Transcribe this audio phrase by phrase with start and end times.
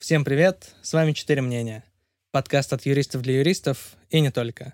[0.00, 1.84] Всем привет, с вами «Четыре мнения».
[2.30, 4.72] Подкаст от юристов для юристов и не только.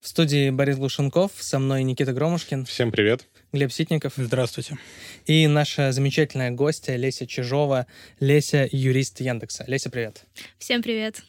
[0.00, 2.64] В студии Борис Глушенков, со мной Никита Громушкин.
[2.64, 3.26] Всем привет.
[3.52, 4.12] Глеб Ситников.
[4.16, 4.78] Здравствуйте.
[5.26, 7.88] И наша замечательная гостья Леся Чижова.
[8.20, 9.64] Леся— юрист Яндекса.
[9.66, 10.24] Леся, привет.
[10.58, 11.24] Всем привет.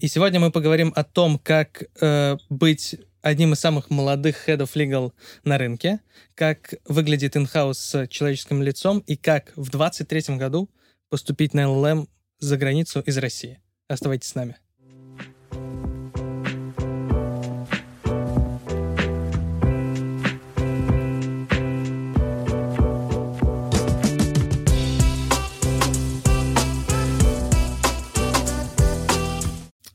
[0.00, 4.70] И сегодня мы поговорим о том, как э, быть одним из самых молодых head of
[4.72, 5.12] legal
[5.44, 6.00] на рынке,
[6.34, 10.70] как выглядит инхаус с человеческим лицом и как в 23 году
[11.10, 12.08] поступить на LLM
[12.38, 13.60] за границу из России.
[13.88, 14.56] Оставайтесь с нами.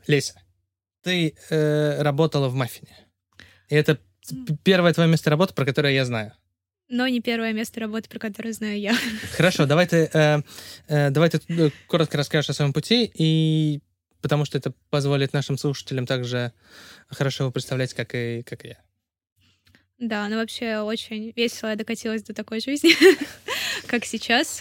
[0.08, 0.34] Леся,
[1.04, 2.96] ты э, работала в Маффине.
[3.70, 3.98] И это
[4.64, 6.34] первое твое место работы, про которое я знаю.
[6.92, 8.94] Но не первое место работы, про которое знаю я.
[9.38, 10.42] Хорошо, давай ты, э,
[10.90, 13.80] э, давай ты э, коротко расскажешь о своем пути, и
[14.22, 16.52] потому что это позволит нашим слушателям также
[17.08, 18.78] хорошо его представлять, как и, как и я.
[20.00, 22.92] Да, ну вообще очень весело я докатилась до такой жизни,
[23.88, 24.60] как сейчас.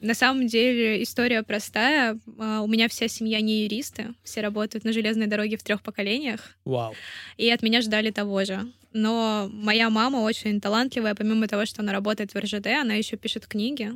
[0.00, 2.18] На самом деле история простая.
[2.38, 6.56] А, у меня вся семья не юристы, все работают на железной дороге в трех поколениях.
[6.64, 6.94] Вау.
[7.36, 8.60] И от меня ждали того же.
[8.92, 13.46] Но моя мама очень талантливая, помимо того, что она работает в РЖД, она еще пишет
[13.46, 13.92] книги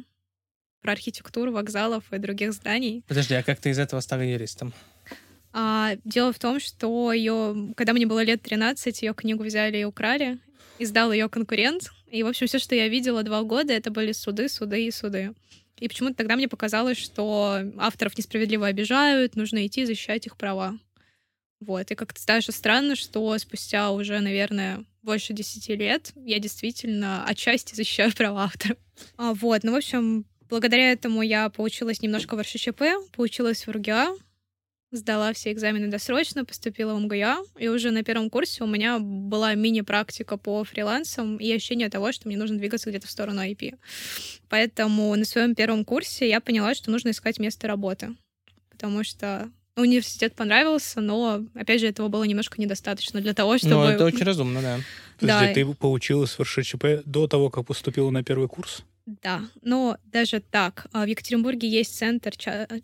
[0.83, 3.05] про архитектуру вокзалов и других зданий.
[3.07, 4.75] Подожди, а как ты из этого стала юристом?
[5.53, 9.85] А, дело в том, что ее, когда мне было лет 13, ее книгу взяли и
[9.85, 10.39] украли,
[10.79, 11.91] издал ее конкурент.
[12.11, 15.35] И, в общем, все, что я видела два года, это были суды, суды и суды.
[15.83, 20.79] И почему-то тогда мне показалось, что авторов несправедливо обижают, нужно идти защищать их права.
[21.59, 21.91] Вот.
[21.91, 28.13] И как-то даже странно, что спустя уже, наверное, больше десяти лет я действительно отчасти защищаю
[28.17, 28.79] права авторов.
[29.17, 29.65] А, вот.
[29.65, 32.83] Ну, в общем, благодаря этому я поучилась немножко в РШЧП,
[33.17, 34.15] поучилась в РГА,
[34.93, 39.55] сдала все экзамены досрочно, поступила в МГА, и уже на первом курсе у меня была
[39.55, 43.79] мини-практика по фрилансам и ощущение того, что мне нужно двигаться где-то в сторону IP.
[44.49, 48.15] Поэтому на своем первом курсе я поняла, что нужно искать место работы,
[48.71, 53.75] потому что университет понравился, но, опять же, этого было немножко недостаточно для того, чтобы...
[53.75, 54.81] Ну, это очень разумно, да.
[55.19, 55.55] Подожди, да.
[55.55, 58.85] ты поучилась в РШЧП до того, как поступила на первый курс?
[59.07, 60.87] Да, но даже так.
[60.93, 62.33] А, в Екатеринбурге есть центр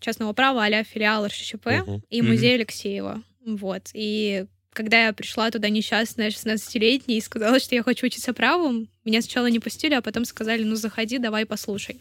[0.00, 2.00] частного права а филиал РШЧП uh-huh.
[2.10, 2.54] и музей uh-huh.
[2.56, 3.22] Алексеева.
[3.44, 3.90] Вот.
[3.94, 9.22] И когда я пришла туда несчастная 16-летняя и сказала, что я хочу учиться правом, меня
[9.22, 12.00] сначала не пустили, а потом сказали, ну заходи, давай послушай.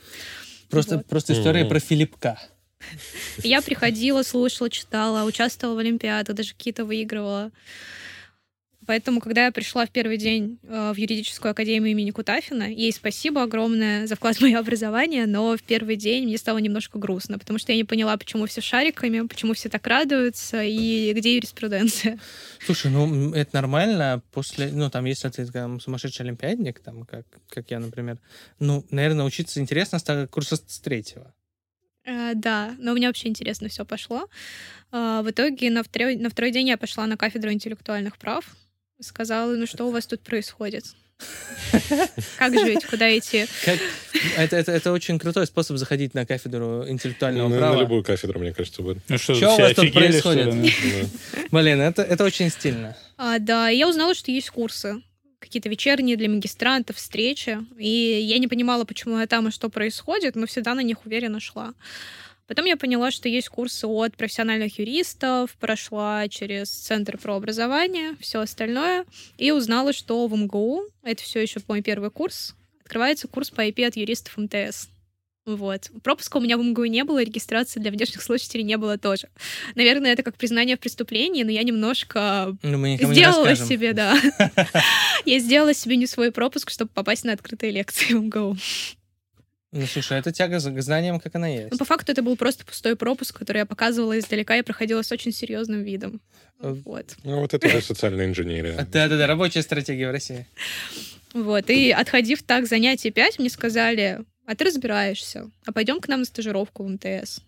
[0.70, 1.06] Просто, вот.
[1.06, 1.70] просто история uh-huh.
[1.70, 2.40] про Филиппка.
[3.44, 7.52] Я приходила, слушала, читала, участвовала в Олимпиадах, даже какие-то выигрывала.
[8.88, 13.44] Поэтому, когда я пришла в первый день э, в юридическую академию имени Кутафина, ей спасибо
[13.44, 17.60] огромное за вклад в мое образование, но в первый день мне стало немножко грустно, потому
[17.60, 22.18] что я не поняла, почему все шариками, почему все так радуются и где юриспруденция.
[22.66, 27.70] Слушай, ну это нормально после, ну там, если ты там сумасшедший олимпиадник, там, как, как
[27.70, 28.20] я, например,
[28.60, 31.34] ну, наверное, учиться интересно стало курса с третьего.
[32.08, 34.30] Uh, да, но у меня вообще интересно все пошло.
[34.94, 38.46] Uh, в итоге на второй, на второй день я пошла на кафедру интеллектуальных прав
[39.00, 40.86] сказала, ну что у вас тут происходит?
[42.38, 42.86] Как жить?
[42.86, 43.46] Куда идти?
[43.66, 43.80] Как...
[44.38, 47.76] Это, это, это очень крутой способ заходить на кафедру интеллектуального ну, права.
[47.76, 49.00] На любую кафедру, мне кажется, будет.
[49.08, 50.54] Ну, что, что у вас тут происходит?
[51.52, 52.96] Блин, это, это очень стильно.
[53.18, 55.02] А, да, я узнала, что есть курсы
[55.40, 57.60] какие-то вечерние для магистрантов, встречи.
[57.78, 61.40] И я не понимала, почему я там и что происходит, но всегда на них уверенно
[61.40, 61.74] шла.
[62.48, 68.40] Потом я поняла, что есть курсы от профессиональных юристов, прошла через Центр про образование, все
[68.40, 69.06] остальное,
[69.38, 73.86] и узнала, что в МГУ, это все еще мой первый курс, открывается курс по IP
[73.86, 74.88] от юристов МТС.
[75.48, 75.90] Вот.
[76.04, 79.30] Пропуска у меня в МГУ не было, регистрации для внешних слушателей не было тоже.
[79.76, 84.20] Наверное, это как признание в преступлении, но я немножко ну, сделала себе, да.
[85.26, 88.58] Я сделала себе не свой пропуск, чтобы попасть на открытые лекции в МГУ.
[89.74, 91.72] Ну, слушай, это тяга к знаниям, как она есть.
[91.72, 95.12] Ну, по факту это был просто пустой пропуск, который я показывала издалека и проходила с
[95.12, 96.22] очень серьезным видом.
[96.62, 97.18] Э, вот.
[97.24, 98.88] Ну, вот это уже социальная инженерия.
[98.92, 100.48] Да-да-да, рабочая стратегия в России.
[101.34, 106.22] Вот, и отходив так занятие 5, мне сказали, а ты разбираешься, а пойдем к нам
[106.22, 107.42] на стажировку в МТС.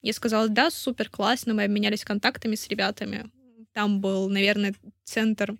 [0.00, 3.30] Я сказала, да, супер классно, мы обменялись контактами с ребятами.
[3.72, 5.56] Там был, наверное, центр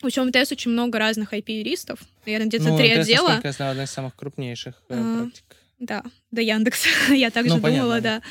[0.00, 2.00] причем МТС очень много разных IP-юристов.
[2.26, 3.40] Наверное, где-то ну, три МТС, отдела.
[3.42, 5.44] Я знаю, одна из самых крупнейших э, а, практик.
[5.78, 6.88] Да, до Яндекса.
[7.14, 8.22] я также ну, думала, понятно.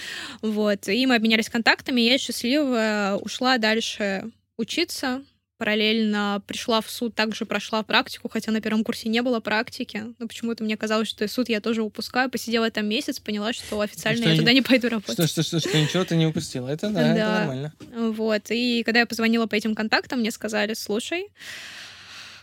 [0.41, 0.47] да.
[0.47, 0.87] Вот.
[0.87, 5.23] И мы обменялись контактами, я счастливо ушла дальше учиться,
[5.57, 10.03] параллельно пришла в суд, также прошла практику, хотя на первом курсе не было практики.
[10.19, 12.29] Но почему-то мне казалось, что суд я тоже упускаю.
[12.29, 15.13] Посидела там месяц, поняла, что официально Что я не- туда не пойду работать.
[15.13, 16.67] Что, что, что, что ничего ты не упустила.
[16.69, 17.39] Это да, это Да.
[17.39, 17.73] нормально.
[18.11, 18.43] Вот.
[18.49, 21.27] И когда я позвонила по этим контактам, мне сказали, слушай,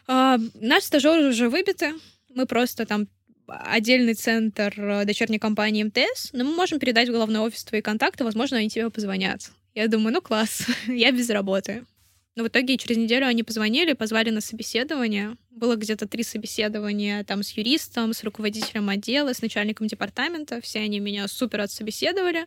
[0.07, 1.95] а, наши стажеры уже выбиты,
[2.35, 3.09] мы просто там
[3.47, 8.25] отдельный центр э, дочерней компании МТС, но мы можем передать в головной офис твои контакты,
[8.25, 9.51] возможно, они тебе позвонят.
[9.75, 11.85] Я думаю, ну класс, я без работы.
[12.35, 15.37] Но в итоге через неделю они позвонили, позвали на собеседование.
[15.51, 20.61] Было где-то три собеседования там с юристом, с руководителем отдела, с начальником департамента.
[20.63, 22.47] Все они меня супер отсобеседовали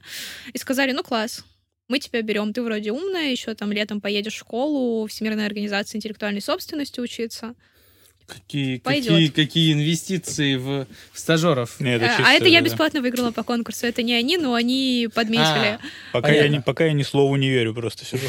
[0.54, 1.46] и сказали, ну класс,
[1.88, 6.42] мы тебя берем, ты вроде умная, еще там летом поедешь в школу Всемирной организации интеллектуальной
[6.42, 7.54] собственности учиться.
[8.28, 11.80] Какие, какие, какие инвестиции в, в стажеров.
[11.80, 12.66] Не, это а чисто, а это я да.
[12.66, 13.86] бесплатно выиграла по конкурсу.
[13.86, 15.44] Это не они, но они подметили.
[15.46, 15.80] А,
[16.12, 16.56] Пока я, Понятно.
[16.56, 18.28] не, пока я ни слову не верю, просто сижу.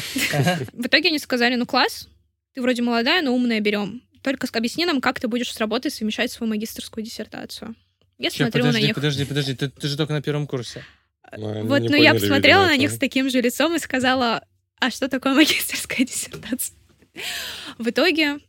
[0.73, 2.07] В итоге они сказали, ну класс,
[2.53, 4.01] ты вроде молодая, но умная, берем.
[4.21, 7.75] Только объясни нам, как ты будешь с работой совмещать свою магистрскую диссертацию.
[8.17, 8.95] Я Чё, смотрю на подожди, них.
[8.95, 10.83] подожди, подожди, ты, ты же только на первом курсе.
[11.35, 13.75] Ну, они Вот, не но я поняли, посмотрела видимо, на них с таким же лицом
[13.75, 14.43] и сказала,
[14.79, 16.75] а что такое магистрская диссертация?
[17.77, 18.39] В итоге, э,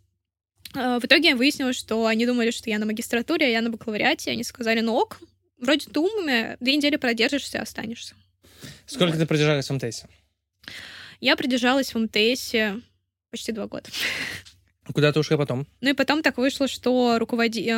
[0.75, 4.31] в итоге я выяснила, что они думали, что я на магистратуре, а я на бакалавриате.
[4.31, 5.20] Они сказали, ну ок,
[5.59, 8.15] вроде ты умная, две недели продержишься, останешься.
[8.87, 10.05] Сколько ты продержалась в МТС?
[11.20, 12.81] Я продержалась в МТСе
[13.31, 13.88] почти два года.
[14.93, 15.67] Куда ты ушла потом?
[15.81, 17.73] Ну и потом так вышло, что руководи...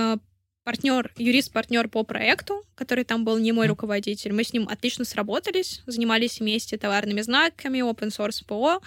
[0.62, 5.82] партнер, юрист-партнер по проекту, который там был не мой руководитель, мы с ним отлично сработались,
[5.86, 8.80] занимались вместе товарными знаками, open source ПО,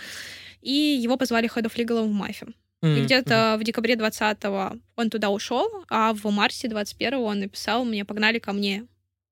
[0.61, 2.53] и его позвали Head of Legal в
[2.83, 3.01] Мафе.
[3.01, 8.05] И где-то в декабре 20-го он туда ушел, а в марте 21-го он написал мне,
[8.05, 8.85] погнали ко мне.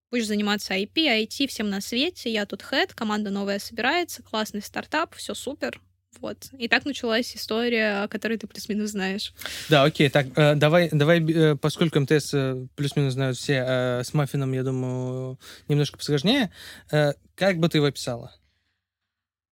[0.09, 5.15] Будешь заниматься IP, IT, всем на свете, я тут head, команда новая собирается, классный стартап,
[5.15, 5.81] все супер.
[6.19, 6.49] Вот.
[6.57, 9.33] И так началась история, о которой ты плюс-минус знаешь.
[9.69, 14.13] Да, окей, так, э, давай, давай, э, поскольку МТС э, плюс-минус знают все, э, с
[14.13, 15.39] Маффином, я думаю,
[15.69, 16.51] немножко посложнее.
[16.91, 18.33] Э, как бы ты его описала?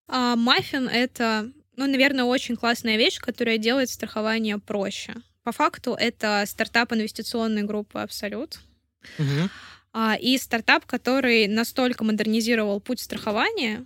[0.09, 5.15] А маффин— это, ну, наверное, очень классная вещь, которая делает страхование проще.
[5.43, 8.59] По факту это стартап инвестиционной группы «Абсолют».
[9.91, 13.85] А, и стартап, который настолько модернизировал путь страхования,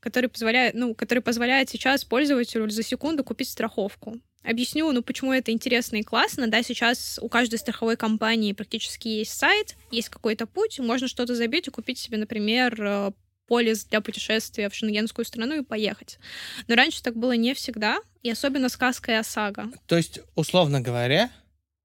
[0.00, 4.20] который позволяет, ну, который позволяет сейчас пользователю за секунду купить страховку.
[4.44, 6.46] Объясню, ну, почему это интересно и классно.
[6.46, 11.66] Да, сейчас у каждой страховой компании практически есть сайт, есть какой-то путь, можно что-то забить
[11.66, 13.12] и купить себе, например, э,
[13.46, 16.18] полис для путешествия в шенгенскую страну и поехать.
[16.68, 19.70] Но раньше так было не всегда, и особенно сказка и ОСАГО.
[19.86, 21.30] То есть, условно говоря,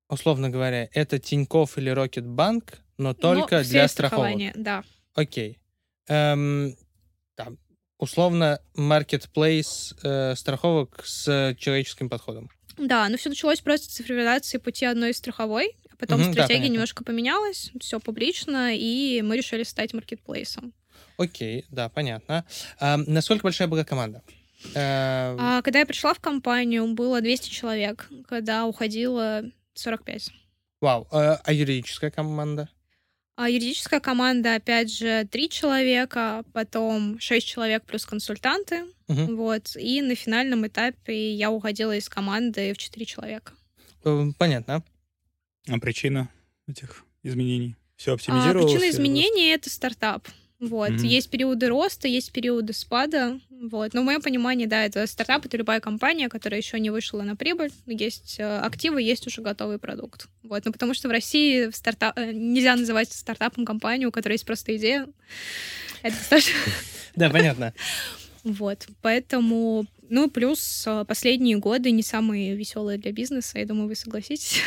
[0.09, 4.27] условно говоря, это Тиньков или Рокетбанк, но только Но для страховок.
[4.29, 4.83] страхование, Да.
[5.13, 5.59] Окей.
[6.07, 6.75] Эм,
[7.35, 7.57] там,
[7.97, 12.49] условно, маркетплейс э, страховок с человеческим подходом.
[12.77, 16.73] Да, но все началось просто с цифровизации пути одной страховой, а потом да, стратегия понятно.
[16.73, 20.73] немножко поменялась, все публично, и мы решили стать маркетплейсом.
[21.17, 22.45] Окей, да, понятно.
[22.79, 24.21] Ам, насколько большая была команда?
[24.75, 29.43] А когда я пришла в компанию, было 200 человек, когда уходило
[29.73, 30.29] 45.
[30.81, 31.07] Вау.
[31.11, 32.69] э, а юридическая команда?
[33.35, 38.85] А юридическая команда, опять же, три человека, потом шесть человек плюс консультанты.
[39.07, 39.35] Мгм.
[39.35, 39.75] Вот.
[39.75, 43.53] И на финальном этапе я уходила из команды в четыре человека.
[44.03, 44.83] Э, понятно.
[45.69, 46.29] А причина
[46.67, 47.75] этих изменений?
[47.95, 48.71] Все А, оптимизировалось?
[48.71, 50.27] причина или изменения— это стартап.
[50.59, 50.89] Вот.
[50.89, 51.03] Мгм.
[51.03, 53.39] Есть периоды роста, есть периоды спада.
[53.49, 53.93] Вот.
[53.93, 57.35] Но в моем понимании, да, это стартап, это любая компания, которая еще не вышла на
[57.35, 57.71] прибыль.
[57.85, 60.27] Есть э, активы, есть уже готовый продукт.
[60.43, 60.65] Вот.
[60.65, 62.17] Ну, потому что в России стартап...
[62.17, 65.07] э, нельзя называть стартапом компанию, у которой есть просто идея.
[66.01, 66.39] Это.
[67.15, 67.73] Да, понятно.
[68.43, 68.87] Вот.
[69.01, 69.85] Поэтому...
[70.09, 74.61] Ну, плюс э, последние годы не самые веселые для бизнеса, я думаю, вы согласитесь.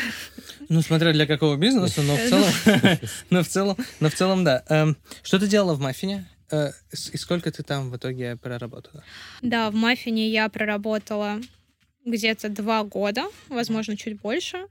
[0.69, 4.63] Ну, смотря для какого бизнеса, но в целом, но в целом, но в целом, да.
[4.69, 6.29] Эм, Что ты делала в Маффине?
[6.51, 6.71] Э,
[7.11, 9.03] И сколько ты там в итоге проработала?
[9.41, 11.41] Да, в Маффине я проработала
[12.05, 14.67] где-то два года, возможно, чуть больше.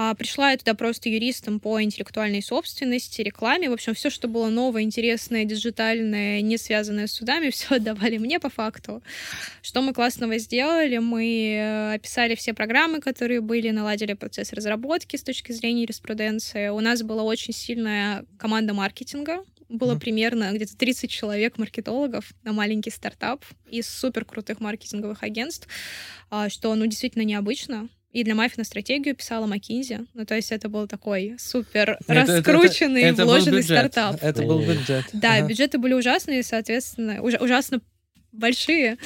[0.00, 3.68] А, Пришла я туда просто юристом по интеллектуальной собственности, рекламе.
[3.68, 8.38] В общем, все, что было новое, интересное, диджитальное, не связанное с судами, все отдавали мне
[8.38, 9.02] по факту.
[9.60, 10.98] Что мы классного сделали?
[10.98, 16.68] Мы э, описали все программы, которые были, наладили процесс разработки с точки зрения юриспруденции.
[16.68, 19.44] У нас была очень сильная команда маркетинга.
[19.68, 20.00] Было Мгм.
[20.00, 25.66] примерно где-то 30 человек маркетологов на маленький стартап из супер крутых маркетинговых агентств,
[26.30, 27.88] а, что, ну, действительно необычно.
[28.12, 30.06] И для Маффина стратегию писала Маккинзи.
[30.14, 34.16] Ну, то есть это был такой супер Это- это- это- раскрученный, это вложенный стартап.
[34.22, 35.04] Это был бюджет.
[35.12, 35.46] Да, Ага.
[35.46, 37.80] бюджеты были ужасные, соответственно, уж- ужасно
[38.32, 38.96] большие,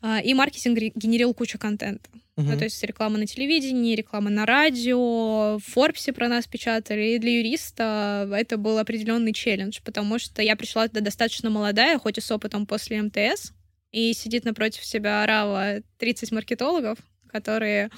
[0.00, 2.08] а, и маркетинг генерил кучу контента.
[2.36, 7.14] Ну, то есть реклама на телевидении, реклама на радио, в Форбсе про нас печатали.
[7.14, 12.16] И для юриста это был определенный челлендж, потому что я пришла туда достаточно молодая, хоть
[12.18, 13.52] и с опытом после МТС,
[13.90, 16.98] и сидит напротив себя орава 30 маркетологов,
[17.28, 17.90] которые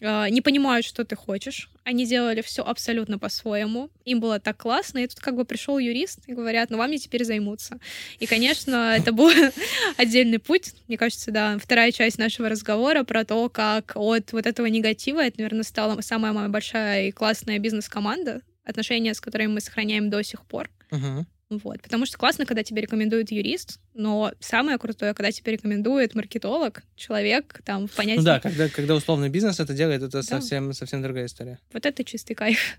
[0.00, 1.70] э, не понимают, что ты хочешь.
[1.84, 3.90] Они делали все абсолютно по-своему.
[4.04, 4.98] Им было так классно.
[4.98, 7.78] И тут как бы пришел юрист и говорят, ну вам не теперь займутся.
[8.18, 9.30] И, конечно, это был
[9.96, 10.74] отдельный путь.
[10.88, 15.38] Мне кажется, да, вторая часть нашего разговора про то, как от вот этого негатива, это,
[15.38, 20.44] наверное, стала самая моя большая и классная бизнес-команда, отношения с которыми мы сохраняем до сих
[20.44, 20.70] пор.
[20.90, 21.26] Мгм.
[21.50, 21.82] Вот.
[21.82, 27.60] Потому что классно, когда тебе рекомендует юрист, но самое крутое, когда тебе рекомендует маркетолог, человек,
[27.64, 28.18] там, в понятии...
[28.20, 31.58] Ну да, когда, когда условный бизнес это делает, это совсем, совсем другая история.
[31.72, 32.78] Вот это чистый кайф.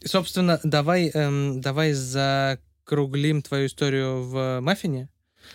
[0.00, 5.08] И, Собственно, давай, эм, давай закруглим твою историю в маффине.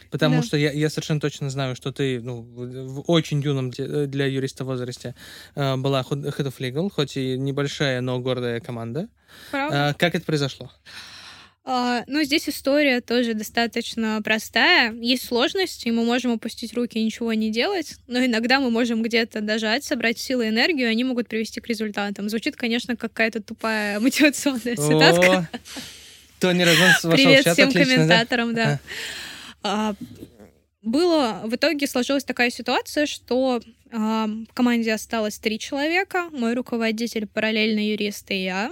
[0.10, 0.44] Потому Да.
[0.44, 4.64] что я, я совершенно точно знаю, что ты ну, в очень юном де- для юриста
[4.64, 5.16] возрасте
[5.56, 9.10] э, была Head of Legal, хоть и небольшая, но гордая команда.
[9.52, 9.90] Правда?
[9.90, 10.72] А, как это произошло?
[11.66, 14.94] А, ну, здесь история тоже достаточно простая.
[14.94, 19.02] Есть сложности, и мы можем опустить руки и ничего не делать, но иногда мы можем
[19.02, 22.28] где-то дожать, собрать силы и энергию, и они могут привести к результатам.
[22.28, 25.50] Звучит, конечно, как какая-то тупая мотивационная цитатка.
[26.40, 27.96] Тони Розенс вошел в Привет чат, всем отлично, да?
[27.96, 28.80] комментаторам, да.
[29.62, 29.96] А,
[30.82, 33.62] Было, в итоге сложилась такая ситуация, что
[33.94, 38.72] а, в команде осталось три человека, мой руководитель, параллельно юрист и я.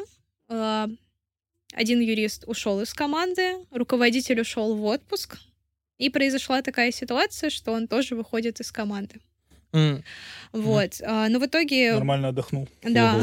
[1.74, 5.38] Один юрист ушел из команды, руководитель ушел в отпуск,
[5.98, 9.22] и произошла такая ситуация, что он тоже выходит из команды.
[9.74, 10.04] М,
[10.52, 11.00] Вот.
[11.04, 12.68] А, Но в итоге, Нормально отдохнул.
[12.84, 13.18] да,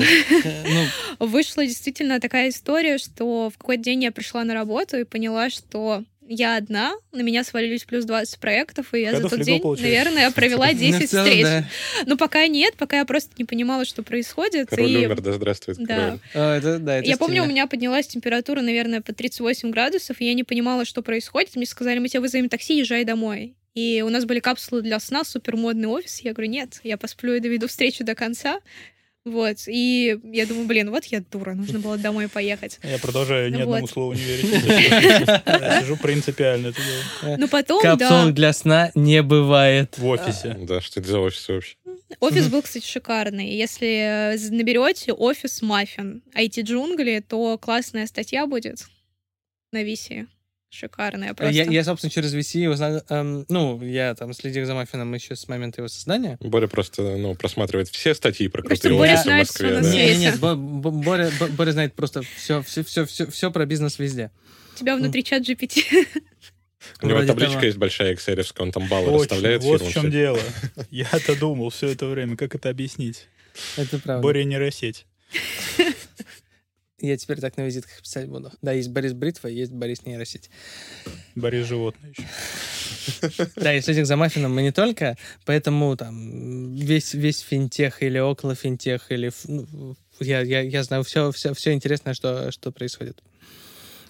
[0.45, 0.87] э, Ну,
[1.27, 6.05] вышла действительно такая история, что в какой-то день я пришла на работу и поняла, что
[6.29, 9.85] я одна, на меня свалились плюс 20 проектов, и я Head за тот день, получается.
[9.85, 11.43] наверное, провела ну, в 10 целом, встреч.
[11.43, 11.69] да.
[12.07, 14.69] Но пока нет, пока я просто не понимала, что происходит.
[14.69, 16.19] Король и умер, да здравствует Да.
[16.35, 17.53] О, это, да, это я помню, у стильно.
[17.53, 21.57] меня поднялась температура, наверное, по 38 градусов, и я не понимала, что происходит.
[21.57, 23.55] Мне сказали, мы тебе вызовем такси, езжай домой.
[23.75, 26.21] И у нас были капсулы для сна, супермодный офис.
[26.21, 28.61] Я говорю, нет, я посплю и доведу встречу до конца.
[29.25, 29.57] Вот.
[29.67, 32.79] И я думаю, блин, вот я дура, нужно было домой поехать.
[32.83, 34.47] Я продолжаю ни одному слову не верить.
[35.81, 36.73] Сижу принципиально.
[37.23, 39.99] Но потом, Капсул для сна не бывает.
[39.99, 40.57] В офисе.
[40.61, 41.77] Да, что это за офис вообще?
[42.21, 43.51] Офис был, кстати, шикарный.
[43.51, 48.87] Если э, наберете офис маффин IT-джунгли, то классная статья будет
[49.73, 50.27] на Виси.
[50.71, 51.55] Шикарная просто.
[51.55, 53.03] Я, я, собственно, через VC узнал...
[53.09, 56.37] эм, ну, я там следил за Маффином еще с момента его создания.
[56.41, 59.69] Боря просто ну, просматривает все статьи про крутые Боря офисы в знает Москве.
[59.69, 59.91] всё на да.
[59.93, 63.65] Не, нет, Бо- Бо- Боря, Бо- Боря знает просто все, все, все, все, все про
[63.65, 64.31] бизнес везде.
[64.75, 65.83] У тебя внутри чат GPT.
[67.03, 67.67] У него Вроде табличка того.
[67.67, 69.21] есть большая excel он там баллы Очень.
[69.23, 70.39] расставляет Вот в чем дело.
[70.91, 73.27] Я-то думал все это время, как это объяснить.
[73.77, 74.23] Это правда.
[74.23, 75.07] Боря нейросеть.
[77.01, 78.51] Я теперь так на визитках писать буду.
[78.61, 80.51] Да, есть Борис Бритва, есть Борис Нейросеть.
[81.37, 82.25] Борис животное еще.
[83.57, 88.55] Да, и следим за Маффином мы не только, поэтому там весь, весь финтех или около
[88.55, 89.31] финтех, или...
[89.47, 93.23] ну, я, я, я знаю все, все, все интересное, что, что происходит.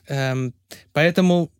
[0.08, 0.54] Эм,
[0.92, 1.52] поэтому,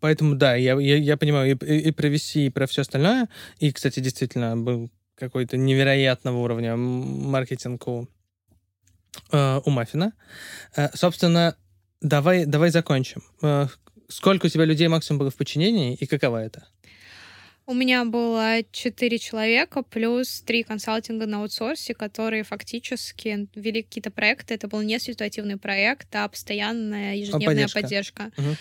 [0.00, 3.28] поэтому, да, я, я, я понимаю и, и, и про VC, и про все остальное.
[3.58, 8.08] И, кстати, действительно, был какой-то невероятного уровня маркетинг у,
[9.32, 10.12] э, у Маффина.
[10.76, 11.56] Э, собственно,
[12.00, 13.22] давай, давай закончим.
[13.42, 13.66] Э,
[14.08, 16.66] сколько у тебя людей максимум было в подчинении, и какова это?
[17.68, 24.54] У меня было четыре человека плюс три консалтинга на аутсорсе, которые фактически вели какие-то проекты.
[24.54, 28.22] Это был не ситуативный проект, а постоянная ежедневная поддержка.
[28.22, 28.32] поддержка.
[28.38, 28.56] Мгм.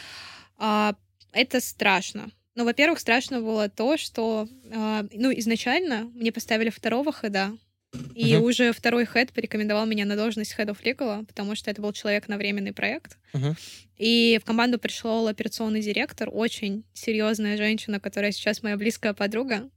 [0.57, 0.95] А,
[1.31, 2.31] это страшно.
[2.55, 7.51] Ну, во-первых, страшно было то, что, а, ну, изначально мне поставили второго хеда,
[8.15, 8.43] и Мгм.
[8.45, 12.27] уже второй хед порекомендовал меня на должность head of legal, потому что это был человек
[12.27, 13.17] на временный проект.
[13.33, 13.55] Мгм.
[13.97, 19.69] И в команду пришел операционный директор, очень серьезная женщина, которая сейчас моя близкая подруга.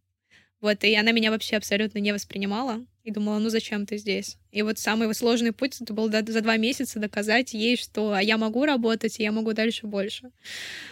[0.60, 2.84] Вот, и она меня вообще абсолютно не воспринимала.
[3.02, 4.36] И думала, ну зачем ты здесь?
[4.52, 8.66] И вот самый сложный путь это был за два месяца доказать ей, что я могу
[8.66, 10.30] работать, и я могу дальше больше.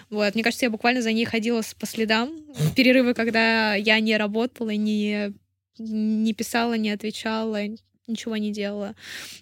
[0.08, 2.30] Вот, мне кажется, я буквально за ней ходила по следам.
[2.74, 5.34] Перерывы, когда я не работала, не,
[5.78, 7.58] не писала, не отвечала,
[8.06, 8.94] ничего не делала.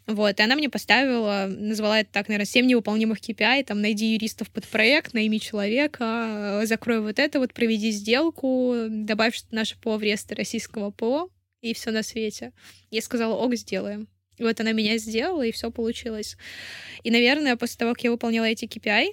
[0.07, 4.51] Вот, и она мне поставила, назвала это так, наверное, 7 невыполнимых KPI, там, найди юристов
[4.51, 10.03] под проект, найми человека, э, закрой вот это, вот проведи сделку, добавь наше ПО в
[10.03, 11.31] реестр российского ПО,
[11.63, 12.53] и все на свете.
[12.91, 14.09] Я сказала, ок, сделаем.
[14.39, 16.37] И вот она меня сделала, и все получилось.
[17.05, 19.13] И, наверное, после того, как я выполнила эти KPI,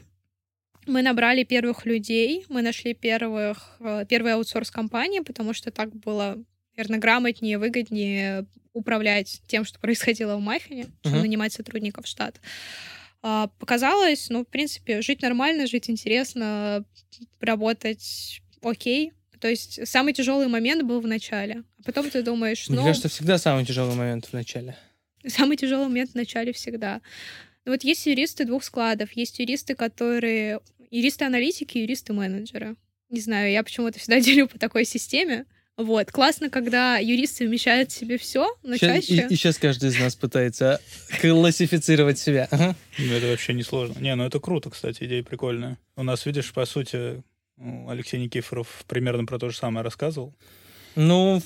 [0.86, 6.44] Мы набрали первых людей, мы нашли первых, э, первые аутсорс-компании, потому что так было,
[6.76, 11.22] наверное, грамотнее, выгоднее управлять тем, что происходило в Маффине, чем Мгм.
[11.22, 12.40] нанимать сотрудников в штат.
[13.22, 16.84] А, Показалось, ну, в принципе, жить нормально, жить интересно,
[17.40, 19.14] работать окей.
[19.40, 21.64] То есть самый тяжелый момент был в начале.
[21.80, 24.76] А потом ты думаешь, Мне ну, кажется, всегда самый тяжелый момент в начале.
[25.28, 27.02] Самый тяжелый момент в начале всегда.
[27.66, 30.60] Ну вот есть юристы двух складов, есть юристы, которые...
[30.92, 32.76] Юристы-аналитики, юристы-менеджеры.
[33.10, 35.46] Не знаю, я почему-то всегда делю по такой системе.
[35.78, 36.12] Вот.
[36.12, 39.28] Классно, когда юрист совмещает в себе все, но Щас- чаще...
[39.28, 40.80] и, сейчас каждый из нас пытается
[41.22, 42.48] классифицировать себя.
[42.52, 42.76] Ага.
[43.00, 44.00] Ну, это вообще не сложно.
[44.00, 45.80] Не, ну это круто, кстати, идея прикольная.
[45.96, 47.24] У нас, видишь, по сути,
[47.58, 50.36] ну, Алексей Никифоров примерно про то же самое рассказывал.
[50.96, 51.42] Ну,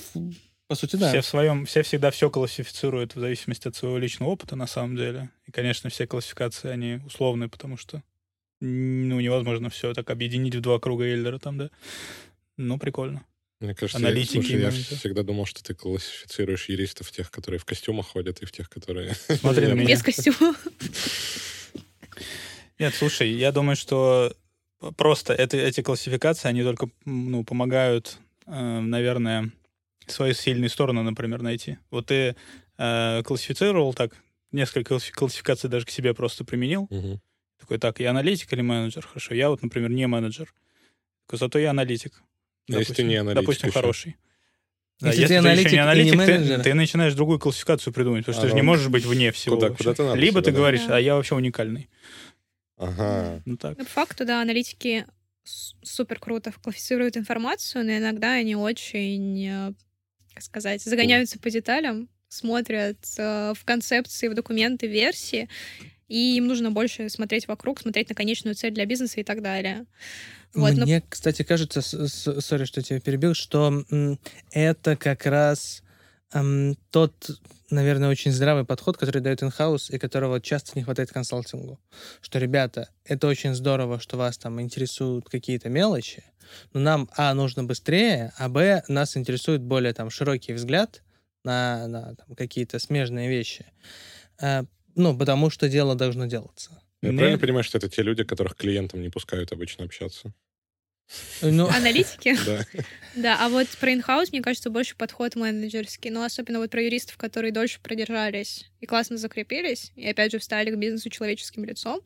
[0.68, 1.10] по сути, да.
[1.10, 4.98] Все в своем, все всегда все классифицируют в зависимости от своего личного опыта, на самом
[4.98, 5.30] деле.
[5.46, 8.04] И, конечно, все классификации, они условные, потому что
[8.60, 11.70] ну, невозможно все так объединить в два круга Эйлера там, да.
[12.58, 13.24] Ну, прикольно.
[13.60, 17.66] Мне кажется, Аналитики я, слушай, я всегда думал, что ты классифицируешь юристов тех, которые в
[17.66, 19.16] костюмах ходят, и в тех, которые...
[19.40, 19.88] Смотри на меня.
[19.88, 20.56] Без костюма.
[22.78, 24.36] Нет, слушай, я думаю, что
[24.96, 29.52] просто это, эти классификации, они только ну, помогают, э, наверное,
[30.06, 31.80] свои сильные стороны, например, найти.
[31.90, 32.36] Вот ты
[32.78, 34.16] э, классифицировал так,
[34.52, 36.88] несколько класси- классификаций даже к себе просто применил.
[36.92, 37.20] Мгм.
[37.60, 39.06] Такой, так, я аналитик или менеджер?
[39.06, 40.54] Хорошо, я вот, например, не менеджер.
[41.32, 42.22] Зато я аналитик.
[42.70, 43.80] А если ты не аналитик Допустим, еще?
[43.80, 44.16] хороший.
[45.00, 46.64] Да, Если ты еще аналитик и не аналитик, ты- менеджер.
[46.64, 49.32] ты, начинаешь другую классификацию придумать, потому что А, ты же не ну, можешь быть вне
[49.32, 49.56] всего.
[49.56, 49.84] куда- вообще.
[49.84, 50.58] куда-то надо Либо себя, ты да.
[50.58, 51.90] говоришь, а я вообще уникальный.
[52.78, 53.42] Ага.
[53.46, 53.78] Ну так.
[53.78, 55.06] Ну, по факту, да, аналитики
[55.84, 59.74] супер круто классифицируют информацию, но иногда они очень, э,
[60.34, 65.48] как сказать, загоняются по деталям, смотрят э, в концепции, в документы, версии,
[66.08, 69.86] и им нужно больше смотреть вокруг, смотреть на конечную цель для бизнеса и так далее.
[70.54, 73.84] Вот, но- Мне, кстати, кажется, сори, что тебя перебил, что
[74.52, 75.84] это как раз
[76.34, 77.30] м, тот,
[77.70, 81.80] наверное, очень здравый подход, который дает инхаус и которого часто не хватает консалтингу.
[82.20, 86.26] Что, ребята, это очень здорово, что вас там интересуют какие-то мелочи,
[86.74, 91.02] но нам, а, нужно быстрее, а, б, нас интересует более там широкий взгляд
[91.46, 93.66] на, на какие-то смежные вещи.
[94.42, 96.82] А, ну, потому что дело должно делаться.
[97.02, 100.34] Я Не- правильно понимаю, что это те люди, которых клиентам не пускают обычно общаться?
[101.42, 102.36] Ну, Аналитики?
[102.46, 102.66] Да.
[103.16, 106.12] Да, а вот про инхаус, мне кажется, больше подход менеджерский.
[106.12, 110.70] Ну, особенно вот про юристов, которые дольше продержались и классно закрепились, и опять же встали
[110.70, 112.02] к бизнесу человеческим лицом.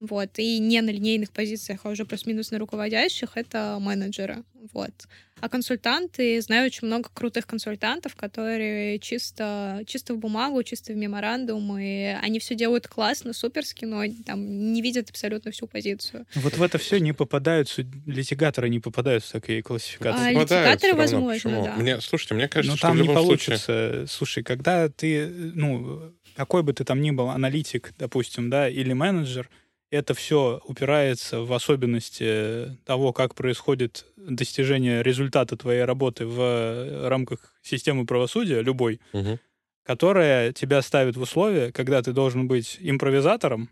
[0.00, 4.44] Вот, и не на линейных позициях, а уже плюс-минус на руководящих, это менеджеры.
[4.74, 4.92] Вот.
[5.40, 11.78] А консультанты, знаю очень много крутых консультантов, которые чисто, чисто в бумагу, чисто в меморандум,
[11.78, 16.26] и они все делают классно, суперски, но там не видят абсолютно всю позицию.
[16.34, 17.74] Вот в это все не попадают,
[18.06, 20.30] литигаторы не попадают в такие классификации.
[20.30, 21.64] А Попадают литигаторы, возможно, Почему?
[21.64, 21.76] да.
[21.76, 23.58] Мне, слушайте, мне кажется, Но что там в не любом случае...
[23.58, 24.04] получится.
[24.08, 29.50] Слушай, когда ты, ну, какой бы ты там ни был, аналитик, допустим, да, или менеджер,
[29.90, 38.04] это все упирается в особенности того, как происходит достижение результата твоей работы в рамках системы
[38.06, 39.38] правосудия, любой, Мгм.
[39.84, 43.70] которая тебя ставит в условия, когда ты должен быть импровизатором,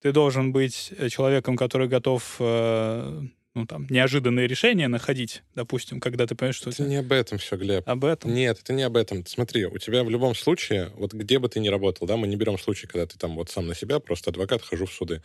[0.00, 3.22] ты должен быть э, человеком, который готов э,
[3.54, 7.56] ну, там, неожиданные решения находить, допустим, когда ты понимаешь, что Это не об этом все,
[7.56, 7.86] Глеб.
[7.86, 8.32] об этом.
[8.32, 9.26] Нет, это не об этом.
[9.26, 12.36] Смотри, у тебя в любом случае, вот где бы ты ни работал, да, мы не
[12.36, 15.22] берем случай, когда ты там вот сам на себя, просто адвокат, хожу в суды.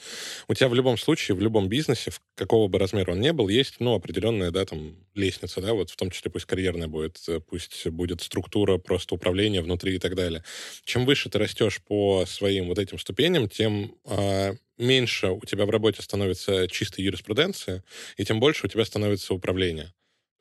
[0.47, 3.47] У тебя в любом случае, в любом бизнесе, в какого бы размера он ни был,
[3.47, 7.39] есть, ну, определенная, да, там, лестница, да, вот в том числе пусть карьерная будет, э,
[7.39, 10.43] пусть будет структура просто управления внутри и так далее.
[10.83, 15.69] Чем выше ты растешь по своим вот этим ступеням, тем а, меньше у тебя в
[15.69, 17.83] работе становится чистой юриспруденции,
[18.17, 19.93] и тем больше у тебя становится управление.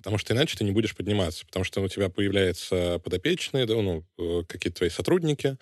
[0.07, 1.45] Потому что иначе ты не будешь подниматься.
[1.47, 5.57] Потому что у тебя появляются подопечные, да, ну, э, какие-то твои сотрудники.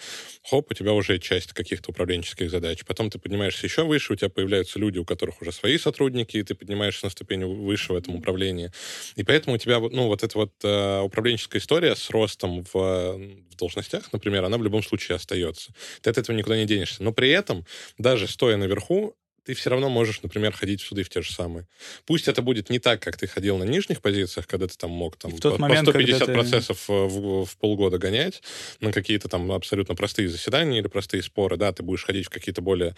[0.47, 2.85] Хоп, у тебя уже часть каких-то управленческих задач.
[2.85, 6.43] Потом ты поднимаешься еще выше, у тебя появляются люди, у которых уже свои сотрудники, и
[6.43, 8.71] ты поднимаешься на ступень выше в этом управлении.
[9.17, 12.75] И поэтому у тебя, вот, ну, вот эта вот э, управленческая история с ростом в,
[12.75, 15.73] в должностях, например, она в любом случае остается.
[16.03, 17.03] Ты от этого никуда не денешься.
[17.03, 17.65] Но при этом,
[17.97, 21.67] даже стоя наверху, ты все равно можешь, например, ходить в суды в те же самые.
[22.07, 25.17] Пусть это будет не так, как ты ходил на нижних позициях, когда ты там мог
[25.17, 28.43] там, В тот по, момент, по 150 когда ты- процессов э, в, в полгода гонять
[28.81, 32.63] на какие-то там абсолютно простые заседания или простые споры, да, ты будешь ходить в какие-то
[32.63, 32.97] более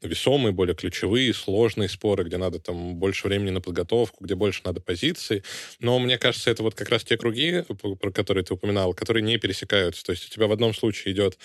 [0.00, 4.80] весомые, более ключевые, сложные споры, где надо там больше времени на подготовку, где больше надо
[4.80, 5.42] позиций.
[5.80, 7.64] Но мне кажется, это вот как раз те круги,
[8.00, 10.04] про которые ты упоминал, которые не пересекаются.
[10.04, 11.38] То есть у тебя в одном случае идет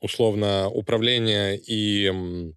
[0.00, 2.52] условно управление и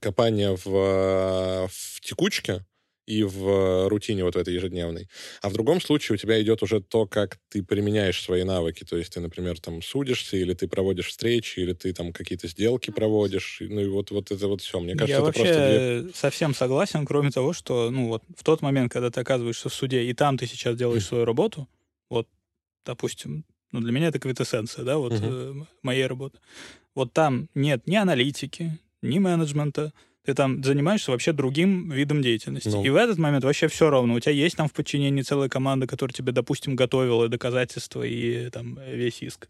[0.00, 2.64] копание в, э, в текучке,
[3.06, 5.08] и в рутине вот в этой ежедневной.
[5.40, 8.84] А в другом случае у тебя идет уже то, как ты применяешь свои навыки.
[8.84, 12.90] То есть ты, например, там судишься, или ты проводишь встречи, или ты там какие-то сделки
[12.90, 13.58] проводишь.
[13.60, 14.80] Ну и вот, вот это вот все.
[14.80, 16.12] Мне кажется, Я это вообще просто две...
[16.14, 20.02] совсем согласен, кроме того, что ну вот в тот момент, когда ты оказываешься в суде,
[20.02, 21.68] и там ты сейчас делаешь свою работу,
[22.10, 22.28] вот,
[22.84, 25.28] допустим, ну для меня это квитэссенция, да, вот Мгм.
[25.30, 26.38] э, моей работы.
[26.94, 29.92] Вот там нет ни аналитики, ни менеджмента,
[30.24, 32.68] ты там занимаешься вообще другим видом деятельности.
[32.68, 32.84] Ну.
[32.84, 34.14] И в этот момент вообще все равно.
[34.14, 38.78] У тебя есть там в подчинении целая команда, которая тебе, допустим, готовила доказательства и там
[38.92, 39.48] весь иск.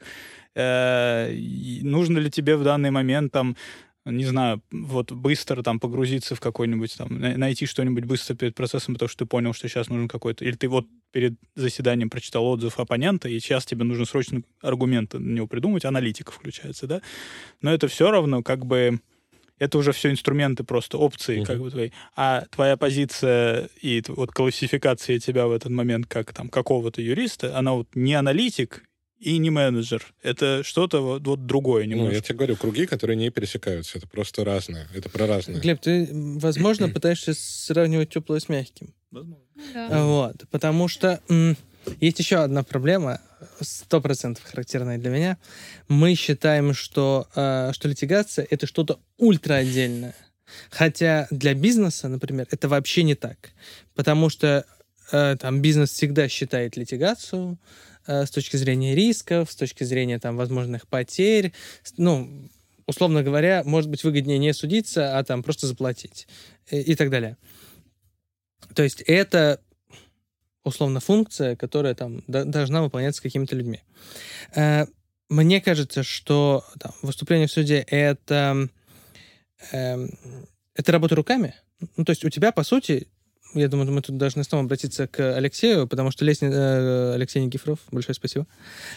[0.55, 3.57] Э, и нужно ли тебе в данный момент там
[4.07, 8.95] не знаю, вот быстро там погрузиться в какой-нибудь там, на- найти что-нибудь быстро перед процессом,
[8.95, 10.45] потому что ты понял, что сейчас нужен какой-то...
[10.45, 15.35] Или ты вот перед заседанием прочитал отзыв оппонента, и сейчас тебе нужно срочно аргументы на
[15.35, 17.03] него придумать, аналитика включается, да?
[17.63, 19.01] Но это все равно как бы...
[19.59, 21.65] Это уже все инструменты, просто опции, как Мгм.
[21.65, 21.91] бы твои.
[22.15, 27.73] А твоя позиция и вот классификация тебя в этот момент как там какого-то юриста, она
[27.73, 28.83] вот не аналитик
[29.19, 30.05] и не менеджер.
[30.23, 32.15] Это что-то вот, вот другое Ну, немножко.
[32.15, 33.97] я тебе говорю, круги, которые не пересекаются.
[33.97, 34.89] Это просто разное.
[34.95, 35.61] Это про разное.
[35.61, 38.93] Глеб, ты, возможно, пытаешься сравнивать теплое с мягким.
[39.11, 40.05] Да.
[40.05, 41.57] Вот, потому что м,
[42.01, 43.21] есть еще одна проблема,
[43.61, 45.39] сто процентов характерная для меня.
[45.89, 50.15] Мы считаем, что, э, что литигация— это что-то ультра отдельное.
[50.71, 53.51] Хотя для бизнеса, например, это вообще не так.
[53.95, 54.65] Потому что
[55.13, 57.59] э, там бизнес всегда считает литигацию
[58.07, 61.53] э, с точки зрения рисков, с точки зрения там возможных потерь.
[61.97, 62.49] Ну,
[62.87, 66.29] условно говоря, может быть выгоднее не судиться, а там просто заплатить
[66.71, 67.37] и, и так далее.
[68.75, 69.61] То есть это
[70.67, 73.81] условно функция, которая там до- должна выполняться какими-то людьми.
[74.55, 74.87] Э,
[75.29, 78.69] Мне кажется, что там, выступление в суде это
[79.73, 80.11] эм,
[80.75, 81.55] это работа руками.
[81.97, 83.09] Ну, то есть у тебя, по сути,
[83.55, 87.15] я думаю, мы тут должны снова обратиться к Алексею, потому что лестница...
[87.15, 88.47] Алексей Никифоров, большое спасибо.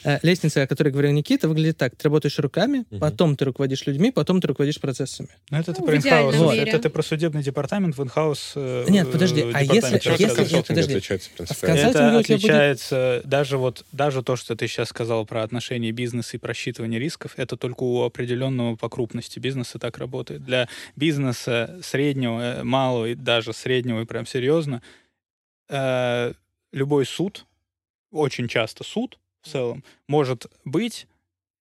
[0.04, 1.96] Э, Лестница, о которой говорил Никита, выглядит так.
[1.96, 3.00] Ты работаешь руками, Мгм.
[3.00, 5.30] потом ты руководишь людьми, потом ты руководишь процессами.
[5.50, 6.36] Ну, это ты Ну, про инхаус.
[6.36, 6.64] мире.
[6.64, 8.54] Это ты про судебный департамент в инхаус.
[8.56, 10.92] э, Нет, подожди, э, а если- Почему если- консалтинга подожди.
[10.94, 11.84] отличается В принципиально?
[11.84, 15.92] консалтинге Это тебя будет- отличается даже вот даже то, что ты сейчас сказал про отношения
[15.92, 20.44] бизнеса и просчитывание рисков, это только у определенного по крупности бизнеса так работает.
[20.44, 24.82] Для бизнеса среднего, э, малого и даже среднего и прям серьезно
[25.68, 26.34] э,
[26.72, 27.46] любой суд,
[28.12, 31.08] очень часто суд в целом, может быть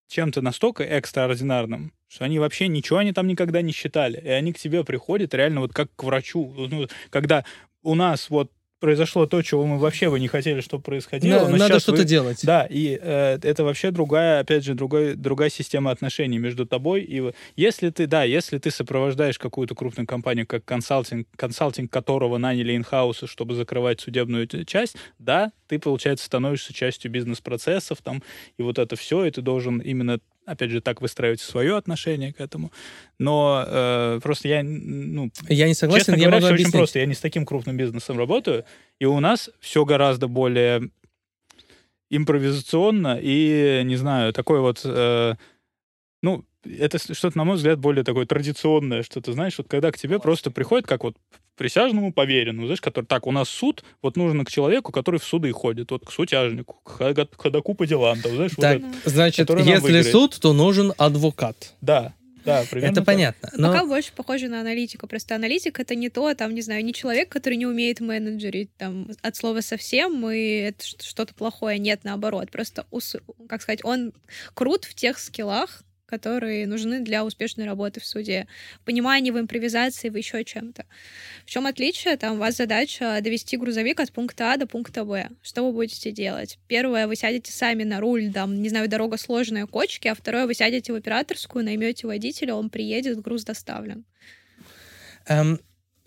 [0.07, 4.21] чем-то настолько экстраординарным, что они вообще ничего они там никогда не считали.
[4.21, 6.55] И они к тебе приходят реально вот как к врачу.
[6.57, 7.45] Ну, когда
[7.83, 11.45] у нас вот произошло то, чего мы вообще бы не хотели, чтобы происходило.
[11.45, 12.41] На- но Надо что-то вы- делать.
[12.45, 17.33] Да, и э, это вообще другая, опять же, другая, другая система отношений между тобой и...
[17.57, 23.27] Если ты, да, если ты сопровождаешь какую-то крупную компанию, как консалтинг, консалтинг которого наняли инхаусы,
[23.27, 28.23] чтобы закрывать судебную часть, да, ты, получается, становишься частью бизнес-процессов там,
[28.57, 32.41] и вот это все, и ты должен именно опять же, так выстраивать свое отношение к
[32.41, 32.73] этому.
[33.19, 36.75] Но э, просто я, ну, Я не согласен, Честно я говоря, все объяснить.
[36.75, 36.99] очень просто.
[36.99, 38.65] Я не с таким крупным бизнесом работаю,
[38.99, 40.91] и у нас все гораздо более
[42.11, 44.81] импровизационно и, не знаю, такое вот...
[44.85, 45.35] э,
[46.23, 46.45] ну,
[46.79, 50.51] это что-то, на мой взгляд, более такое традиционное, что-то, знаешь, вот когда к тебе просто
[50.51, 51.17] приходит, как вот
[51.57, 55.51] присяжному поверенному, знаешь, который, так, у нас суд, вот нужно к человеку, который в суды
[55.53, 59.11] ходит, вот к сутяжнику, к ходаку по делам, там, знаешь, вот Так, это.
[59.11, 61.75] значит, если суд, то нужен адвокат.
[61.81, 63.05] Да, да, примерно Это так.
[63.05, 63.51] понятно.
[63.57, 65.07] Но Пока больше похоже на аналитику.
[65.07, 69.11] Просто аналитик это не то, там, не знаю, не человек, который не умеет менеджерить там
[69.21, 71.79] от слова совсем, и это что-то плохое.
[71.79, 72.51] Нет, наоборот.
[72.51, 72.87] Просто,
[73.49, 74.13] как сказать, он
[74.55, 78.47] крут в тех скиллах, которые нужны для успешной работы в суде.
[78.81, 80.87] В понимании, в импровизации, в еще чем-то.
[81.45, 82.17] В чем отличие?
[82.17, 85.29] Там у вас задача довести грузовик от пункта А до пункта Б.
[85.43, 86.59] Что вы будете делать?
[86.67, 90.55] Первое, вы сядете сами на руль, там, не знаю, дорога сложная, кочки, а второе, вы
[90.55, 94.05] сядете в операторскую, наймете водителя, он приедет, груз доставлен.
[95.27, 95.61] Эм,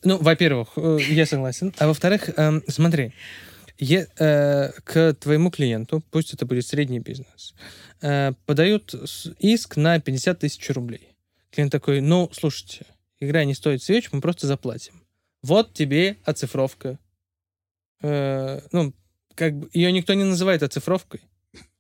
[0.04, 1.74] ну, во-первых, э, я согласен.
[1.78, 3.14] А во-вторых, эм, смотри,
[3.82, 7.54] е- э, к твоему клиенту, пусть это будет средний бизнес,
[8.02, 8.94] э, подают
[9.40, 11.10] иск на 50 тысяч рублей.
[11.52, 12.86] Клиент такой, ну, слушайте,
[13.20, 14.94] игра не стоит свеч, мы просто заплатим.
[15.44, 16.98] Вот тебе оцифровка.
[18.02, 18.94] Э, ну,
[19.36, 21.22] как бы ее никто не называет оцифровкой.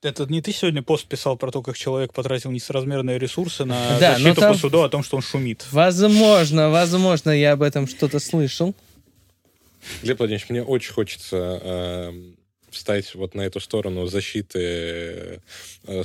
[0.03, 4.13] Это не ты сегодня пост писал про то, как человек потратил несоразмерные ресурсы на Да,
[4.17, 5.65] защиту там- по суду о том, что он шумит.
[5.71, 8.75] Возможно, возможно, я об этом что-то слышал.
[10.03, 12.35] Глеб Владимирович, мне очень хочется эм,
[12.69, 15.41] встать вот на эту сторону защиты
[15.87, 16.03] э,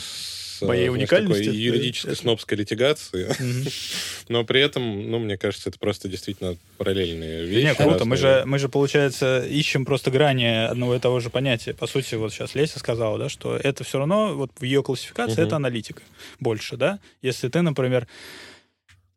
[0.58, 3.68] заниматься Моей знаешь, уникальности, такой юридической это- снобской литигацией, Мгм.
[4.28, 7.66] но при этом, ну, мне кажется, это просто действительно параллельные вещи.
[7.66, 8.04] Не, круто.
[8.04, 11.74] Мы же, мы же, получается, ищем просто грани одного и того же понятия.
[11.74, 15.42] По сути, вот сейчас Леся сказала, да, что это все равно, вот в ее классификации,
[15.42, 16.02] это аналитика
[16.40, 16.98] больше, да?
[17.22, 18.06] Если ты, например...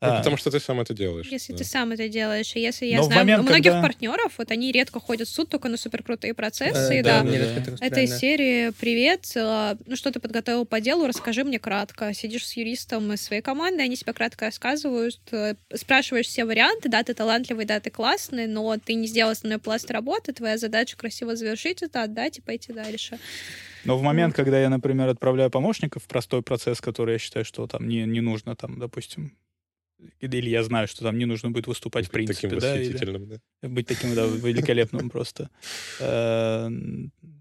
[0.01, 1.27] Ну, а, потому что ты сам это делаешь.
[1.29, 1.57] Если да.
[1.57, 4.71] ты сам это делаешь, и если я Но знаю момент, многих когда- партнеров, вот они
[4.71, 7.29] редко ходят в суд только на суперкрутые процессы, Э, и да, да.
[7.29, 8.17] редко так Это из устроено.
[8.19, 12.13] серии «Привет, э, ну что ты подготовил по делу, расскажи мне кратко».
[12.13, 17.03] Сидишь с юристом из своей команды, они тебе кратко рассказывают, э, спрашиваешь все варианты, да,
[17.03, 21.35] ты талантливый, да, ты классный, но ты не сделал основной пласт работы, твоя задача красиво
[21.35, 23.19] завершить это, отдать и пойти дальше.
[23.83, 27.67] Но в момент, когда я, например, отправляю помощников в простой процесс, который я считаю, что
[27.67, 29.33] там не, не нужно, там, допустим,
[30.21, 33.39] или я знаю, что там не нужно будет выступать в Быть принципе, таким да, или
[33.61, 33.69] да.
[33.69, 35.49] быть таким, да, великолепным просто.
[35.99, 36.69] Э,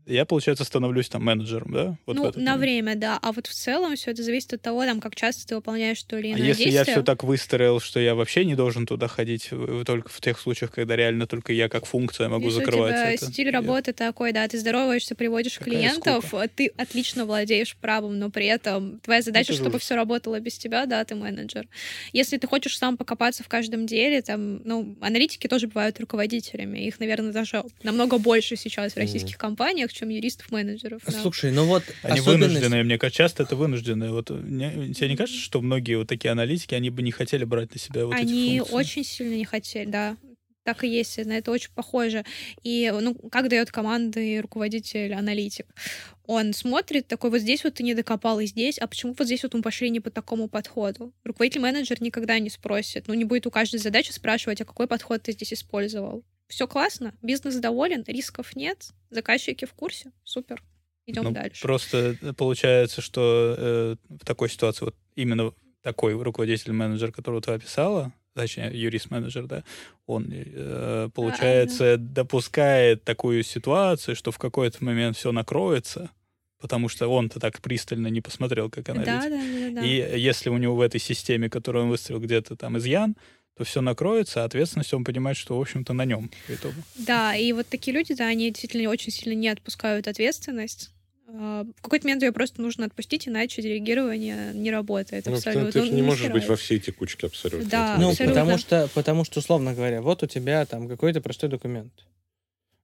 [0.07, 1.99] Я, получается, становлюсь там менеджером, да?
[2.07, 2.61] Вот в ну, на момент.
[2.61, 3.19] время, да.
[3.21, 6.19] А вот в целом все это зависит от того, там, как часто ты выполняешь то
[6.19, 9.85] или А если я все так выстроил, что я вообще не должен туда ходить, в-
[9.85, 13.13] только в тех случаях, когда реально только я как функция могу Если закрывать у тебя
[13.13, 13.27] это.
[13.27, 18.31] стиль Я- работы такой, да, ты здороваешься, приводишь Какая клиентов, ты отлично владеешь правом, но
[18.31, 21.69] при этом твоя задача, же чтобы все работало без тебя, да, ты менеджер.
[22.15, 26.99] Если ты хочешь сам покопаться в каждом деле, там, ну, аналитики тоже бывают руководителями, их,
[27.01, 31.03] наверное, даже намного больше сейчас в российских компаниях, чем юристов-менеджеров.
[31.07, 31.13] да.
[31.13, 32.55] Слушай, ну вот Они особенность...
[32.55, 34.11] вынужденные, мне кажется, часто это вынужденные.
[34.11, 37.73] Вот не- тебе не кажется, что многие вот такие аналитики, они бы не хотели брать
[37.75, 38.75] на себя вот эти Они функции?
[38.75, 40.17] очень сильно не хотели, да.
[40.69, 42.27] Так и есть, на это очень похоже.
[42.63, 45.65] И, ну, как дает команды руководитель, аналитик?
[46.27, 49.43] Он смотрит такой, вот здесь вот ты не докопал, и здесь, а почему вот здесь
[49.45, 51.15] вот мы пошли не по такому подходу?
[51.25, 55.33] Руководитель-менеджер никогда не спросит, ну, не будет у каждой задачи спрашивать, а какой подход ты
[55.33, 56.23] здесь использовал.
[56.49, 60.63] Все классно, бизнес доволен, рисков нет, заказчики в курсе, супер.
[61.07, 61.63] Идем Ну, дальше.
[61.63, 68.13] Просто э, получается, что э, в такой ситуации вот именно такой руководитель-менеджер, которого ты описала,
[68.43, 69.65] точнее, юрист-менеджер, да,
[70.07, 76.11] он, э, получается, допускает такую ситуацию, что в какой-то момент все накроется,
[76.61, 79.15] потому что он-то так пристально не посмотрел, как аналитик.
[79.15, 79.87] Да, да, да, да.
[79.87, 83.17] И если у него в этой системе, которую он выстроил, где-то там изъян,
[83.57, 86.31] то все накроется, а ответственность он понимает, что, в общем-то, на нем.
[86.97, 90.93] Да, и вот такие люди, да, они действительно очень сильно не отпускают ответственность.
[91.31, 95.73] А, В какой-то момент ее просто нужно отпустить, иначе делегирование не работает Ну, ты, абсолютно.
[95.73, 97.69] ты же Он не можешь быть во всей текучке абсолютно.
[97.69, 98.35] Да, Ну, абсолютно.
[98.41, 101.93] потому что, потому что, условно говоря, вот у тебя там какой-то простой документ.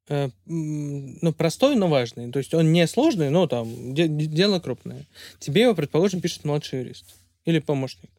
[0.08, 2.30] Э, Ну, простой, но важный.
[2.30, 5.06] То есть он не сложный, но там де- де- дело крупное.
[5.38, 7.06] Тебе его, предположим, пишет младший юрист
[7.46, 8.10] или помощник.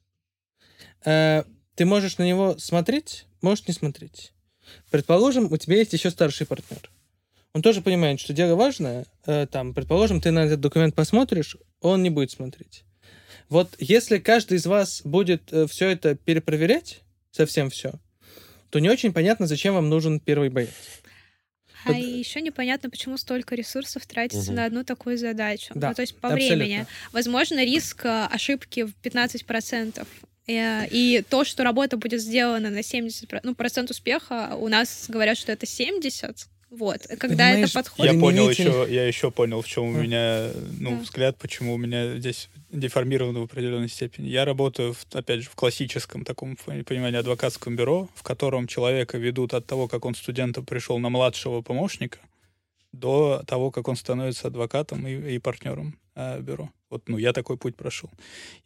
[1.05, 1.43] Э,
[1.75, 4.31] Ты можешь на него смотреть, можешь не смотреть.
[4.89, 6.89] Предположим, у тебя есть еще старший партнер.
[7.56, 9.06] Он тоже понимает, что дело важное.
[9.26, 12.84] Э, Там, предположим, ты на этот документ посмотришь, он не будет смотреть.
[13.48, 17.00] Вот если каждый из вас будет все это перепроверять,
[17.32, 17.94] совсем все,
[18.72, 20.72] то не очень понятно, зачем вам нужен первый боец.
[21.86, 24.56] А Вот- еще непонятно, почему столько ресурсов тратится Мгм.
[24.56, 25.72] на одну такую задачу.
[25.76, 26.58] Да, ну, то есть по абсолютно.
[26.58, 26.88] времени.
[27.13, 30.06] Возможно, риск э, ошибки в 15%.
[30.48, 35.38] Э, И то, что работа будет сделана на 70%, ну, процент успеха, у нас говорят,
[35.38, 36.50] что это 70%.
[36.71, 37.01] Вот.
[37.08, 38.13] Когда Понимаешь, это подходит...
[38.13, 41.01] Я понял еще, я еще понял, в чем у меня ну, Да.
[41.01, 44.28] взгляд, почему у меня здесь деформировано в определенной степени.
[44.28, 49.17] Я работаю, в- опять же, в классическом таком пон- понимании адвокатском бюро, в котором человека
[49.17, 52.19] ведут от того, как он студентом пришел на младшего помощника,
[52.91, 56.69] до того, как он становится адвокатом и, и партнером э, бюро.
[56.89, 58.10] Вот, ну, я такой путь прошел.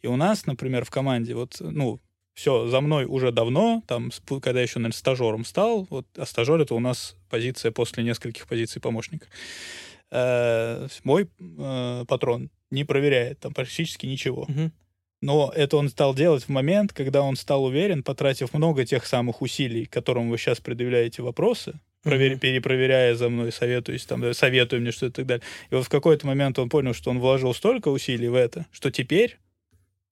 [0.02, 2.00] И у нас, например, в команде, вот, ну,
[2.40, 6.58] все, за мной уже давно, там, когда я еще, наверное, стажером стал, вот, а стажер—
[6.62, 9.26] это у нас позиция после нескольких позиций помощника.
[10.10, 14.46] Э, мой э, патрон не проверяет там практически ничего.
[14.48, 14.72] Мгм.
[15.20, 19.42] Но это он стал делать в момент, когда он стал уверен, потратив много тех самых
[19.42, 22.38] усилий, которым вы сейчас предъявляете вопросы, провер- Мгм.
[22.38, 25.44] перепроверяя за мной, советуясь, там, да, советуя мне что-то и так далее.
[25.70, 28.90] И вот в какой-то момент он понял, что он вложил столько усилий в это, что
[28.90, 29.36] теперь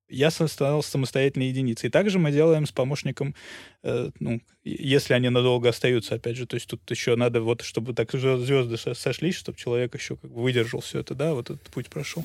[0.08, 1.88] я стал самостоятельной единицей.
[1.88, 3.34] И также мы делаем с помощником,
[3.82, 7.94] э, ну, если они надолго остаются, опять же, то есть тут еще надо вот, чтобы
[7.94, 11.62] так звезды со- сошлись, чтобы человек еще как бы выдержал все это, да, вот этот
[11.70, 12.24] путь прошел.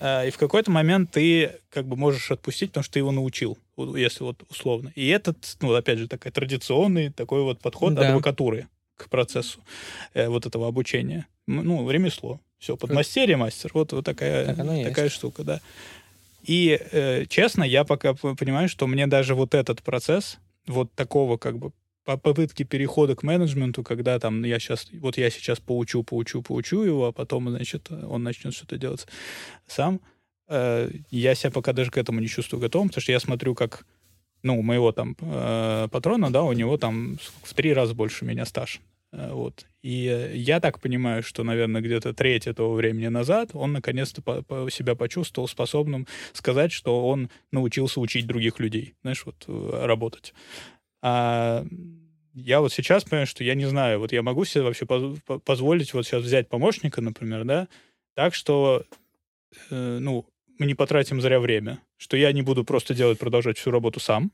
[0.00, 3.56] А, И в какой-то момент ты как бы можешь отпустить, потому что ты его научил,
[3.96, 4.92] если вот условно.
[4.94, 8.08] И этот, ну, опять же, такой традиционный такой вот подход Да.
[8.08, 9.60] адвокатуры к процессу
[10.14, 11.26] э, вот этого обучения.
[11.46, 12.40] Ну, ремесло.
[12.58, 13.70] Все, подмастерье, мастер.
[13.74, 15.16] Вот, вот такая, Так такая есть.
[15.16, 15.60] штука, да.
[16.42, 21.58] И, э, честно, я пока понимаю, что мне даже вот этот процесс, вот такого как
[21.58, 21.72] бы
[22.04, 26.82] по попытки перехода к менеджменту, когда там я сейчас, вот я сейчас поучу, поучу, поучу
[26.82, 29.06] его, а потом, значит, он начнет что-то делать
[29.66, 30.00] сам,
[30.48, 33.86] э, я себя пока даже к этому не чувствую готовым, потому что я смотрю, как
[34.42, 38.80] ну, моего там э, патрона, да, у него там в три раза больше меня стаж.
[39.12, 39.66] Э, вот.
[39.82, 44.70] И я так понимаю, что, наверное, где-то треть этого времени назад он наконец-то по по
[44.70, 50.34] себя почувствовал способным сказать, что он научился учить других людей, знаешь, вот э, работать.
[51.02, 51.64] А
[52.34, 56.06] я вот сейчас понимаю, что я не знаю, вот я могу себе вообще позволить вот
[56.06, 57.68] сейчас взять помощника, например, да,
[58.14, 58.84] так что,
[59.70, 60.26] э, ну,
[60.58, 64.30] мы не потратим зря время, что я не буду просто делать, продолжать всю работу сам,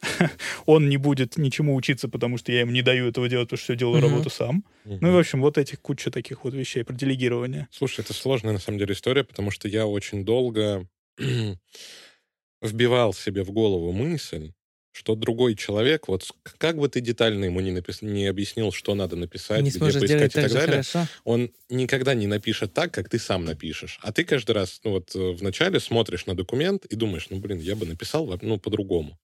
[0.66, 3.72] он не будет ничему учиться, потому что я ему не даю этого делать, потому что
[3.72, 4.64] я делаю работу сам.
[4.84, 7.68] Ну и, в общем, вот этих куча таких вот вещей про делегирование.
[7.70, 10.86] Слушай, это сложная, на самом деле, история, потому что я очень долго
[12.62, 14.52] вбивал себе в голову мысль,
[14.92, 18.02] что другой человек, вот как бы ты детально ему не, напис...
[18.02, 21.06] не объяснил, что надо написать, не где поискать и так, так далее, хорошо.
[21.24, 24.00] он никогда не напишет так, как ты сам напишешь.
[24.02, 27.60] А ты каждый раз, ну вот э, вначале смотришь на документ и думаешь, ну блин,
[27.60, 29.18] я бы написал ну по-другому.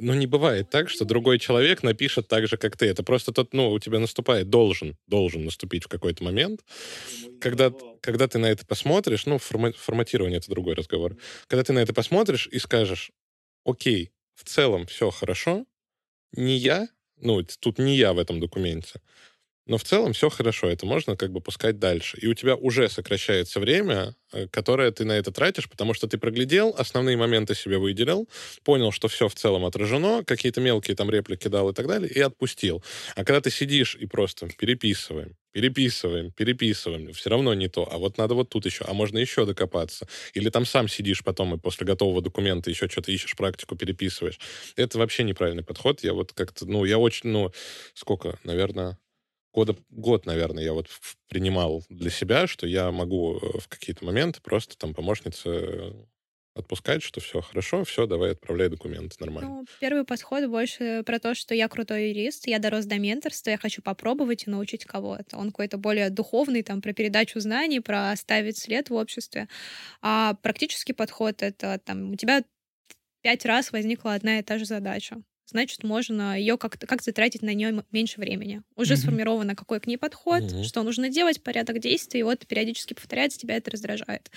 [0.00, 2.86] Но не бывает так, что другой человек напишет так же, как ты.
[2.86, 6.64] Это просто тот, ну, у тебя наступает, должен, должен наступить в какой-то момент,
[7.38, 11.16] когда, когда ты на это посмотришь, ну, форма, форматирование— это другой разговор,
[11.48, 13.12] когда ты на это посмотришь и скажешь,
[13.64, 15.66] окей, в целом все хорошо,
[16.32, 19.02] не я, ну, тут не я в этом документе,
[19.70, 22.18] но в целом все хорошо, это можно как бы пускать дальше.
[22.18, 26.18] И у тебя уже сокращается время, э, которое ты на это тратишь, потому что ты
[26.18, 28.28] проглядел, основные моменты себе выделил,
[28.64, 32.18] понял, что все в целом отражено, какие-то мелкие там реплики дал и так далее, и
[32.18, 32.82] отпустил.
[33.14, 37.88] А когда ты сидишь и просто переписываем, переписываем, переписываем, все равно не то.
[37.88, 40.08] А вот надо вот тут еще, а можно еще докопаться.
[40.34, 44.40] Или там сам сидишь потом и после готового документа еще что-то ищешь, практику переписываешь.
[44.74, 46.02] Это вообще неправильный подход.
[46.02, 47.52] Я вот как-то, ну, я очень, ну,
[47.94, 48.98] сколько, наверное,
[49.52, 50.88] года, год, наверное, я вот
[51.28, 55.94] принимал для себя, что я могу э, в какие-то моменты просто там помощнице
[56.54, 59.56] отпускать, что все хорошо, все, давай отправляй документы, нормально.
[59.58, 63.56] Ну, первый подход больше про то, что я крутой юрист, я дорос до менторства, я
[63.58, 65.38] хочу попробовать и научить кого-то.
[65.38, 69.48] Он какой-то более духовный, там, про передачу знаний, про оставить след в обществе.
[70.02, 72.44] А практический подход— это там у тебя
[73.22, 77.52] пять раз возникла одна и та же задача значит, можно ее как-то как затратить на
[77.54, 78.62] нее меньше времени.
[78.76, 78.96] Уже mm-hmm.
[78.96, 80.64] сформировано, какой к ней подход, mm-hmm.
[80.64, 84.30] что нужно делать, порядок действий, и вот периодически повторяется, тебя это раздражает.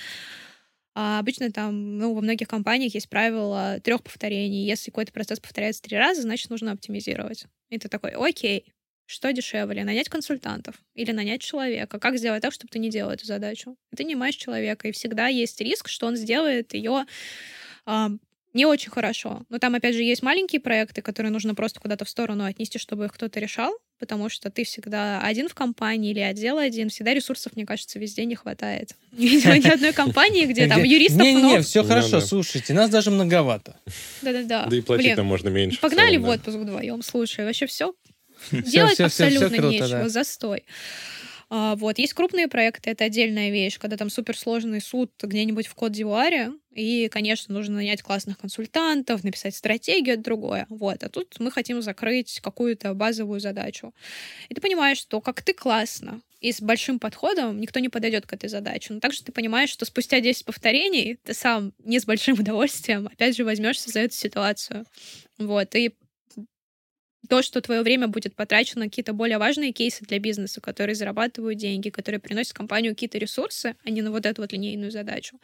[0.95, 4.65] А обычно там, ну, во многих компаниях есть правило трех повторений.
[4.65, 7.45] Если какой-то процесс повторяется три раза, значит, нужно оптимизировать.
[7.69, 8.73] И ты такой, окей,
[9.06, 11.99] что дешевле, нанять консультантов или нанять человека?
[11.99, 13.76] Как сделать так, чтобы ты не делал эту задачу?
[13.95, 17.06] Ты не нанимаешь человека, и всегда есть риск, что он сделает ее
[18.54, 19.42] не очень хорошо.
[19.50, 23.06] Но там, опять же, есть маленькие проекты, которые нужно просто куда-то в сторону отнести, чтобы
[23.06, 27.56] их кто-то решал, потому что ты всегда один в компании или отдел один, всегда ресурсов,
[27.56, 28.96] мне кажется, везде не хватает.
[29.12, 31.39] Не видела ни одной компании, где там юристов много.
[31.39, 33.80] Не-не-не, все хорошо, слушайте, нас даже многовато.
[34.22, 34.68] Да-да-да.
[34.68, 35.80] Да и платить там можно меньше.
[35.80, 37.94] Погнали в отпуск вдвоем, слушай, вообще все.
[38.52, 40.66] Делать абсолютно нечего, застой.
[41.50, 42.00] А, вот.
[42.00, 47.54] Есть крупные проекты, это отдельная вещь, когда там суперсложный суд где-нибудь в Кот-Дивуаре, и, конечно,
[47.54, 50.66] нужно нанять классных консультантов, написать стратегию, это другое.
[50.70, 51.04] Вот.
[51.04, 53.94] А тут мы хотим закрыть какую-то базовую задачу.
[54.50, 58.34] И ты понимаешь, что как ты классно, и с большим подходом никто не подойдет к
[58.34, 58.94] этой задаче.
[58.94, 63.38] Но также ты понимаешь, что спустя 10 повторений ты сам не с большим удовольствием опять
[63.38, 64.86] же возьмешься за эту ситуацию.
[65.38, 65.74] Вот.
[65.76, 65.94] И
[67.30, 71.58] то, что твое время будет потрачено на какие-то более важные кейсы для бизнеса, которые зарабатывают
[71.58, 75.40] деньги, которые приносят компанию какие-то ресурсы, а не на вот эту вот линейную задачу.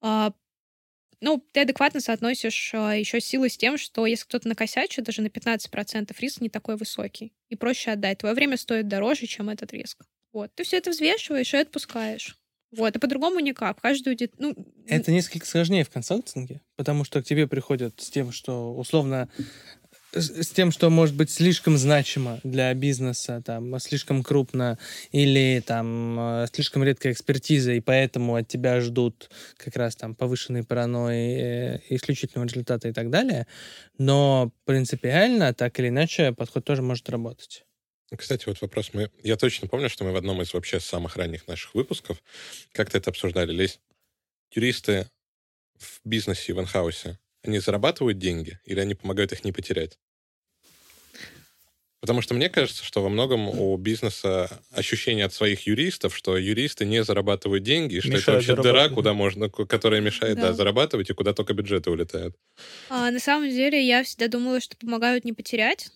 [0.00, 0.32] А,
[1.20, 5.26] ну, ты адекватно соотносишь а, еще силы с тем, что если кто-то накосячит, даже на
[5.26, 7.32] 15% риск не такой высокий.
[7.48, 8.18] И проще отдать.
[8.18, 10.02] Твое время стоит дороже, чем этот риск.
[10.32, 10.50] Вот.
[10.54, 12.36] Ты все это взвешиваешь и отпускаешь.
[12.72, 13.80] Вот, а по-другому никак.
[13.80, 14.32] Каждую дет...
[14.38, 14.54] ну,
[14.86, 19.28] Это несколько сложнее в консалтинге, потому что к тебе приходят с тем, что условно
[20.12, 24.78] с тем, что может быть слишком значимо для бизнеса, там, слишком крупно,
[25.12, 30.64] или там э, слишком редкая экспертиза, и поэтому от тебя ждут как раз там повышенной
[30.64, 33.46] паранойи, э, исключительного результата и так далее.
[33.98, 37.64] Но принципиально, так или иначе, подход тоже может работать.
[38.16, 38.90] Кстати, вот вопрос.
[38.92, 39.10] Мы...
[39.22, 42.22] Я точно помню, что мы в одном из вообще самых ранних наших выпусков
[42.72, 43.52] как-то это обсуждали.
[43.52, 43.78] Лезь.
[44.52, 45.08] Юристы
[45.78, 49.98] в бизнесе, в инхаусе, они зарабатывают деньги или они помогают их не потерять?
[52.00, 56.86] Потому что мне кажется, что во многом у бизнеса ощущение от своих юристов, что юристы
[56.86, 60.48] не зарабатывают деньги, и что мешает это вообще дыра, куда можно, которая мешает да.
[60.48, 62.36] Да, зарабатывать, и куда только бюджеты улетают.
[62.88, 65.90] А, на самом деле, я всегда думала, что помогают не потерять.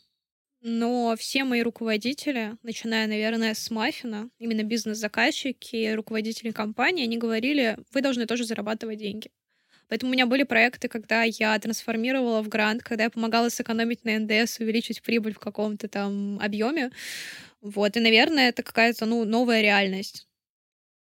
[0.63, 8.03] но все мои руководители, начиная, наверное, с Маффина, именно бизнес-заказчики, руководители компании, они говорили, вы
[8.03, 9.31] должны тоже зарабатывать деньги.
[9.89, 14.19] Поэтому у меня были проекты, когда я трансформировала в грант, когда я помогала сэкономить на
[14.19, 16.91] НДС, увеличить прибыль в каком-то там объеме.
[17.63, 20.27] Вот, и, наверное, это какая-то, ну, новая реальность.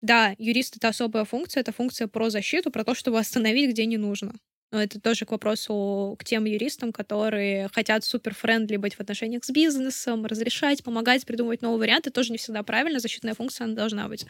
[0.02, 3.98] Да, юрист— это особая функция, это функция про защиту, про то, чтобы остановить, где не
[3.98, 4.34] нужно.
[4.72, 9.50] Но это тоже к вопросу к тем юристам, которые хотят супер-френдли быть в отношениях с
[9.50, 12.10] бизнесом, разрешать, помогать, придумывать новые варианты.
[12.10, 14.26] Тоже не всегда правильно, защитная функция она должна быть.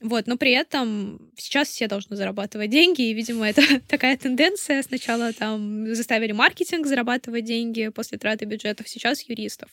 [0.00, 4.82] Вот, но при этом сейчас все должны зарабатывать деньги, и, видимо, это такая тенденция.
[4.82, 9.68] Сначала там заставили маркетинг зарабатывать деньги после траты бюджетов, сейчас юристов.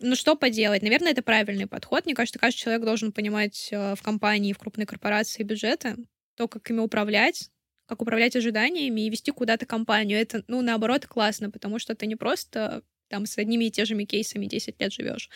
[0.00, 0.82] Ну что поделать?
[0.82, 2.06] Наверное, это правильный подход.
[2.06, 5.96] Мне кажется, каждый человек должен понимать э, в компании, в крупной корпорации бюджеты,
[6.36, 7.50] то, как ими управлять,
[7.86, 10.18] как управлять ожиданиями и вести куда-то компанию.
[10.20, 14.04] Это, ну, наоборот, классно, потому что ты не просто там с одними и теми же
[14.04, 15.30] кейсами 10 лет живешь,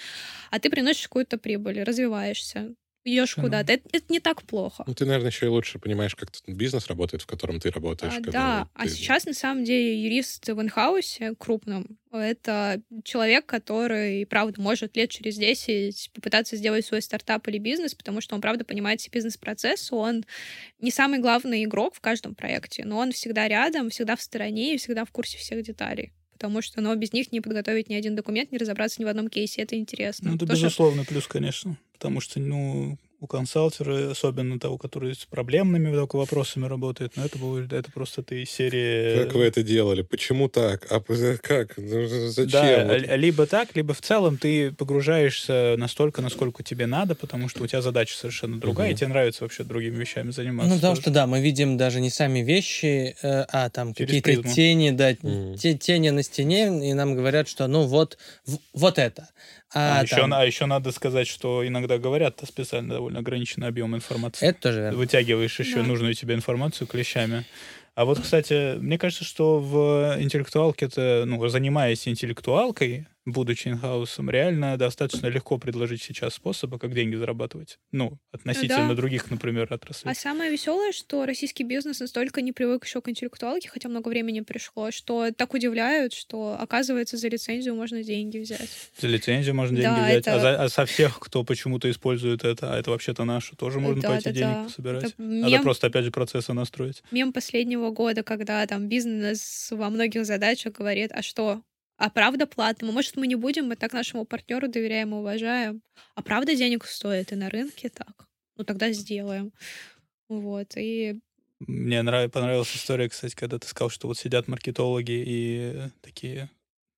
[0.51, 2.75] а ты приносишь какую-то прибыль, развиваешься
[3.05, 3.73] идешь куда-то.
[3.73, 4.85] Это, это не так плохо.
[4.87, 8.15] Ну, ты, наверное, еще и лучше понимаешь, как бизнес работает, в котором ты работаешь.
[8.17, 8.83] А, да, ты...
[8.83, 15.11] а сейчас, на самом деле, юрист в инхаусе крупном— это человек, который, правда, может лет
[15.11, 19.95] через 10 попытаться сделать свой стартап или бизнес, потому что он, правда, понимает все бизнес-процессы,
[19.95, 20.25] он
[20.81, 24.79] не самый главный игрок в каждом проекте, но он всегда рядом, всегда в стороне и
[24.79, 28.51] всегда в курсе всех деталей потому что ну, без них не подготовить ни один документ,
[28.51, 29.61] не разобраться ни в одном кейсе.
[29.61, 30.31] Это интересно.
[30.31, 30.63] Ну, это, Тоже...
[30.63, 31.77] безусловно, плюс, конечно.
[32.01, 37.39] Потому что, ну, у консалтера, особенно того, который с проблемными только вопросами работает, но это
[37.39, 39.23] будет, это просто ты из серии...
[39.23, 40.03] Как вы это делали?
[40.03, 40.87] Почему так?
[40.91, 41.01] А
[41.43, 41.77] как?
[41.77, 42.51] Ну, зачем?
[42.51, 43.16] Да, вот?
[43.16, 47.83] либо так, либо в целом ты погружаешься настолько, насколько тебе надо, потому что у тебя
[47.83, 48.95] задача совершенно другая, угу.
[48.95, 50.71] и тебе нравится вообще другими вещами заниматься.
[50.71, 51.03] Ну, потому тоже.
[51.03, 55.57] что, да, мы видим даже не сами вещи, э, а там какие-то тени, да, угу.
[55.57, 58.16] те, тени на стене, и нам говорят, что ну вот,
[58.73, 59.29] вот это.
[59.73, 64.47] А, а, еще, а еще надо сказать, что иногда говорят специально довольно ограниченный объем информации.
[64.47, 64.99] Это тоже верно.
[64.99, 65.83] Вытягиваешь еще да.
[65.83, 67.45] нужную тебе информацию клещами.
[67.95, 74.76] А вот, кстати, мне кажется, что в интеллектуалке это, ну, занимаясь интеллектуалкой, будучи инхаусом, реально
[74.76, 77.78] достаточно легко предложить сейчас способы, как деньги зарабатывать.
[77.93, 78.95] Ну, относительно да.
[78.95, 80.12] других, например, отраслей.
[80.12, 84.41] А самое веселое, что российский бизнес настолько не привык еще к интеллектуалке, хотя много времени
[84.41, 88.68] пришло, что так удивляют, что, оказывается, за лицензию можно деньги взять.
[88.99, 90.35] За лицензию можно деньги да, взять, это...
[90.37, 94.03] а, за, а со всех, кто почему-то использует это, а это вообще-то наше, тоже можно
[94.03, 94.64] да, пойти да, денег да.
[94.64, 95.05] пособирать.
[95.05, 95.41] Это мем...
[95.41, 97.03] Надо просто, опять же, процессы настроить.
[97.11, 101.62] Мем последнего года, когда там бизнес во многих задачах говорит, а что,
[102.01, 102.91] а правда платно?
[102.93, 105.83] Может, мы не будем, мы так нашему партнеру доверяем и уважаем.
[106.15, 108.27] А правда денег стоит и на рынке так?
[108.57, 109.53] Ну, тогда сделаем.
[110.29, 111.21] Вот, и...
[111.59, 112.33] Мне нрав...
[112.33, 116.49] понравилась история, кстати, когда ты сказал, что вот сидят маркетологи и такие,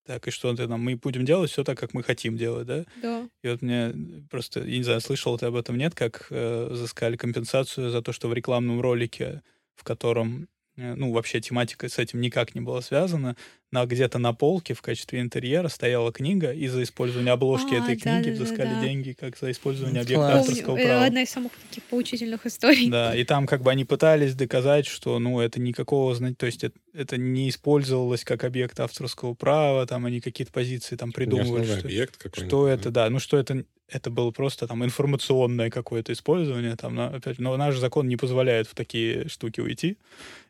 [0.07, 2.85] так, и что ты нам, мы будем делать все так, как мы хотим делать, да?
[3.03, 3.29] Да.
[3.43, 3.93] И вот мне
[4.31, 8.13] просто, я не знаю, слышал ты об этом, нет, как э, взыскали компенсацию за то,
[8.13, 9.43] что в рекламном ролике,
[9.75, 10.47] в котором
[10.77, 13.37] Э, ну, вообще тематика с этим никак не была связана,
[13.73, 17.97] но где-то на полке в качестве интерьера стояла книга, и за использование обложки а, этой
[17.97, 20.41] да, книги да, взыскали да, деньги, как за использование объекта Класс.
[20.41, 21.05] авторского Помню, права.
[21.07, 22.91] Одна из самых таких поучительных историй.
[22.91, 26.79] Да, и там как бы они пытались доказать, что, ну, это никакого, то есть это,
[26.93, 31.64] это не использовалось как объект авторского права, там они какие-то позиции там придумывали.
[31.64, 36.77] Что, объект что это, да, ну, что это это было просто там информационное какое-то использование.
[36.77, 39.99] Там, опять, но наш закон не позволяет в такие штуки уйти.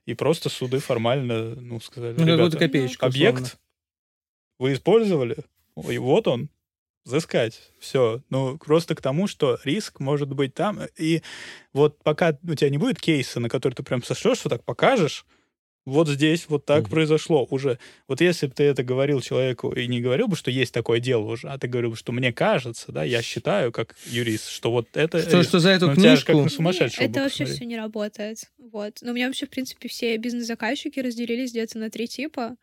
[0.05, 3.59] И просто суды формально, ну, сказали, ну, ребята, копеечку, объект
[4.59, 5.45] вы использовали,
[5.89, 6.49] и вот он,
[7.05, 7.61] взыскать.
[7.79, 8.23] Все.
[8.31, 10.81] Ну, просто к тому, что риск может быть там.
[10.97, 11.23] И
[11.73, 15.27] вот пока у тебя не будет кейса, на который ты прям сошлешь, что так покажешь,
[15.85, 16.91] вот здесь вот так угу.
[16.91, 17.79] произошло уже.
[18.07, 21.25] Вот если бы ты это говорил человеку и не говорил бы, что есть такое дело
[21.25, 24.87] уже, а ты говорил бы, что мне кажется, да, я считаю, как юрист, что вот
[24.95, 25.21] это...
[25.21, 26.33] Что, что за эту ну, книжку...
[26.33, 28.39] Как на сумасшедшего это вообще все не работает.
[28.59, 28.99] Вот.
[29.03, 32.57] Но у меня вообще, в принципе, все бизнес-заказчики разделились где-то на три типа.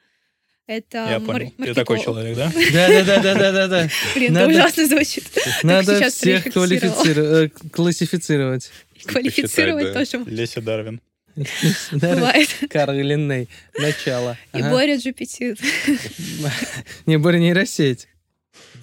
[0.70, 1.52] Это Я понял.
[1.58, 2.52] Ты такой человек, да?
[2.54, 3.90] Да-да-да-да-да.
[4.14, 5.24] Блин, это ужасно звучит.
[5.64, 8.70] Надо всех э, классифицировать.
[9.04, 10.24] Квалифицировать тоже.
[10.28, 11.02] Леся Дарвин.
[11.92, 12.50] Бывает.
[12.70, 13.50] Карл Линней.
[13.80, 14.38] Начало.
[14.54, 15.60] И Боря GPT.
[17.08, 18.08] Не, Боря нейросеть.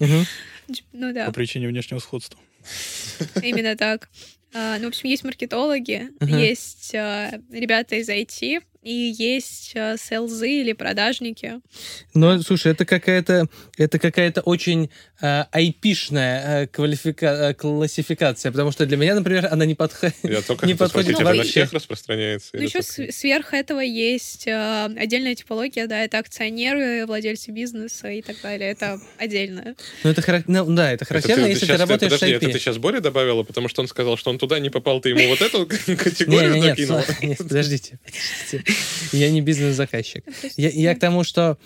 [0.01, 1.27] Ну да.
[1.27, 2.37] По причине внешнего сходства.
[3.41, 4.09] Именно так.
[4.53, 10.49] А, ну, в общем, есть маркетологи, есть а, ребята из IT, и есть э, селзы
[10.61, 11.59] или продажники.
[12.13, 14.89] Но, слушай, это какая-то это какая-то очень
[15.21, 17.25] э, айпишная э, квалифика...
[17.49, 20.15] э, классификация, потому что для меня, например, она не, подходит.
[20.23, 21.51] Я только Не подходит спросить, это вообще.
[21.51, 22.49] всех распространяется?
[22.53, 28.21] Ну, еще только- сверх этого есть э, отдельная типология, да, это акционеры, владельцы бизнеса и
[28.21, 28.71] так далее.
[28.71, 29.75] Это отдельно.
[30.03, 32.29] Ну, это харак- ну, да, это Это характерно, ты- если ты, щас- работаешь подожди, с
[32.29, 32.37] IP.
[32.37, 35.09] это ты сейчас Боре добавила, потому что он сказал, что он туда не попал, ты
[35.09, 35.65] ему вот эту
[35.97, 37.99] категорию подождите, подождите.
[39.11, 40.25] Я не бизнес-заказчик.
[40.43, 41.57] Есть, Я, я ну, к тому, что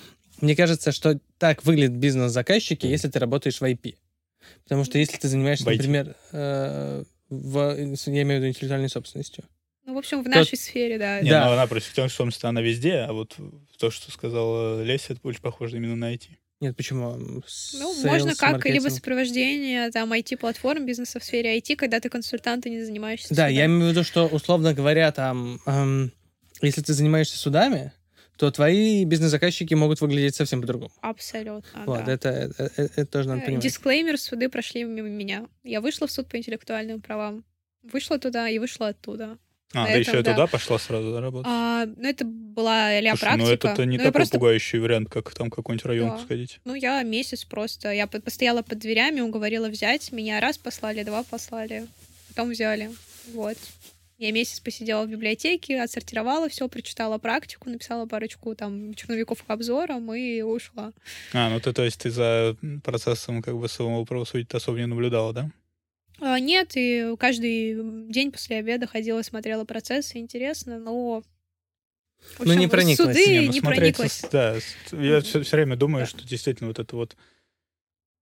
[0.42, 3.96] мне кажется, что так выглядят бизнес-заказчики, если ты работаешь в IP.
[4.64, 9.44] Потому что если ты занимаешься, например, э, в, я имею в виду интеллектуальной собственностью.
[9.86, 11.22] Ну, в общем, в нашей сфере, да.
[11.22, 11.46] Не, Да.
[11.46, 13.36] ну она просто в том, что смысле она везде, а вот
[13.78, 16.24] то, что сказала Леся, это больше похоже именно на IT.
[16.60, 17.16] Нет, почему?
[17.16, 18.92] Ну, Sales, можно как либо маркетинг.
[18.94, 23.54] сопровождение там IT-платформ бизнеса в сфере IT, когда ты консультант и не занимаешься Да, судами.
[23.54, 26.12] я имею в виду, что, условно говоря, там, эм,
[26.62, 27.92] если ты занимаешься судами,
[28.38, 30.92] то твои бизнес-заказчики могут выглядеть совсем по-другому.
[31.02, 32.12] Абсолютно, вот, да.
[32.14, 33.64] это, это, это- это тоже надо Э, понимать.
[33.64, 35.46] Дисклеймер, суды прошли мимо меня.
[35.64, 37.44] Я вышла в суд по интеллектуальным правам.
[37.84, 39.38] Вышла туда и вышла оттуда.
[39.74, 40.32] А, ты еще и да.
[40.32, 41.48] туда пошла сразу работать?
[41.50, 43.68] А, ну, это была Слушай, ну практика.
[43.70, 46.20] это не Ну, такой просто пугающий вариант, как там какой-нибудь район Да.
[46.20, 46.60] сходить.
[46.66, 47.92] Ну, я месяц просто.
[47.92, 50.12] Я по- постояла под дверями, уговорила взять.
[50.12, 51.88] Меня раз послали, два послали.
[52.30, 52.92] Потом взяли.
[53.34, 53.58] Вот.
[54.22, 60.14] Я месяц посидела в библиотеке, отсортировала все, прочитала практику, написала парочку там черновиков к обзорам
[60.14, 60.94] и ушла.
[61.34, 65.34] А, ну ты, то есть, ты за процессом как бы самого правосудия особо не наблюдала,
[65.34, 65.52] да?
[66.20, 71.24] А, нет, и каждый день после обеда ходила, смотрела процессы, интересно, но...
[72.20, 73.18] в Ну, не общем, прониклась.
[73.18, 74.26] Суды Не, не, ну, смотреть, прониклась.
[74.32, 74.56] Да,
[74.92, 76.10] я все, время думаю, Да.
[76.12, 77.18] что действительно вот это вот...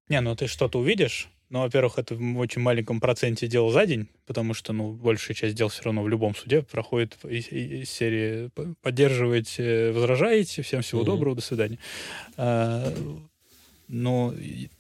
[0.08, 4.08] Не, ну ты что-то увидишь, но, во-первых, это в очень маленьком проценте дел за день,
[4.26, 8.50] потому что, ну, большая часть дел все равно в любом суде проходит из, из серии
[8.50, 11.12] «П- «Поддерживаете, возражаете, всем всего Мгм.
[11.12, 11.80] доброго, до свидания».
[12.38, 12.94] А,
[13.88, 14.36] ну,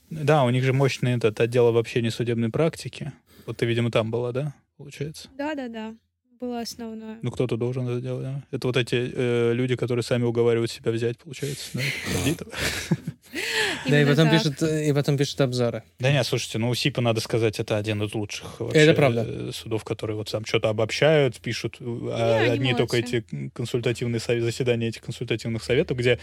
[0.09, 3.11] да, у них же мощный этот отдел обобщения судебной практики.
[3.45, 5.29] Вот ты, видимо, там была, да, получается?
[5.37, 5.95] Да-да-да,
[6.39, 7.17] было основное.
[7.23, 8.43] Ну, кто-то должен это делать, да?
[8.51, 11.81] Это вот эти э, люди, которые сами уговаривают себя взять, получается, да?
[13.87, 15.83] Да, и потом, пишут, и потом пишут обзоры.
[15.99, 19.25] Да нет, слушайте, ну у СИПа, надо сказать, это один из лучших вообще Это правда.
[19.27, 24.19] э, судов, которые вот там что-то обобщают, пишут, э, а они одни только эти консультативные
[24.19, 26.19] заседания этих консультативных советов, где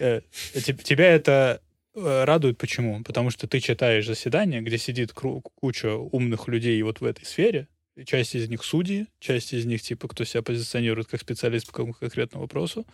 [0.00, 0.20] э,
[0.54, 1.60] те- тебя это
[1.94, 2.58] э, радует.
[2.58, 3.02] Почему?
[3.04, 7.68] Потому что ты читаешь заседание, где сидит кру- куча умных людей вот в этой сфере,
[8.06, 12.00] часть из них судьи, часть из них, типа, кто себя позиционирует как специалист по какому-то
[12.00, 12.86] конкретному вопросу,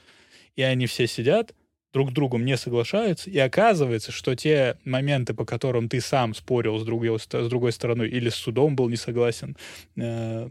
[0.56, 1.54] и они все сидят,
[1.92, 6.78] друг с другом не соглашаются, и оказывается, что те моменты, по которым ты сам спорил
[6.78, 9.56] с другой, с другой стороной или с судом был не согласен
[9.96, 10.48] э,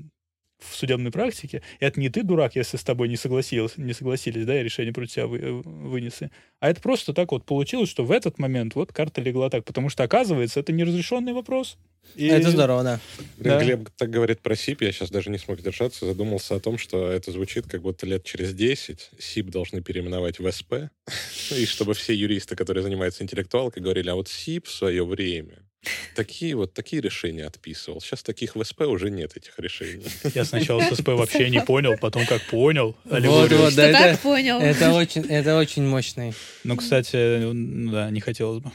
[0.60, 4.60] в судебной практике, это не ты, дурак, если с тобой не, согласился, не согласились, да,
[4.60, 8.40] и решение против тебя вы- вынесли, а это просто так вот получилось, что в этот
[8.40, 11.78] момент вот карта легла так, потому что, оказывается, это неразрешенный вопрос.
[12.16, 13.00] И- Это здорово, да.
[13.38, 13.64] Да.
[13.64, 17.10] Глеб так говорит про СИП, я сейчас даже не смог держаться, задумался о том, что
[17.10, 20.90] это звучит как будто лет через 10 СИП должны переименовать в СП,
[21.56, 25.69] и чтобы все юристы, которые занимаются интеллектуалкой, говорили, а вот СИП в свое время
[26.16, 28.02] такие вот такие решения отписывал.
[28.02, 30.06] Сейчас таких в СП уже нет, этих решений.
[30.36, 32.96] Я сначала с СП вообще не понял, потом как понял.
[33.06, 34.60] Вот, вот, да, это, понял?
[34.60, 36.34] это очень, это очень мощный.
[36.64, 37.52] Ну, кстати,
[37.92, 38.72] да, не хотелось бы.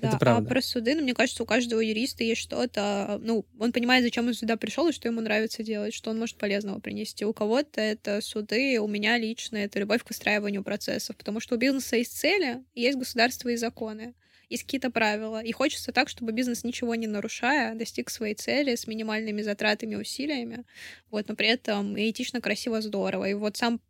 [0.00, 0.46] Да, это правда.
[0.46, 4.28] А про суды, ну, мне кажется, у каждого юриста есть что-то, ну, он понимает, зачем
[4.28, 7.24] он сюда пришел и что ему нравится делать, что он может полезного принести.
[7.24, 11.58] У кого-то это суды, у меня лично это любовь к выстраиванию процессов, потому что у
[11.58, 14.14] бизнеса есть цели, есть государство и законы.
[14.48, 15.42] Есть какие-то правила.
[15.42, 19.96] И хочется так, чтобы бизнес, ничего не нарушая, достиг своей цели с минимальными затратами и
[19.96, 20.64] усилиями.
[21.10, 23.28] Вот, но при этом и этично, красиво, здорово.
[23.28, 23.80] И вот сам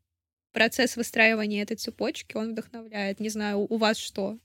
[0.52, 3.20] процесс выстраивания этой цепочки, он вдохновляет.
[3.20, 4.38] Не знаю, у вас что?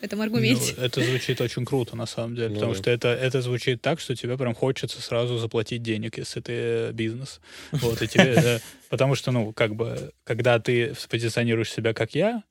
[0.00, 0.74] в этом аргументе.
[0.76, 2.78] Ну, это звучит очень круто, на самом деле, Ну потому да.
[2.78, 6.92] что это, это звучит так, что тебе прям хочется сразу заплатить денег, если ты э,
[6.92, 7.40] бизнес.
[7.72, 12.42] Вот, и тебе, потому что, ну, как бы, когда ты позиционируешь себя как я,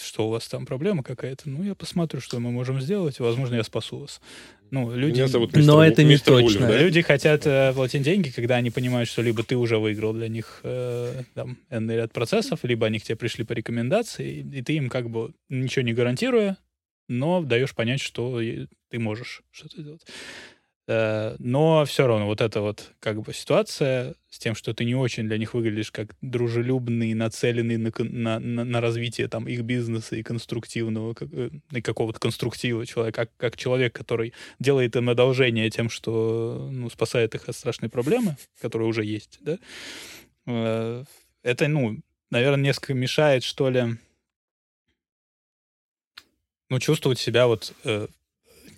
[0.00, 3.64] что у вас там проблема какая-то, ну, я посмотрю, что мы можем сделать, возможно, я
[3.64, 4.20] спасу вас.
[4.70, 5.16] Ну, люди...
[5.16, 6.68] Меня зовут Но мистер Ву- это не мистер точно.
[6.68, 6.78] да?
[6.78, 10.60] Люди хотят э, платить деньги, когда они понимают, что либо ты уже выиграл для них
[10.62, 14.88] э, там, энный ряд процессов, либо они к тебе пришли по рекомендации, и ты им
[14.88, 16.58] как бы ничего не гарантируя,
[17.08, 18.40] но даешь понять, что
[18.90, 20.06] ты можешь что-то сделать.
[20.88, 24.94] Э, Но все равно вот эта вот как бы ситуация с тем, что ты не
[24.94, 30.22] очень для них выглядишь как дружелюбный, нацеленный на, на, на, развитие там их бизнеса и
[30.22, 35.90] конструктивного, как- э, и какого-то конструктива человека, как, как человек, который делает им одолжение тем,
[35.90, 39.58] что ну, спасает их от страшной проблемы, которая уже есть, да,
[40.46, 41.04] Э,
[41.42, 41.98] это, ну,
[42.30, 43.98] наверное, несколько мешает, что ли,
[46.70, 47.74] ну, чувствовать себя вот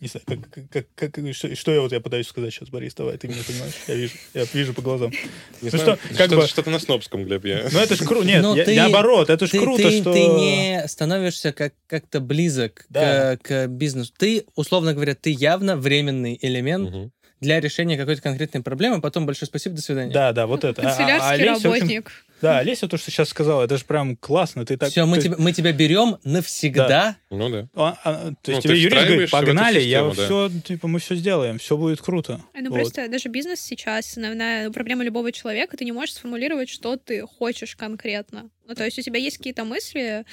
[0.00, 2.94] не знаю, как, как, как, как, что, что я вот я пытаюсь сказать сейчас, Борис,
[2.94, 5.10] давай, ты меня понимаешь, я вижу, я вижу по глазам.
[5.10, 6.46] Не ну, знаю, что, как что, бы...
[6.46, 7.68] что-то на снобском, Глеб, я...
[7.70, 10.12] Ну это ж круто, нет, я, ты, наоборот, это ж ты, круто, ты, что...
[10.12, 13.36] Ты не становишься как, как-то близок да.
[13.36, 14.12] к, к бизнесу.
[14.16, 19.46] Ты, условно говоря, ты явно временный элемент, угу для решения какой-то конкретной проблемы, потом большое
[19.46, 20.12] спасибо, до свидания.
[20.12, 20.82] Да, да, вот это.
[20.82, 22.12] Канцелярский а, а работник.
[22.40, 24.64] Да, Олеся, то, что сейчас сказала, это же прям классно.
[24.64, 25.24] Ты так, Все, мы, ты...
[25.24, 26.88] тебя, мы тебя берем навсегда.
[26.88, 27.16] Да.
[27.30, 27.68] Ну да.
[27.74, 30.24] А, а, то есть ну, тебе юрист говорит, погнали, систему, я да.
[30.24, 32.40] все, типа, мы все сделаем, все будет круто.
[32.54, 32.76] Ну вот.
[32.76, 37.76] просто даже бизнес сейчас, основная проблема любого человека, ты не можешь сформулировать, что ты хочешь
[37.76, 38.50] конкретно.
[38.66, 40.24] Ну, то есть у тебя есть какие-то мысли,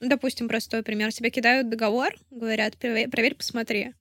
[0.00, 1.12] ну, допустим, простой пример.
[1.12, 3.92] Тебе кидают договор, говорят, проверь, проверь посмотри.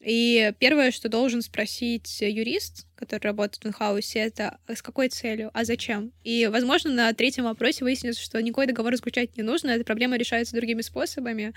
[0.00, 5.50] И первое, что должен спросить юрист, который работает в инхаусе, это а с какой целью,
[5.54, 6.12] а зачем?
[6.22, 10.54] И, возможно, на третьем вопросе выяснится, что никакой договор заключать не нужно, эта проблема решается
[10.54, 11.52] другими способами.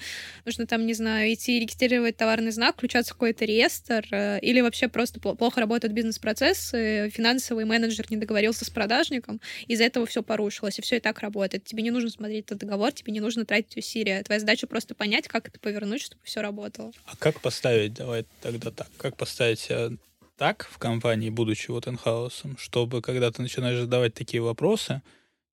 [0.45, 4.87] Нужно там, не знаю, идти регистрировать товарный знак, включаться в какой-то реестр, э, или вообще
[4.87, 10.81] просто плохо работают бизнес-процессы, финансовый менеджер не договорился с продажником, из-за этого все порушилось, и
[10.81, 11.65] все и так работает.
[11.65, 14.23] Тебе не нужно смотреть этот договор, тебе не нужно тратить усилия.
[14.23, 16.91] Твоя задача просто понять, как это повернуть, чтобы все работало.
[17.05, 19.91] А как поставить, давай тогда так, как поставить себя
[20.37, 25.01] так в компании, будучи вот инхаусом, чтобы когда ты начинаешь задавать такие вопросы,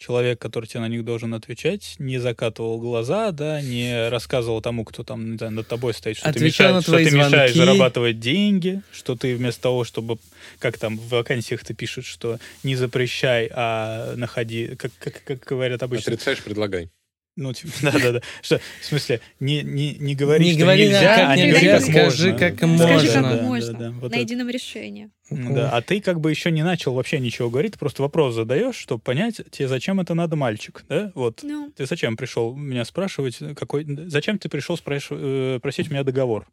[0.00, 5.04] человек, который тебе на них должен отвечать, не закатывал глаза, да, не рассказывал тому, кто
[5.04, 9.36] там знаю, над тобой стоит, что ты, мешаешь, что ты мешаешь зарабатывать деньги, что ты
[9.36, 10.18] вместо того, чтобы,
[10.58, 15.82] как там в вакансиях ты пишут, что не запрещай, а находи, как, как, как говорят
[15.82, 16.14] обычно.
[16.14, 16.90] Отрицаешь, предлагай.
[17.36, 18.20] Ну, типа, да-да-да.
[18.42, 21.66] Что, в смысле, не, не, не говори, не что говори, нельзя, как а не говори,
[21.68, 22.38] как скажи, можно.
[22.38, 22.86] как можно.
[22.86, 23.72] Скажи, как Да, можно.
[23.72, 24.22] Да, да, вот на это.
[24.22, 25.10] едином решении.
[25.30, 28.74] Да, а ты как бы еще не начал вообще ничего говорить, ты просто вопрос задаешь,
[28.74, 31.12] чтобы понять, тебе зачем это надо, мальчик, да?
[31.14, 31.40] Вот.
[31.42, 31.72] Ну.
[31.76, 33.86] Ты зачем пришел меня спрашивать, какой...
[34.08, 35.08] Зачем ты пришел спраш...
[35.10, 36.48] э, просить у меня договор?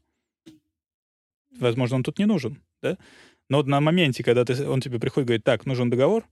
[1.60, 2.98] Возможно, он тут не нужен, да?
[3.50, 6.26] Но на моменте, когда ты, он тебе приходит и говорит, так, нужен договор,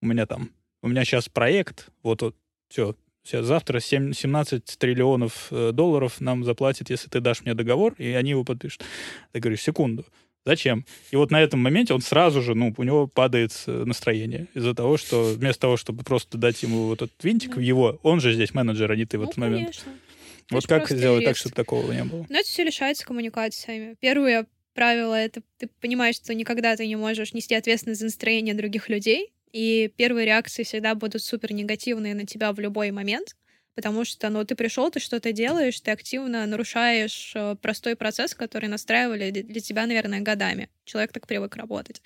[0.00, 0.50] у меня там,
[0.82, 2.36] у меня сейчас проект, вот, вот
[2.68, 2.96] все,
[3.30, 8.30] завтра 7, 17 триллионов э, долларов нам заплатят, если ты дашь мне договор, и они
[8.30, 8.82] его подпишут.
[9.32, 10.04] Ты говоришь, секунду,
[10.44, 10.84] зачем?
[11.10, 14.74] И вот на этом моменте он сразу же, ну, у него падает э, настроение из-за
[14.74, 18.32] того, что вместо того, чтобы просто дать ему вот этот винтик в его, он же
[18.34, 19.62] здесь менеджер, а не ты в Ну, этот момент.
[19.66, 19.92] конечно.
[20.50, 21.40] Вот как сделать так, юрист.
[21.40, 22.26] чтобы такого не было?
[22.28, 23.94] Но это все решается коммуникациями.
[24.00, 28.88] Первое правило— это ты понимаешь, что никогда ты не можешь нести ответственность за настроение других
[28.88, 33.36] людей, и первые реакции всегда будут супер негативные на тебя в любой момент,
[33.74, 38.68] потому что, ну, ты пришел, ты что-то делаешь, ты активно нарушаешь э, простой процесс, который
[38.68, 40.68] настраивали для тебя, наверное, годами.
[40.84, 42.02] Человек так привык работать.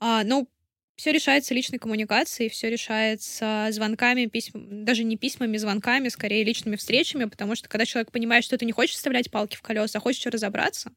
[0.00, 0.48] А, ну,
[0.96, 7.26] все решается личной коммуникацией, все решается звонками, письмами, даже не письмами, звонками, скорее личными встречами,
[7.26, 10.24] потому что когда человек понимает, что ты не хочешь вставлять палки в колеса, а хочешь
[10.26, 10.92] разобраться,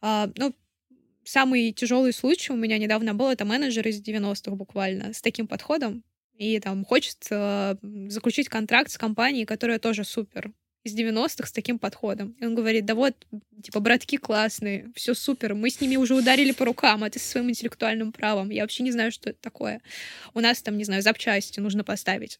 [0.00, 0.54] а, ну,
[1.26, 6.04] самый тяжелый случай у меня недавно был, это менеджер из 90-х буквально, с таким подходом,
[6.36, 7.76] и там хочет э,
[8.08, 10.52] заключить контракт с компанией, которая тоже супер,
[10.84, 12.36] из 90-х с таким подходом.
[12.40, 13.14] И он говорит, да вот,
[13.62, 17.28] типа, братки классные, все супер, мы с ними уже ударили по рукам, а ты со
[17.28, 18.50] своим интеллектуальным правом.
[18.50, 19.80] Я вообще не знаю, что это такое.
[20.32, 22.38] У нас там, не знаю, запчасти нужно поставить.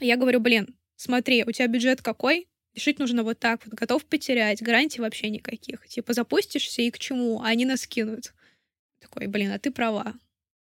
[0.00, 2.48] Я говорю, блин, смотри, у тебя бюджет какой?
[2.74, 3.74] Решить нужно вот так вот.
[3.74, 5.86] Готов потерять, гарантий вообще никаких.
[5.86, 8.32] Типа запустишься и к чему, а они нас кинут.
[9.00, 10.14] Такой, блин, а ты права.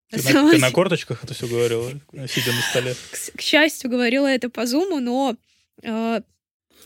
[0.09, 1.89] Ты на, ты на корточках это все говорила,
[2.27, 2.93] сидя на столе?
[2.93, 5.35] К, к счастью, говорила это по зуму, но...
[5.81, 6.21] Э,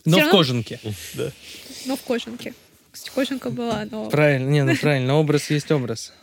[0.05, 0.79] Но всё в равно- кожанке.
[1.15, 1.31] Да.
[1.85, 2.53] Но в кожанке.
[2.91, 4.09] Кстати, кожанка была, но...
[4.09, 6.13] Правильно, не, ну правильно, образ есть образ.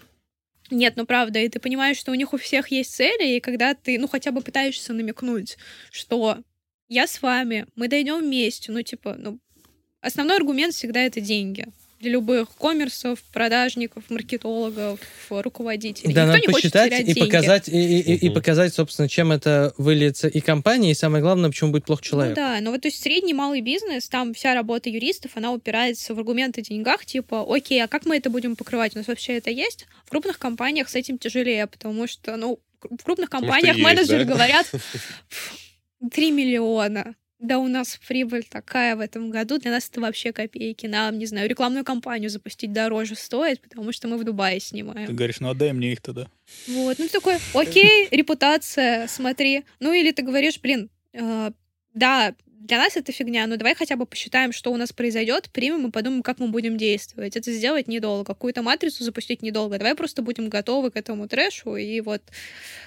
[0.71, 3.75] Нет, ну правда, и ты понимаешь, что у них у всех есть цели, и когда
[3.75, 5.59] ты, ну, хотя бы пытаешься намекнуть,
[5.91, 6.39] что
[6.89, 9.39] я с вами, мы дойдем вместе, ну, типа, ну,
[10.01, 11.67] основной аргумент всегда это деньги.
[12.01, 16.13] Для любых коммерсов, продажников, маркетологов, руководителей.
[16.13, 17.21] Да, Никто надо не хочет посчитать терять и деньги.
[17.31, 18.35] показать, и, и- и Мгм.
[18.35, 22.35] показать, собственно, чем это выльется и компании, и самое главное, почему будет плох Ну человек.
[22.37, 26.19] да, но вот то есть средний малый бизнес, там вся работа юристов, она упирается в
[26.19, 28.95] аргументы о деньгах, типа, окей, а как мы это будем покрывать?
[28.95, 29.87] У нас вообще это есть?
[30.05, 34.35] В крупных компаниях с этим тяжелее, потому что, ну, в крупных компаниях есть, менеджеры да?
[34.35, 34.71] говорят
[36.11, 37.15] 3 миллиона.
[37.41, 40.87] Да у нас прибыль такая в этом году, для нас это вообще копейки.
[40.87, 45.15] Нам, не знаю, рекламную кампанию запустить дороже стоит, потому что мы в Дубае Ты снимаем.
[45.15, 46.27] говоришь, ну отдай мне их тогда.
[46.69, 49.65] Вот, ну ты такой, окей, репутация, смотри.
[49.81, 51.51] Ну или ты говоришь, блин, э,
[51.93, 52.35] да,
[52.65, 55.91] для нас это фигня, но давай хотя бы посчитаем, что у нас произойдет, примем и
[55.91, 57.37] подумаем, как мы будем действовать.
[57.37, 58.25] Это сделать недолго.
[58.25, 59.77] Какую-то матрицу запустить недолго.
[59.77, 61.77] Давай просто будем готовы к этому трэшу.
[61.77, 62.23] И вот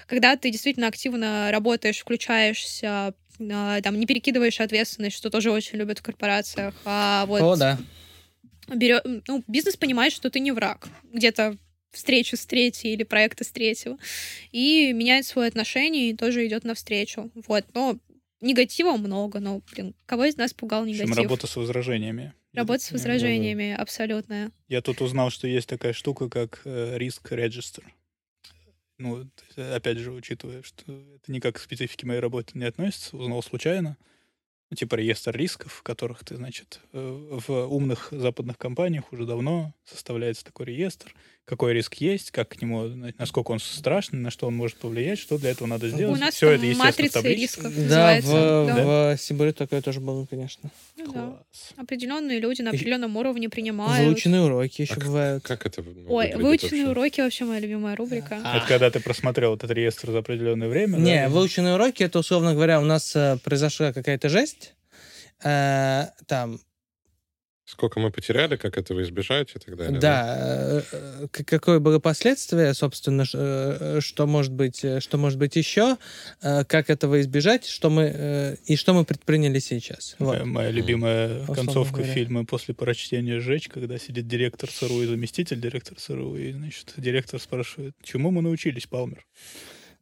[0.08, 6.00] когда ты действительно активно работаешь, включаешься, а, там, не перекидываешь ответственность, что тоже очень любят
[6.00, 7.42] в корпорациях, а вот...
[7.42, 7.78] О, да.
[8.68, 9.00] Берё...
[9.28, 10.88] Ну, бизнес понимает, что ты не враг.
[11.14, 11.56] Где-то
[11.92, 14.00] встречу с третьей или проекта с третьего.
[14.52, 17.30] И меняет свое отношение и тоже идет навстречу.
[17.48, 17.66] Вот.
[17.76, 18.00] Но
[18.42, 21.18] негатива много, но, блин, кого из нас пугал В общем, негатив?
[21.18, 22.34] работа с возражениями.
[22.54, 24.52] Работа с возражениями, абсолютная.
[24.68, 27.84] Я тут узнал, что есть такая штука, как э, риск регистр.
[28.98, 33.96] Ну, опять же, учитывая, что это никак к специфике моей работы не относится, узнал случайно.
[34.70, 40.44] Ну, типа реестр рисков, которых ты, значит, э, в умных западных компаниях уже давно составляется
[40.44, 41.14] такой реестр,
[41.48, 45.18] какой риск есть, как к нему, на- насколько он страшный, на что он может повлиять,
[45.18, 46.18] что для этого надо сделать.
[46.18, 48.30] У нас Все это, естественно, матрица рисков Да, называется.
[48.32, 49.16] в, Да.
[49.16, 50.70] в Сибири такое тоже было, конечно.
[50.98, 51.22] Ну да.
[51.22, 51.74] Класс.
[51.78, 54.06] Определенные люди на И- определенном уровне принимают.
[54.06, 55.44] Выученные уроки еще А как- бывают.
[55.46, 57.00] Как это ну, Ой, выученные вообще?
[57.00, 58.42] уроки вообще моя любимая рубрика.
[58.44, 58.58] А.
[58.58, 60.98] Это когда ты просмотрел этот реестр за определенное время.
[60.98, 61.30] Не, да?
[61.30, 64.74] выученные уроки, это, условно говоря, у нас э, произошла какая-то жесть.
[65.44, 66.60] Э, там,
[67.70, 70.00] Сколько мы потеряли, как этого избежать и так далее.
[70.00, 75.38] да, э, э, к- какое было последствие, собственно, э, что может быть, э, что может
[75.38, 75.98] быть еще,
[76.42, 80.16] э, как этого избежать, что мы э, и что мы предприняли сейчас.
[80.18, 80.32] Вот.
[80.36, 82.14] Моя, моя любимая Условно концовка говоря.
[82.14, 87.38] фильма после прочтения «Сжечь», когда сидит директор ЦРУ и заместитель директора ЦРУ, и, значит, директор
[87.38, 89.26] спрашивает, чему мы научились, Палмер?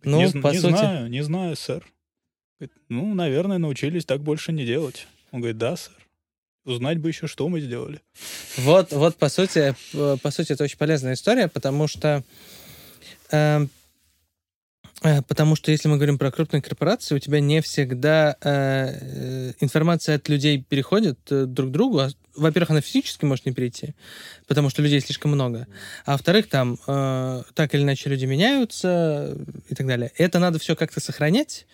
[0.04, 1.84] Ну, не, по не сути- знаю, не знаю, сэр.
[2.60, 5.08] Говорит, ну, наверное, научились так больше не делать.
[5.32, 5.96] Он говорит, да, сэр.
[6.66, 8.02] Узнать бы еще, что мы сделали.
[8.58, 12.24] Вот, вот по сути, э, по сути, это очень полезная история, потому что
[13.32, 13.70] эм,
[15.04, 19.54] э, Потому что если мы говорим про крупные корпорации, у тебя не всегда э, э,
[19.60, 22.00] информация от людей переходит э, друг к другу.
[22.00, 23.94] А, Во-первых, она физически может не перейти,
[24.48, 25.68] потому что людей слишком много.
[26.06, 29.38] А во-вторых, там э, так или иначе люди меняются
[29.70, 30.12] и так далее.
[30.18, 31.68] Это надо все как-то сохранять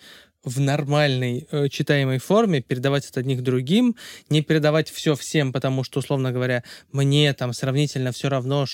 [0.44, 3.96] в нормальной э, читаемой форме, передавать от одних другим,
[4.28, 8.66] не передавать все всем, потому что, условно говоря, мне там сравнительно все равно,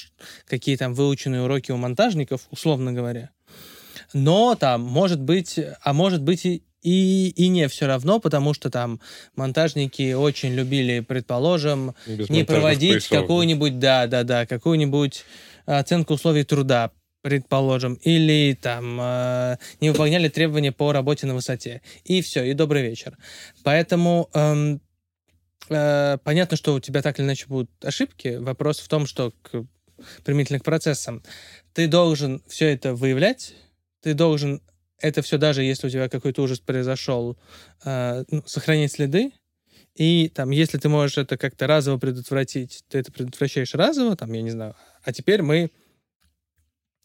[0.46, 3.30] какие там выученные уроки у монтажников, условно говоря.
[4.14, 8.70] Но там может быть, а может быть и, и, и не все равно, потому что
[8.70, 9.00] там
[9.36, 15.24] монтажники очень любили, предположим, Без не проводить какую-нибудь, да, да, да, какую-нибудь
[15.66, 16.92] оценку условий труда,
[17.22, 21.82] предположим, или там э, не выполняли требования по работе на высоте.
[22.04, 23.16] И все, и добрый вечер.
[23.64, 24.80] Поэтому эм,
[25.68, 28.36] э, понятно, что у тебя так или иначе будут ошибки.
[28.36, 29.64] Вопрос в том, что к,
[30.24, 31.22] применительно к процессам
[31.74, 33.54] ты должен все это выявлять,
[34.00, 34.62] ты должен
[35.00, 37.36] это все, даже если у тебя какой-то ужас произошел,
[37.84, 39.32] э, ну, сохранить следы,
[39.94, 44.42] и там, если ты можешь это как-то разово предотвратить, ты это предотвращаешь разово, там, я
[44.42, 44.76] не знаю.
[45.02, 45.70] А теперь мы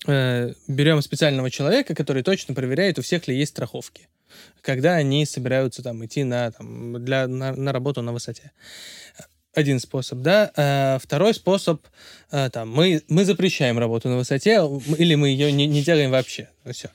[0.07, 4.07] э, берем специального человека, который точно проверяет, у всех ли есть страховки,
[4.61, 8.51] когда они собираются там идти на, там, для, на, на работу на высоте.
[9.55, 10.51] Один способ, да.
[10.55, 11.85] Э, второй способ,
[12.31, 14.61] э, там, мы, мы запрещаем работу на высоте,
[14.97, 16.49] или мы ее не, не делаем вообще.
[16.71, 16.89] Все.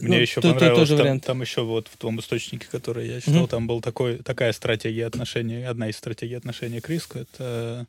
[0.00, 1.24] Мне еще тут, понравилось, тоже там, вариант.
[1.26, 3.48] там еще вот в том источнике, который я читал, Мгм.
[3.48, 7.86] там был такой, такая стратегия отношений, одна из стратегий отношения к риску, это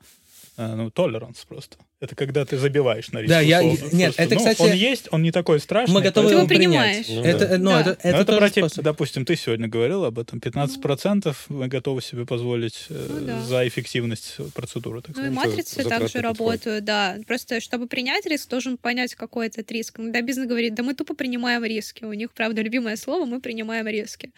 [0.57, 1.77] ну, толеранс просто.
[2.01, 3.29] Это когда ты забиваешь на риск.
[3.29, 3.93] Да, я- условно.
[3.93, 5.95] нет, Просто, это, ну, кстати, он есть, он не такой страшный.
[5.95, 7.05] Мы готовы Ты его принять.
[7.05, 7.05] принимаешь.
[7.09, 7.57] Ну это, да.
[7.57, 7.79] ну, Да.
[7.81, 8.83] это, Но это, это тоже про те- способ.
[8.85, 10.39] допустим, ты сегодня говорил об этом.
[10.39, 13.41] 15% мы готовы себе позволить э, Ну да.
[13.43, 15.45] за эффективность процедуры, так Ну и сказать.
[15.49, 17.17] матрицы затратный также работают, да.
[17.27, 19.95] Просто чтобы принять риск, должен понять, какой этот риск.
[19.97, 22.05] Когда бизнес говорит, да мы тупо принимаем риски.
[22.05, 24.31] У них, правда, любимое слово, мы принимаем риски.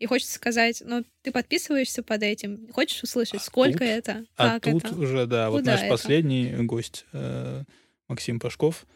[0.00, 4.58] И хочется сказать, ну, ты подписываешься под этим, хочешь услышать, А сколько тут- это, А
[4.58, 4.94] как тут это.
[4.96, 5.90] уже, да, вот Куда наш это?
[5.90, 7.62] последний гость, э,
[8.08, 8.86] Максим Пашков,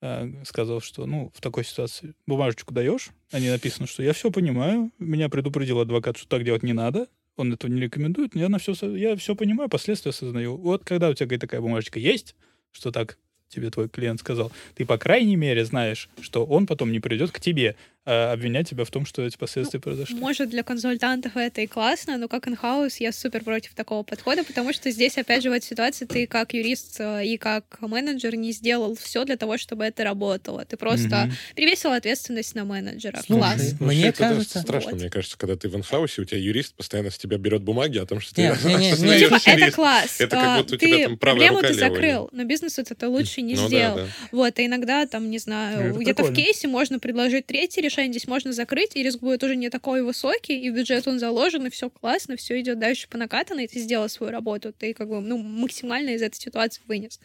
[0.00, 4.30] э, сказал, что, ну, в такой ситуации бумажечку даешь, а не написано, что я все
[4.30, 8.58] понимаю, меня предупредил адвокат, что так делать не надо, он этого не рекомендует, я на
[8.58, 10.56] все, я все понимаю, последствия осознаю.
[10.56, 12.34] Вот когда у тебя говорит, такая бумажечка есть,
[12.72, 17.00] что так тебе твой клиент сказал, ты, по крайней мере, знаешь, что он потом не
[17.00, 17.76] придет к тебе
[18.06, 20.16] обвинять тебя в том, что эти последствия произошли.
[20.18, 24.72] Может, для консультантов это и классно, но как инхаус я супер против такого подхода, потому
[24.72, 28.52] что здесь, опять же, в этой ситуации ты как юрист э, и как менеджер не
[28.52, 30.64] сделал все для того, чтобы это работало.
[30.64, 31.32] Ты просто Мгм.
[31.56, 33.20] перевесил ответственность на менеджера.
[33.26, 33.72] Слушай, Класс.
[33.80, 35.00] Мне Вообще, это кажется- страшно, Вот.
[35.00, 38.06] мне кажется, когда ты в инхаусе, у тебя юрист постоянно с тебя берет бумаги о
[38.06, 40.20] том, что ты Нет, не, не, не, осознаешь Ну, типа, это класс.
[40.20, 43.08] Это как А, будто у тебя там правая проблему рука ты закрыл, но бизнесу это
[43.08, 43.96] лучше не Ну сделал.
[43.96, 44.06] да.
[44.30, 47.95] Вот, и иногда, там, не Ну, знаю, это где-то в кейсе можно предложить третье решение,
[47.96, 51.66] решение здесь можно закрыть, и риск будет уже не такой высокий, и бюджет он заложен,
[51.66, 55.20] и все классно, все идет дальше по накатанной, ты сделал свою работу, ты как бы,
[55.20, 57.20] ну, максимально из этой ситуации вынес.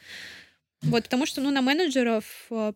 [0.82, 2.74] Вот, потому что, ну, на менеджеров э,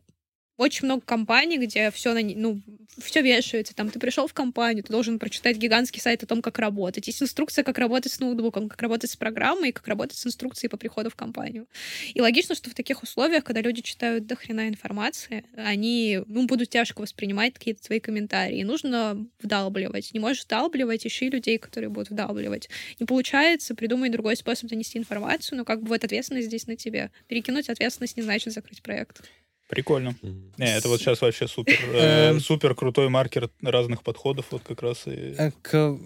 [0.58, 2.62] очень много компаний, где все на, ну,
[2.97, 3.76] все вешается.
[3.76, 7.08] Там ты пришел в компанию, ты должен прочитать гигантский сайт о том, как работать.
[7.08, 10.78] Есть инструкция, как работать с ноутбуком, как работать с программой, как работать с инструкцией по
[10.78, 11.68] приходу в компанию.
[12.14, 16.70] И логично, что в таких условиях, когда люди читают до хрена информации, они ну, будут
[16.70, 18.64] тяжко воспринимать какие-то твои комментарии.
[18.64, 20.14] Нужно вдалбливать.
[20.14, 22.70] Не можешь вдалбливать, ищи людей, которые будут вдалбливать.
[22.99, 27.12] Не получается, придумай другой способ донести информацию, но как бы вот ответственность здесь на тебе.
[27.28, 29.22] Перекинуть ответственность не значит закрыть проект.
[29.68, 30.16] Прикольно.
[30.57, 32.39] Не, это вот сейчас вообще супер, э, Эм.
[32.39, 35.36] супер крутой маркер разных подходов, вот как раз и...
[35.38, 35.97] Э, К...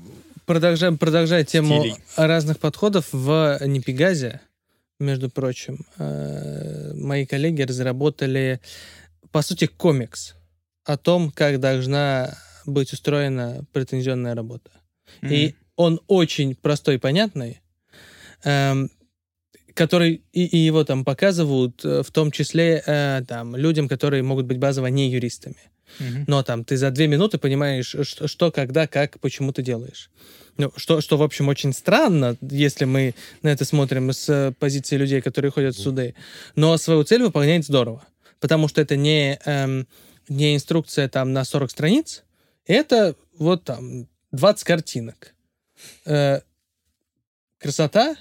[0.45, 1.95] Продолжаем, продолжая тему Стилей.
[2.15, 4.41] разных подходов в Непегазе,
[4.99, 8.59] между прочим, э, мои коллеги разработали,
[9.31, 10.35] по сути, комикс
[10.85, 12.35] о том, как должна
[12.65, 14.71] быть устроена претензионная работа.
[15.21, 17.61] И он очень простой и понятный,
[18.43, 18.89] эм,
[19.79, 24.45] который и, и его там показывают, э, в том числе э, там людям, которые могут
[24.45, 25.71] быть базово не юристами.
[25.99, 26.25] Мгм.
[26.27, 30.09] Но там ты за две минуты понимаешь, что, что, когда, как, почему ты делаешь.
[30.57, 34.97] Ну, что, что, в общем, очень странно, если мы на это смотрим с э, позиции
[34.97, 36.13] людей, которые ходят в суды.
[36.55, 38.05] Но свою цель выполняет здорово.
[38.41, 39.87] Потому что это не, эм,
[40.27, 42.23] не инструкция там на 40 страниц,
[42.65, 45.33] это вот там 20 картинок.
[46.05, 46.41] Э,
[47.59, 48.17] красота?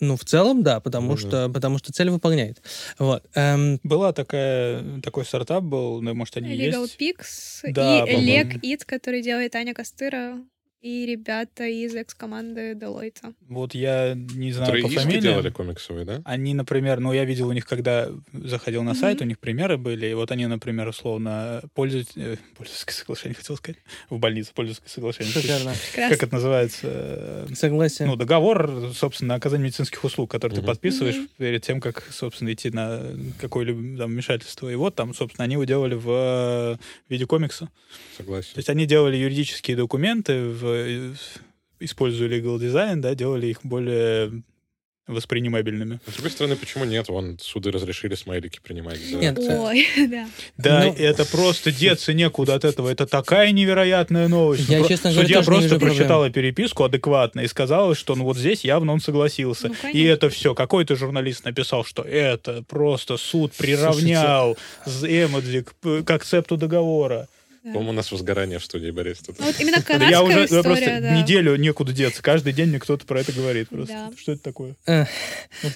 [0.00, 1.20] Ну, в целом, да, потому, Ну да.
[1.20, 2.62] что, потому что цель выполняет.
[2.98, 3.24] Вот.
[3.34, 7.00] эм, Была такая, такой стартап был, ну, может, они Legal есть?
[7.00, 8.14] Pix Да, и.
[8.14, 10.38] Leg It, который делает Аня Костыра,
[10.80, 13.34] и ребята из экс-команды Deloitte.
[13.48, 15.22] Вот я не знаю Которые по иски фамилиям.
[15.22, 16.22] делали комиксовые, да?
[16.24, 19.00] Они, например, ну, я видел у них, когда заходил на Мгм.
[19.00, 22.08] сайт, у них примеры были, и вот они, например, условно, пользуют...
[22.16, 25.32] э, пользовательское соглашение, хотел сказать, в больнице пользовательское соглашение.
[25.32, 25.72] шикарно.
[25.94, 27.48] Как это называется?
[27.54, 28.06] Согласен.
[28.06, 33.02] Ну, договор, собственно, оказание медицинских услуг, который ты подписываешь перед тем, как, собственно, идти на
[33.40, 34.68] какое-либо там вмешательство.
[34.68, 36.76] И вот там, собственно, они его делали в э,
[37.08, 37.68] виде комикса.
[38.16, 38.54] Согласен.
[38.54, 40.67] То есть они делали юридические документы, в,
[41.80, 44.42] используя legal design, да, делали их более
[45.06, 46.00] воспринимабельными.
[46.06, 47.08] С другой стороны, почему нет?
[47.08, 48.98] Вон суды разрешили смайлики принимать.
[49.00, 50.28] за- Нет, э, Ой, да.
[50.58, 52.90] Да, Ну- это просто деться некуда от этого.
[52.90, 54.68] Это такая невероятная новость.
[54.68, 55.96] Я, Ну, про- честно говоря, Судья просто вижу проблем.
[55.96, 59.68] прочитала переписку адекватно и сказала, что ну вот здесь явно он согласился.
[59.68, 60.54] Ну, и это все.
[60.54, 67.28] Какой-то журналист написал, что это просто суд приравнял эмодзи к, к акцепту договора.
[67.72, 69.18] По-моему, у нас возгорание в студии, Борис.
[69.18, 69.38] Тут.
[69.38, 71.20] Ну, вот именно канадская я уже я история, просто да.
[71.20, 72.22] неделю некуда деться.
[72.22, 73.68] Каждый день мне кто-то про это говорит.
[73.68, 73.92] Просто.
[73.92, 74.10] Да.
[74.16, 74.76] Что это такое?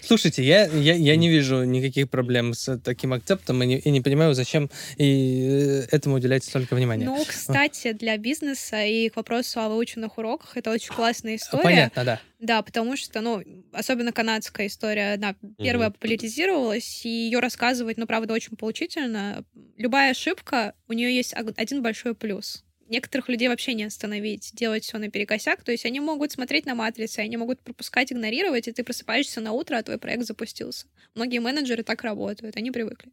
[0.03, 4.01] Слушайте, я, я, я не вижу никаких проблем с таким акцептом и не, и не
[4.01, 7.05] понимаю, зачем и э, этому уделять столько внимания.
[7.05, 11.63] Ну, кстати, для бизнеса и к вопросу о выученных уроках, это очень классная история.
[11.63, 12.21] Понятно, да.
[12.43, 13.41] Да, потому что, ну,
[13.73, 15.95] особенно канадская история, она первая Мгм.
[15.95, 19.45] популяризировалась, и ее рассказывать, ну, правда, очень поучительно.
[19.77, 22.65] Любая ошибка, у нее есть один большой плюс.
[22.89, 25.63] Некоторых людей вообще не остановить, делать все наперекосяк.
[25.63, 29.53] То есть они могут смотреть на матрицы, они могут пропускать, игнорировать, и ты просыпаешься на
[29.53, 30.87] утро, а твой проект запустился.
[31.15, 33.13] Многие менеджеры так работают, они привыкли.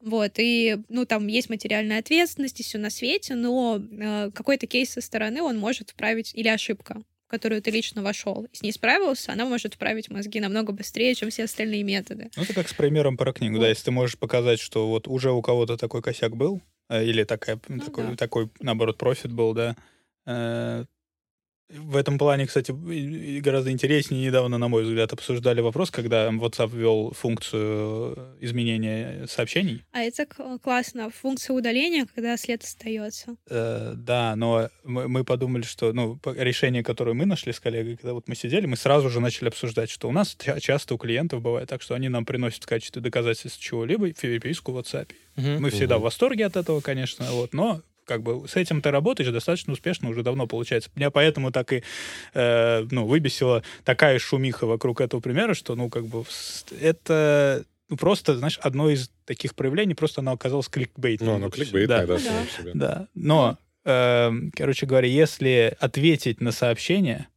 [0.00, 4.90] Вот, и, ну, там есть материальная ответственность и все на свете, но э, какой-то кейс
[4.90, 8.72] со стороны он может вправить, или ошибка, в которую ты лично вошел, и с ней
[8.72, 12.30] справился, она может вправить мозги намного быстрее, чем все остальные методы.
[12.36, 13.68] Ну, это как с примером про книгу, да, Вот.
[13.68, 17.58] если ты можешь показать, что вот уже у кого-то такой косяк был, э, или такая,
[17.68, 18.16] Ну такой, да.
[18.16, 19.76] такой, наоборот, профит был, да.
[21.68, 22.72] Э, В этом плане, кстати,
[23.40, 29.84] гораздо интереснее недавно, на мой взгляд, обсуждали вопрос, когда WhatsApp ввел функцию э, изменения сообщений.
[29.92, 31.10] А это к- классно.
[31.10, 33.36] Функция удаления, когда след остается.
[33.48, 38.12] Э, да, но мы, мы подумали, что ну, решение, которое мы нашли с коллегой, когда
[38.14, 41.42] вот мы сидели, мы сразу же начали обсуждать, что у нас ча- часто у клиентов
[41.42, 45.10] бывает так, что они нам приносят в качестве доказательств чего-либо переписку в WhatsApp.
[45.36, 45.62] Мгм.
[45.62, 46.02] Мы всегда Мгм.
[46.02, 50.08] в восторге от этого, конечно, вот, но как бы с этим ты работаешь достаточно успешно
[50.08, 50.90] уже давно получается.
[50.94, 51.82] Меня поэтому так и
[52.34, 56.24] э, ну, выбесила такая шумиха вокруг этого примера, что ну как бы
[56.80, 61.26] это ну, просто, знаешь, одно из таких проявлений, просто оно оказалось кликбейтом.
[61.28, 61.98] Ну, оно кликбейт да.
[62.00, 62.46] тогда Да.
[62.46, 62.70] себе.
[62.74, 67.28] Да, но, эм, короче говоря, если ответить на сообщение,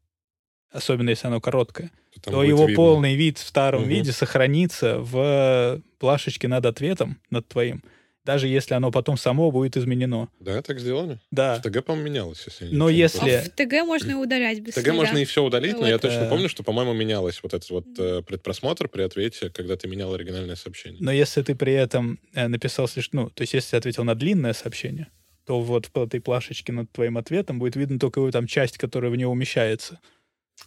[0.72, 1.92] особенно если оно короткое,
[2.24, 2.76] Там то его видно.
[2.84, 3.90] полный вид в старом Мгм.
[3.90, 7.84] виде сохранится в плашечке над ответом, над твоим,
[8.30, 10.30] даже если оно потом само будет изменено.
[10.40, 11.20] Да, так сделали.
[11.32, 11.56] Да.
[11.56, 12.44] В ТГ, по-моему, менялось.
[12.46, 13.32] Если Но если-.
[13.32, 14.94] А в ТГ можно и удалять без В ТГ следа.
[14.98, 16.02] можно и все удалить, но я Вот.
[16.04, 16.30] точно Э.
[16.30, 20.56] помню, что, по-моему, менялось вот этот вот э, предпросмотр при ответе, когда ты менял оригинальное
[20.56, 21.00] сообщение.
[21.02, 24.14] Но если ты при этом э, написал слишком, ну, то есть если ты ответил на
[24.14, 25.08] длинное сообщение,
[25.48, 29.10] то вот в этой плашечке над твоим ответом будет видно только его там часть, которая
[29.10, 30.00] в нее умещается.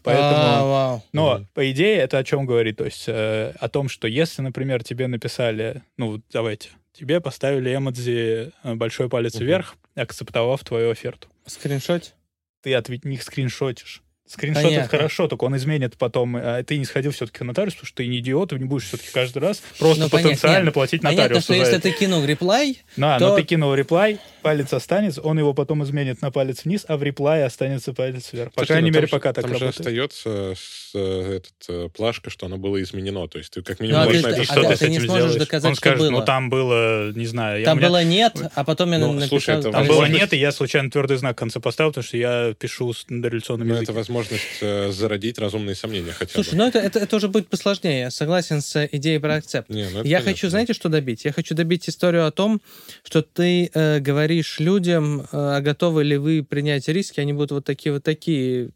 [0.03, 1.05] Поэтому, А, вау.
[1.13, 2.79] но по идее это о чем говорит?
[2.79, 7.75] То есть э, о том, что если, например, тебе написали, ну вот давайте, тебе поставили
[7.75, 9.45] эмодзи э, большой палец Мгм.
[9.45, 11.29] вверх, акцептовав твою оферту.
[11.47, 12.15] Скриншот?
[12.63, 14.03] Ты от них скриншотишь.
[14.33, 14.85] Скриншот Понятно.
[14.87, 16.37] это хорошо, только он изменит потом.
[16.37, 18.85] А ты не сходил все-таки к нотариусу, потому что ты не идиот, и не будешь
[18.87, 20.31] все-таки каждый раз просто Ну, понятно.
[20.31, 21.83] потенциально Нет, платить Понятно, нотариусу что за если это.
[21.83, 26.23] ты кинул реплай, Да, то- но ты кинул реплай, палец останется, он его потом изменит
[26.23, 28.53] на палец вниз, а в реплай останется палец вверх.
[28.53, 29.81] По крайней ну, мере, там пока так Там же работает.
[29.81, 33.29] остается с, э, этот, э, плашка, что оно было изменено.
[33.29, 34.79] То есть ты как Ну, минимум а можешь ты- написать, а что ты- ты с
[34.79, 35.41] ты не этим сможешь сделаешь?
[35.47, 36.11] доказать, Он что скажет, было.
[36.11, 39.29] ну там было, не знаю, я, там меня- было нет, а потом я Ну, написал...
[39.29, 42.17] слушай, Там возможно- было нет, и я случайно твердый знак в конце поставил, потому что
[42.17, 43.95] я пишу с дореволюционным Ну, языком.
[43.95, 46.45] это возможность э, зародить разумные сомнения хотя бы.
[46.45, 48.01] Слушай, ну это, это, это уже будет посложнее.
[48.01, 49.69] Я согласен с идеей про акцепт.
[49.69, 50.31] Не, ну Я понятно.
[50.31, 51.25] хочу, знаете, что добить?
[51.25, 52.61] Я хочу добить историю о том,
[53.05, 57.65] что ты э, говоришь людям, э, а готовы ли вы принять риски, они будут вот
[57.65, 58.71] такие вот такие.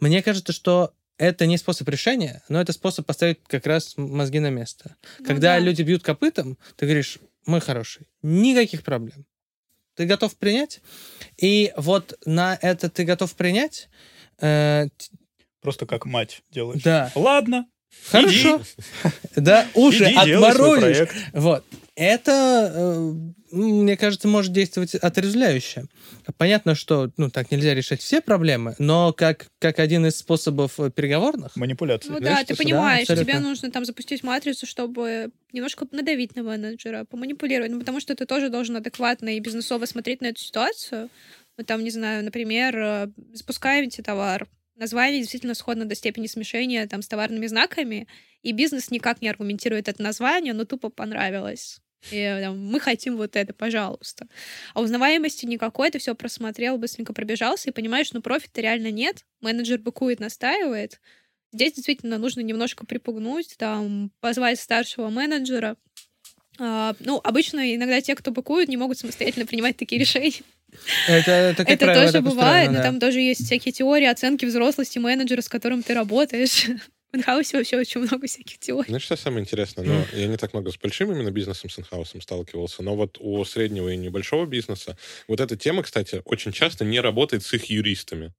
[0.00, 4.50] Мне кажется, что это не способ решения, но это способ поставить как раз мозги на
[4.50, 4.96] место.
[5.20, 5.58] Ну Когда да.
[5.58, 9.26] люди бьют копытом, ты говоришь, мой хороший, никаких проблем.
[9.96, 10.80] Ты готов принять?
[11.36, 13.88] И вот на это ты готов принять?
[14.44, 14.88] Э,
[15.60, 16.82] Просто как мать делаешь.
[16.82, 17.66] да, Ладно,
[18.10, 18.60] хорошо.
[19.34, 21.08] Да, уши иди, делай свой отморозишь.
[21.32, 21.64] Вот.
[21.96, 23.12] Это, э,
[23.52, 25.84] мне кажется, может действовать отрезвляюще.
[26.36, 31.54] Понятно, что ну, так нельзя решать все проблемы, но как, как один из способов переговорных,
[31.54, 32.10] Манипуляции.
[32.10, 36.42] Ну да, ты что- да, понимаешь, тебе нужно там запустить матрицу, чтобы немножко надавить на
[36.42, 41.08] менеджера, поманипулировать, ну, потому что ты тоже должен адекватно и бизнесово смотреть на эту ситуацию.
[41.56, 47.02] Ну, там, не знаю, например, э, запускаете товар, назвали действительно сходно до степени смешения там
[47.02, 48.08] с товарными знаками,
[48.42, 51.80] и бизнес никак не аргументирует это название, но тупо понравилось.
[52.10, 54.26] И, э, там, мы хотим вот это, пожалуйста.
[54.74, 59.78] А узнаваемости никакой, ты все просмотрел, быстренько пробежался и понимаешь, ну профита реально нет, менеджер
[59.78, 61.00] быкует, настаивает.
[61.52, 65.76] Здесь действительно нужно немножко припугнуть, там, позвать старшего менеджера.
[66.58, 70.42] А, ну, обычно иногда те, кто быкуют, не могут самостоятельно принимать такие решения.
[71.08, 72.82] это, это, как Это правило, тоже так бывает, устроено, но да.
[72.82, 76.66] там тоже есть всякие теории оценки взрослости менеджера, с которым ты работаешь.
[77.12, 78.88] В инхаусе вообще очень много всяких теорий.
[78.88, 79.84] Знаешь, что самое интересное?
[79.84, 83.44] Ну, я не так много с большим именно бизнесом, с инхаусом сталкивался, но вот у
[83.44, 84.98] среднего и небольшого бизнеса
[85.28, 88.32] вот эта тема, кстати, очень часто не работает с их юристами.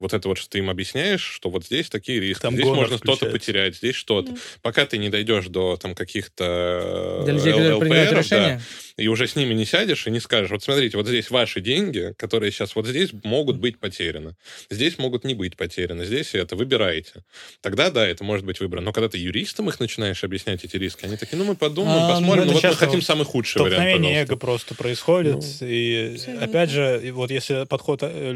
[0.00, 2.98] Вот это вот, что ты им объясняешь, что вот здесь такие риски, Там здесь можно
[2.98, 4.32] что-то потерять, здесь что-то.
[4.32, 4.38] Да.
[4.60, 8.60] Пока ты не дойдешь до там каких-то LPR, да,
[8.96, 12.14] и уже с ними не сядешь и не скажешь, вот смотрите, вот здесь ваши деньги,
[12.18, 14.36] которые сейчас вот здесь могут быть потеряны,
[14.70, 17.24] здесь могут не быть потеряны, здесь это, выбираете.
[17.60, 18.86] Тогда, да, это может быть выбрано.
[18.86, 22.10] Но когда ты юристам их начинаешь объяснять, эти риски, они такие, ну, мы подумаем, А,
[22.10, 25.36] посмотрим, ну, ну, это вот мы хотим самый худший вариант, эго просто происходит.
[25.60, 28.32] Ну, и опять же, вот если подход э,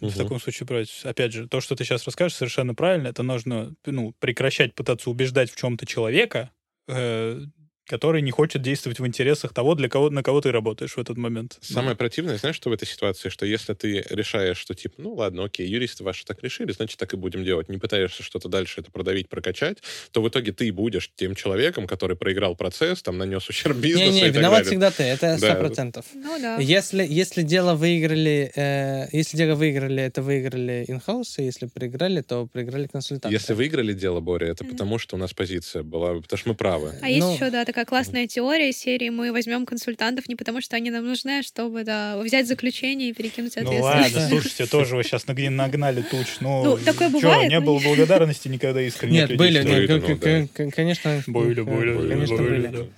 [0.00, 3.08] Леси в, таком случае брать, опять же, то, что ты сейчас расскажешь, совершенно правильно.
[3.08, 6.50] Это нужно ну, прекращать пытаться убеждать в чем-то человека,
[6.88, 7.40] э,
[7.86, 11.16] который не хочет действовать в интересах того, для кого, на кого ты работаешь в этот
[11.18, 11.58] момент.
[11.60, 15.44] Самое противное, знаешь, что в этой ситуации, что если ты решаешь, что типа, ну ладно,
[15.44, 18.90] окей, юристы ваши так решили, значит, так и будем делать, не пытаешься что-то дальше это
[18.90, 19.78] продавить, прокачать,
[20.12, 24.20] то в итоге ты будешь тем человеком, который проиграл процесс, там, нанес ущерб бизнесу Не-не,
[24.20, 24.70] и так виноват далее.
[24.70, 25.54] всегда ты, это сто Да.
[25.56, 26.06] процентов.
[26.14, 26.56] Ну да.
[26.58, 32.86] Если, если дело выиграли, э, если дело выиграли, это выиграли инхаусы, если проиграли, то проиграли
[32.86, 33.34] консультанты.
[33.34, 34.72] Если выиграли дело, Боря, это Мгм.
[34.72, 36.94] потому, что у нас позиция была, потому что мы правы.
[37.02, 40.76] А есть Ну, еще, да, такая классная теория серии «Мы возьмем консультантов не потому, что
[40.76, 44.14] они нам нужны, а чтобы, да, взять заключение и перекинуть Ну ответственность».
[44.14, 46.36] ладно, слушайте, тоже вы сейчас нагнали туч.
[46.38, 49.18] Ну, Ну, такое бывает, не но было благодарности никогда искренне.
[49.22, 51.22] Нет, были, ну, конечно.
[51.26, 52.90] Были, были, конечно, были.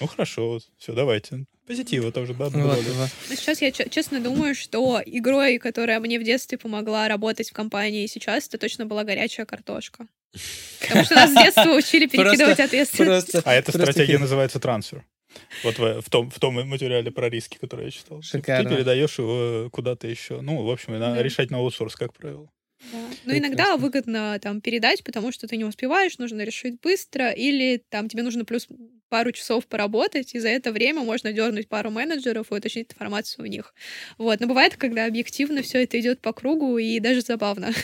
[0.00, 1.44] Ну хорошо, все, давайте.
[1.66, 2.44] Позитива тоже, да?
[2.44, 2.90] Вот, добавили?
[2.90, 3.08] вот.
[3.30, 7.52] Но сейчас я че- честно думаю, что игрой, которая мне в детстве помогла работать в
[7.52, 10.06] компании сейчас, это точно была горячая картошка.
[10.80, 13.34] Потому что нас с детства учили перекидывать ответственность.
[13.44, 15.04] А эта стратегия называется трансфер.
[15.64, 18.20] Вот в, в том, в том материале про риски, который я читал.
[18.20, 18.68] Ты- Шикарно.
[18.68, 20.40] Ты передаешь его куда-то еще.
[20.40, 21.22] Ну, в общем, Да.
[21.22, 22.50] решать на аутсорс, как правило.
[22.92, 22.98] Да.
[23.24, 28.08] Ну, иногда выгодно там передать, потому что ты не успеваешь, нужно решить быстро, или там
[28.08, 28.66] тебе нужно плюс
[29.08, 33.48] пару часов поработать, и за это время можно дернуть пару менеджеров и уточнить информацию у
[33.48, 33.72] них.
[34.18, 34.40] Вот.
[34.40, 37.72] Но бывает, когда объективно все это идет по кругу, и даже забавно.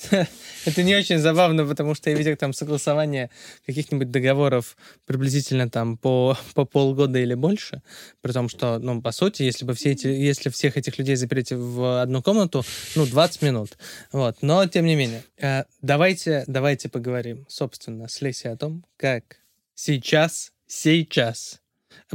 [0.64, 3.30] Это не очень забавно, потому что я видел там согласование
[3.66, 7.82] каких-нибудь договоров приблизительно там по, по полгода или больше,
[8.22, 11.52] при том, что, ну, по сути, если бы все эти, если всех этих людей запереть
[11.52, 13.76] в одну комнату, ну, 20 минут.
[14.12, 14.38] Вот.
[14.40, 19.36] Но, тем не менее, э, давайте, давайте поговорим, собственно, с Лесей о том, как
[19.74, 21.60] сейчас, сейчас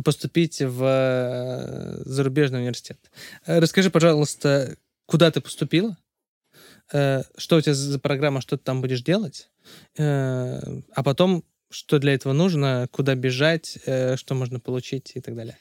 [0.04, 3.00] поступить в э, зарубежный университет.
[3.46, 4.76] Э, Расскажи, пожалуйста,
[5.06, 5.98] куда ты поступила?
[6.94, 9.50] Э, Что у тебя за программа, что ты там будешь делать?
[9.98, 10.60] Э,
[10.94, 15.58] А потом, что для этого нужно, куда бежать, э, что можно получить и так далее.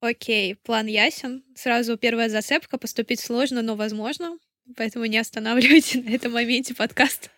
[0.00, 1.42] Окей, план ясен.
[1.56, 2.78] Сразу первая зацепка.
[2.78, 4.38] Поступить сложно, но возможно.
[4.76, 7.30] Поэтому не останавливайте на этом моменте подкаст.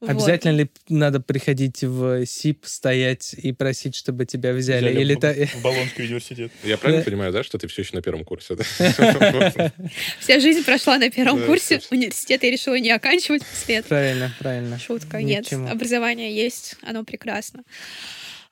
[0.00, 0.10] Вот.
[0.10, 4.90] Обязательно ли надо приходить в СИП, стоять и просить, чтобы тебя взяли?
[4.90, 6.52] Взяли Или в, та- в Болонский университет.
[6.62, 8.54] Я правильно понимаю, да, что ты все еще на первом курсе?
[10.20, 11.76] Вся жизнь прошла на первом курсе.
[11.76, 11.98] собственно.
[11.98, 13.88] Университет я решила не оканчивать после этого.
[13.88, 14.78] Правильно, правильно.
[14.78, 15.52] Шутка, нет.
[15.52, 17.64] Образование есть, оно прекрасно.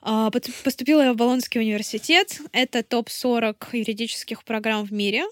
[0.01, 0.29] А,
[0.63, 2.39] Поступила я в Болонский университет.
[2.51, 5.23] Это топ-40 юридических программ в мире.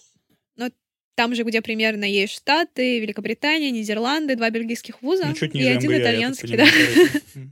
[1.16, 5.70] Там же, где примерно есть Штаты, Великобритания, Нидерланды, два бельгийских вуза Ну, чуть и ниже
[5.72, 6.66] один МГА, я так итальянский, да.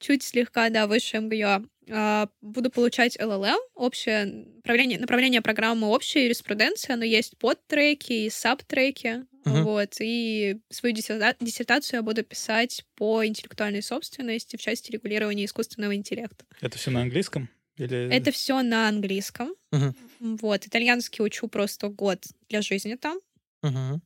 [0.00, 1.62] Чуть слегка, да, выше МГА.
[1.90, 9.24] А, Буду получать ЛЛМ, общее направление, направление программы общая юриспруденция, но есть подтреки и сабтреки.
[9.44, 9.64] Мгм.
[9.64, 15.94] Вот, и свою диссерта- диссертацию я буду писать по интеллектуальной собственности в части регулирования искусственного
[15.96, 16.44] интеллекта.
[16.60, 17.48] Это все на английском?
[17.76, 18.12] Или...
[18.12, 19.54] Это все на английском.
[19.72, 19.94] Мгм.
[20.20, 23.18] Вот, итальянский учу просто год для жизни там.
[23.62, 24.00] Мгм.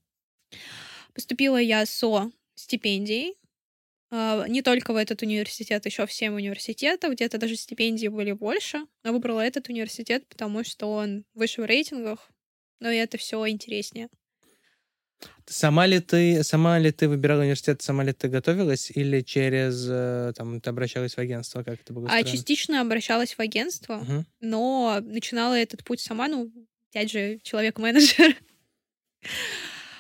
[1.15, 3.37] Поступила я со стипендией.
[4.11, 8.87] А, Не только в этот университет, еще в 7 университетов, где-то даже стипендии были больше.
[9.05, 12.31] Но выбрала этот университет, потому что он выше в рейтингах,
[12.81, 14.09] но это все интереснее.
[15.47, 20.33] Сама ли ты, сама ли ты выбирала университет, сама ли ты готовилась, или через, э,
[20.37, 24.27] там, ты обращалась в агентство, как это было А частично обращалась в агентство, Мгм.
[24.41, 26.51] но начинала этот путь сама, ну,
[26.91, 28.37] опять же, человек-менеджер.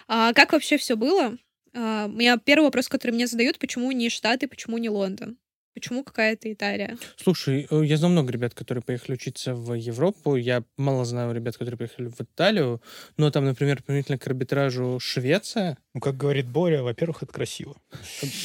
[0.08, 1.36] А как вообще все было?
[1.74, 5.38] А, У меня первый вопрос, который мне задают, почему не Штаты, почему не Лондон?
[5.74, 6.98] Почему какая-то Италия?
[7.16, 10.36] Слушай, э, я знаю много ребят, которые поехали учиться в Европу.
[10.36, 12.82] Я мало знаю ребят, которые поехали в Италию.
[13.16, 17.76] Но там, например, применительно к арбитражу Швеция, Ну, как говорит Боря, во-первых, это красиво.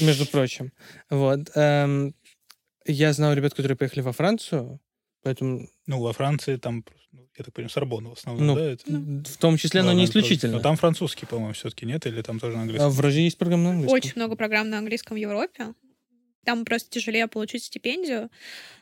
[0.01, 0.71] между прочим.
[1.09, 1.49] Вот.
[1.55, 2.15] эм,
[2.85, 4.79] Я знаю ребят, которые поехали во Францию,
[5.21, 8.61] поэтому, Ну, во Франции там, ну, я так понимаю, Сорбонна в основном, Ну, да?
[8.71, 8.83] Это...
[8.85, 10.53] в том числе, но Ладно, не исключительно.
[10.57, 12.05] Но там французский, по-моему, все-таки нет?
[12.05, 12.89] Или там тоже на А английском?
[12.91, 13.95] вроде есть программа на английском.
[13.97, 15.73] Очень много программ на английском в Европе.
[16.47, 18.29] Там просто тяжелее получить стипендию.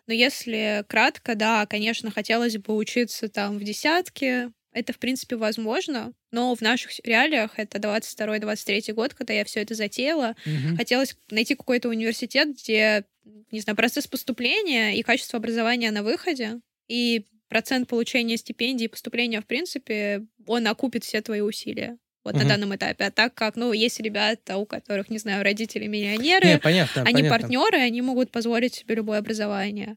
[0.05, 4.51] Но если кратко, да, конечно, хотелось бы учиться там в десятке.
[4.71, 6.13] Это, в принципе, возможно.
[6.29, 10.77] Но в наших реалиях, это 22-23 год, когда я все это затеяла, Мгм.
[10.77, 13.05] хотелось найти какой-то университет, где,
[13.51, 19.41] не знаю, процесс поступления и качество образования на выходе, и процент получения стипендии и поступления,
[19.41, 22.49] в принципе, он окупит все твои усилия вот на Мгм.
[22.49, 23.05] данном этапе.
[23.05, 27.21] А так как, ну, есть ребята, у которых, не знаю, родители миллионеры, Не, понятно, они
[27.21, 27.29] понятно.
[27.29, 29.95] партнеры, они могут позволить себе любое образование.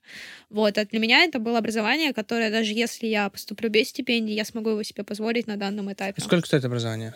[0.51, 4.45] Вот, а для меня это было образование, которое даже если я поступлю без стипендии, я
[4.45, 6.21] смогу его себе позволить на данном этапе.
[6.21, 7.15] Сколько стоит образование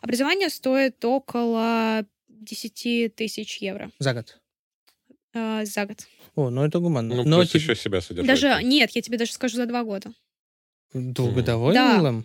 [0.00, 4.38] Образование стоит около 10 тысяч евро за год?
[5.34, 6.06] э, за год.
[6.36, 7.16] О, ну это гуманно.
[7.16, 8.40] Ну, Но плюс типа, еще себя содержать.
[8.40, 10.12] Даже нет, я тебе даже скажу за два года.
[10.92, 12.22] двухгодовой Да.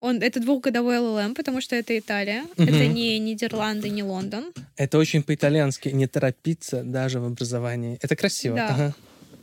[0.00, 2.94] Он это двухгодовой ЛЛМ, потому что это Италия, это Мгм.
[2.94, 4.52] не Нидерланды, не Лондон.
[4.76, 7.98] Это очень по-итальянски не торопиться даже в образовании.
[8.00, 8.56] Это красиво.
[8.56, 8.68] Да.
[8.68, 8.94] Ага.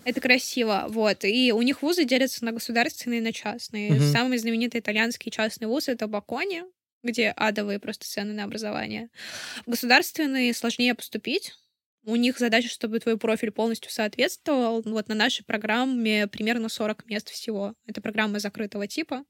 [0.03, 1.25] Это красиво, вот.
[1.25, 3.91] И у них вузы делятся на государственные и на частные.
[3.91, 4.11] Мгм.
[4.11, 6.63] Самый знаменитый итальянский частный вуз— это Бакони,
[7.03, 9.09] где адовые просто цены на образование.
[9.65, 11.53] В государственные сложнее поступить.
[12.05, 14.81] У них задача, чтобы твой профиль полностью соответствовал.
[14.85, 17.73] Вот на нашей программе примерно 40 мест всего.
[17.85, 19.25] Это программа закрытого типа.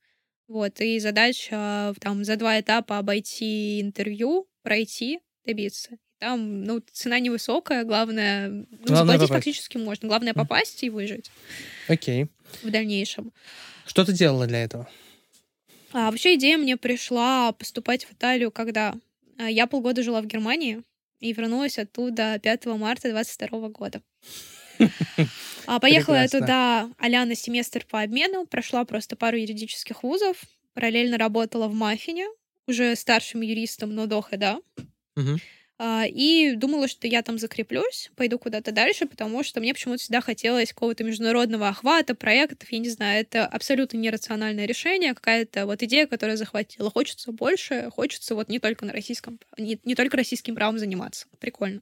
[0.47, 5.97] Вот, и задача там за два этапа обойти интервью, пройти, добиться.
[6.19, 9.45] Там, ну, цена невысокая, главное, ну, Главное заплатить попасть.
[9.45, 10.07] фактически можно.
[10.07, 11.29] Главное попасть и выжить
[11.87, 12.27] Окей.
[12.63, 13.33] в дальнейшем.
[13.85, 14.89] Что ты делала для этого?
[15.91, 18.95] А вообще идея мне пришла поступать в Италию, когда
[19.37, 20.81] а, я полгода жила в Германии
[21.19, 24.01] и вернулась оттуда 5 марта 22 года.
[25.65, 30.37] А поехала я туда а на семестр по обмену, прошла просто пару юридических вузов,
[30.73, 32.27] параллельно работала в Маффине,
[32.67, 34.23] уже старшим юристом, но до.
[35.15, 35.39] Мгм.
[35.79, 40.21] А, И думала, что я там закреплюсь, пойду куда-то дальше, потому что мне почему-то всегда
[40.21, 46.07] хотелось какого-то международного охвата, проектов, я не знаю, это абсолютно нерациональное решение, какая-то вот идея,
[46.07, 46.89] которая захватила.
[46.89, 51.27] Хочется больше, хочется вот не только на российском, не, не только российским правом заниматься.
[51.39, 51.81] Прикольно.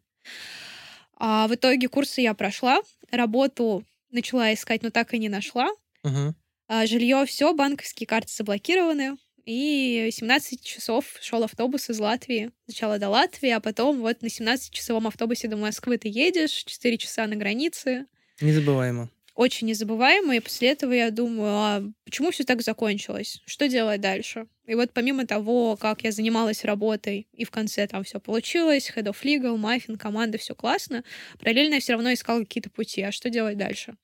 [1.18, 2.80] А в итоге курсы я прошла,
[3.12, 5.70] работу начала искать, но так и не нашла.
[6.04, 6.36] Мгм.
[6.68, 9.18] А, жилье все, банковские карты заблокированы.
[9.46, 12.52] И 17 часов шел автобус из Латвии.
[12.66, 17.28] Сначала до Латвии, а потом вот на 17-часовом автобусе до Москвы ты едешь, 4 часа
[17.28, 18.08] на границе.
[18.42, 19.10] Незабываемо.
[19.36, 23.42] Очень незабываемо, и после этого я думаю, а почему все так закончилось?
[23.46, 24.48] Что делать дальше?
[24.66, 29.06] И вот помимо того, как я занималась работой, и в конце там все получилось, head
[29.06, 31.04] of legal, маффин, команда, все классно,
[31.38, 33.02] параллельно я все равно искала какие-то пути.
[33.02, 33.96] А что делать дальше?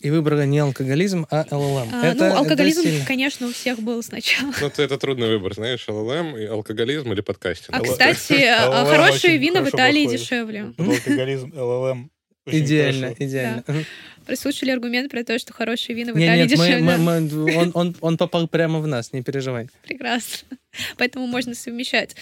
[0.00, 1.88] И выбрала не алкоголизм, а LLM.
[1.92, 3.06] А, это, ну, алкоголизм, это сильно.
[3.06, 4.52] конечно, у всех был сначала.
[4.60, 7.76] Ну, это, это трудный выбор, знаешь, ЛЛМ, и алкоголизм или подкастинг.
[7.76, 10.74] А, кстати, а, хорошие вина в Италии дешевле.
[10.76, 12.10] Алкоголизм, ЛЛМ.
[12.46, 13.64] Идеально, идеально.
[14.22, 14.26] Мгм.
[14.26, 16.96] Прослушали аргумент про то, что хорошие вина в Италии нет, мы- дешевле.
[16.96, 19.68] мы- мы- он, он, он попал прямо в нас, не переживай.
[19.82, 20.48] Прекрасно.
[20.96, 22.16] Поэтому можно совмещать.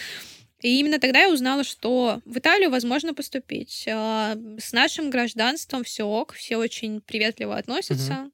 [0.61, 3.85] И именно тогда я узнала, что в Италию возможно поступить.
[3.87, 8.29] А, С нашим гражданством все ок, все очень приветливо относятся.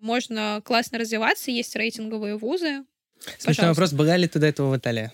[0.00, 2.84] Можно классно развиваться, есть рейтинговые вузы.
[3.38, 5.12] Смешной вопрос, была ли ты до этого в Италии?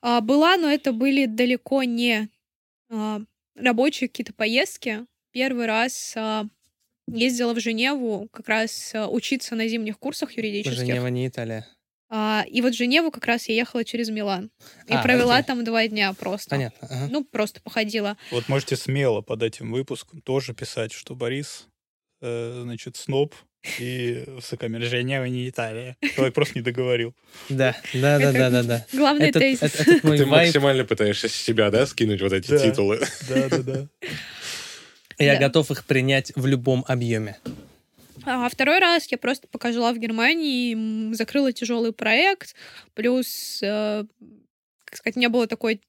[0.00, 2.28] А, Была, но это были далеко не
[2.90, 3.20] а,
[3.56, 5.04] рабочие какие-то поездки.
[5.32, 6.14] Первый раз
[7.08, 10.78] ездила в Женеву как раз а, учиться на зимних курсах юридических.
[10.78, 11.66] Женева не Италия.
[12.14, 14.50] А, и вот в Женеву как раз я ехала через Милан.
[14.86, 15.46] И А, провела окей.
[15.46, 16.50] там два дня просто.
[16.50, 16.88] Понятно.
[16.90, 17.08] ага.
[17.10, 18.16] Ну, просто походила.
[18.30, 21.66] Вот можете смело под этим выпуском тоже писать, что Борис,
[22.20, 23.34] э, значит, сноб
[23.78, 24.88] и высокомерие.
[24.90, 25.96] Женева не Италия.
[26.14, 27.14] Человек просто не договорил.
[27.48, 28.86] Да, да, да, да, да, да.
[28.92, 29.62] Главный Этот, тезис.
[29.62, 32.58] этот- этот мой Ты максимально пытаешься с себя, да, скинуть вот эти Да.
[32.58, 33.00] титулы.
[33.28, 33.86] Да-да-да.
[35.24, 35.40] Я Да.
[35.40, 37.38] готов их принять в любом объеме.
[38.24, 42.54] А второй раз я просто пока жила в Германии, закрыла тяжелый проект,
[42.94, 44.04] плюс, э,
[44.84, 45.80] как сказать, у меня было такое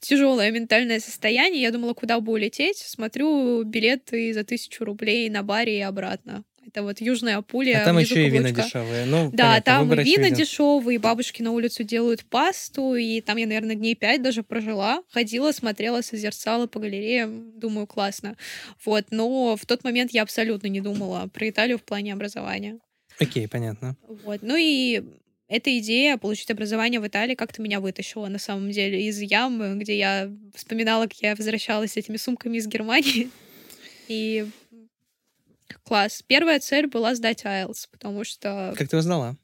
[0.00, 1.62] тяжелое ментальное состояние.
[1.62, 2.78] Я думала, куда бы улететь.
[2.78, 6.44] Смотрю билеты за тысячу рублей на баре и обратно.
[6.66, 7.82] Это вот Южная Апулия.
[7.82, 9.04] А там еще и вина дешевые.
[9.04, 10.34] Ну, Да, понятно, там и вина очевиден.
[10.34, 15.02] дешевые, бабушки на улицу делают пасту, и там я, наверное, дней пять даже прожила.
[15.10, 18.36] Ходила, смотрела, созерцала по галереям, думаю, классно.
[18.84, 22.78] Вот, но в тот момент я абсолютно не думала про Италию в плане образования.
[23.18, 23.96] Окей, понятно.
[24.24, 25.02] Вот, ну и
[25.48, 29.98] эта идея получить образование в Италии как-то меня вытащила, на самом деле, из ямы, где
[29.98, 33.28] я вспоминала, как я возвращалась с этими сумками из Германии.
[34.08, 34.46] И
[35.84, 36.22] класс.
[36.26, 39.36] Первая цель была сдать IELTS, потому что Как ты его сдала?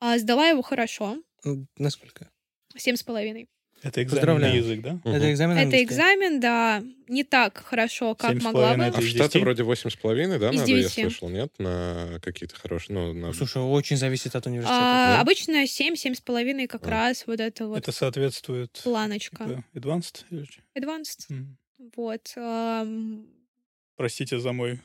[0.00, 2.28] а, сдала его хорошо, Ну, Насколько?
[2.76, 3.48] семь с половиной.
[3.82, 4.56] Это экзамен на Поздравляю.
[4.56, 4.92] язык, да?
[4.94, 5.08] Мгм.
[5.14, 8.96] Это экзамен Это экзамен, да, не так хорошо, как Семь с могла половиной бы.
[8.96, 9.42] А в Штаты 10?
[9.42, 11.02] вроде восемь с половиной, да, Из надо, я девяти.
[11.02, 11.52] слышал, нет?
[11.58, 13.34] На какие-то хорошие, ну, на...
[13.34, 14.78] Слушай, очень зависит от университета.
[14.80, 15.20] А, да?
[15.20, 16.90] обычно семь, семь с половиной как А.
[16.90, 19.44] раз вот это вот Это соответствует планочка.
[19.44, 20.24] типа, advanced?
[20.74, 21.26] Advanced.
[21.28, 21.58] М.
[21.94, 22.34] Вот.
[23.96, 24.80] Простите за мой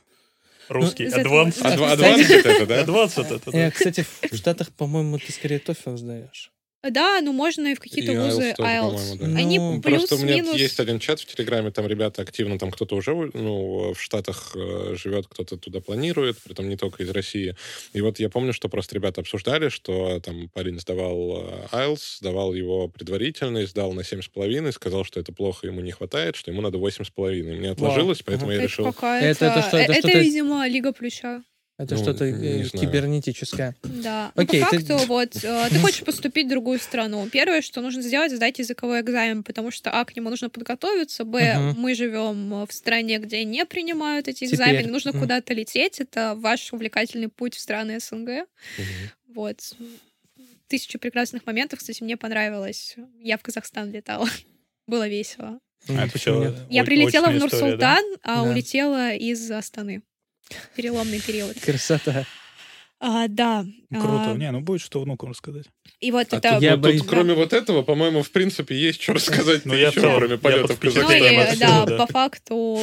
[0.70, 1.06] русский.
[1.08, 2.84] А два- Кстати- Advanced это, да?
[2.84, 3.72] Advanced это, Э, да.
[3.72, 6.52] Кстати, в Штатах, по-моему, ты скорее TOEFL сдаешь.
[6.82, 9.18] Да, ну можно и в какие-то вузы IELTS тоже, IELTS.
[9.20, 9.38] да.
[9.38, 10.60] Они Ну, Просто у меня плюс-минус...
[10.60, 14.96] есть один чат в Телеграме, там ребята активно, там кто-то уже ну, в Штатах э,
[14.96, 17.56] живет, кто-то туда планирует, притом не только из России.
[17.92, 22.54] И вот я помню, что просто ребята обсуждали, что там парень сдавал э, IELTS, сдавал
[22.54, 26.78] его предварительно, сдал на 7,5, сказал, что это плохо, ему не хватает, что ему надо
[26.78, 27.44] 8,5.
[27.58, 28.86] Мне отложилось, поэтому я Это решил...
[28.86, 29.26] какая-то...
[29.28, 31.44] Это- это что, это э, что-то- видимо, Лига Плюща.
[31.80, 33.74] Это Ну, что-то э, кибернетическое.
[33.84, 34.34] Да.
[34.36, 37.26] Ну, Окей, по ты- факту, вот, э, ты хочешь поступить в другую страну.
[37.32, 41.56] Первое, что нужно сделать, сдать языковой экзамен, потому что, а, к нему нужно подготовиться, б,
[41.58, 41.80] Мгм.
[41.82, 44.56] мы живем в стране, где не принимают эти Теперь.
[44.56, 45.22] экзамены, нужно Мгм.
[45.22, 48.46] куда-то лететь, это ваш увлекательный путь в страны СНГ.
[48.78, 48.86] Мгм.
[49.36, 49.74] Вот.
[50.68, 52.96] Тысячу прекрасных моментов, кстати, мне понравилось.
[53.22, 54.28] Я в Казахстан летала.
[54.86, 55.60] Было весело.
[55.88, 56.54] А это Почему?
[56.70, 57.96] Я прилетела в история, да?
[58.02, 58.52] Нур-Султан, а Да.
[58.52, 60.02] улетела из Астаны.
[60.76, 61.60] Переломный период.
[61.60, 62.26] Красота.
[63.02, 63.66] А, да.
[63.90, 64.32] Ну, Круто.
[64.32, 65.68] А, Не, ну будет что внукам рассказать.
[66.02, 66.54] И вот А это...
[66.56, 69.74] тут, Я ну, боюсь- тут, кроме вот этого, по-моему, в принципе, есть что рассказать Ну,
[69.74, 71.48] я еще, целом- кроме под в Ну впечатлением Казахстан.
[71.48, 72.06] от и, всего, да, да.
[72.06, 72.80] по факту,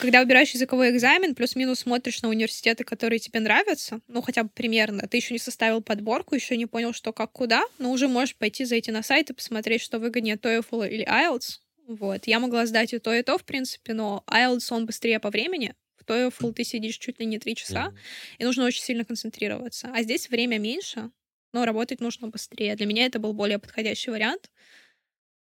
[0.00, 5.06] когда выбираешь языковой экзамен, плюс-минус смотришь на университеты, которые тебе нравятся, ну, хотя бы примерно.
[5.06, 8.64] Ты еще не составил подборку, еще не понял, что как куда, но уже можешь пойти
[8.64, 11.60] зайти на сайт и посмотреть, что выгоднее TOEFL или IELTS.
[11.86, 12.26] Вот.
[12.26, 15.74] Я могла сдать и то, и то, в принципе, но IELTS, он быстрее по времени.
[16.00, 17.98] В TOEFL ты сидишь чуть ли не три часа, Мгм.
[18.38, 19.90] и нужно очень сильно концентрироваться.
[19.94, 21.10] А здесь время меньше,
[21.52, 22.74] но работать нужно быстрее.
[22.76, 24.50] Для меня это был более подходящий вариант.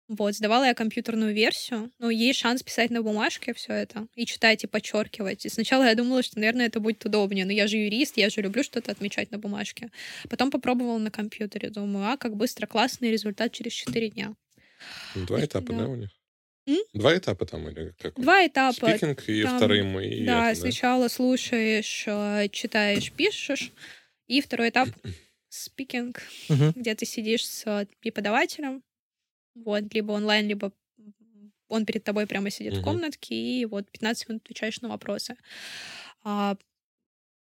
[0.09, 4.64] Вот, сдавала я компьютерную версию, но есть шанс писать на бумажке все это и читать,
[4.64, 5.44] и подчеркивать.
[5.44, 8.40] И сначала я думала, что, наверное, это будет удобнее, но я же юрист, я же
[8.40, 9.90] люблю что-то отмечать на бумажке.
[10.30, 14.35] Потом попробовала на компьютере, думаю, а, как быстро, классный результат через 4 дня.
[15.14, 15.78] Ну, Два этапа, Да.
[15.80, 16.09] да, у них?
[16.69, 16.77] М?
[16.93, 18.15] Два этапа там или как?
[18.20, 18.90] Два этапа.
[18.90, 23.73] Спикинг и там, вторым, и да, это, сначала слушаешь, э, читаешь, пишешь,
[24.27, 24.89] и второй этап—
[25.49, 28.82] спикинг, где ты сидишь с э, преподавателем,
[29.55, 30.73] вот, либо онлайн, либо
[31.69, 35.36] он перед тобой прямо сидит в комнатке, и вот 15 минут отвечаешь на вопросы.
[36.23, 36.57] А,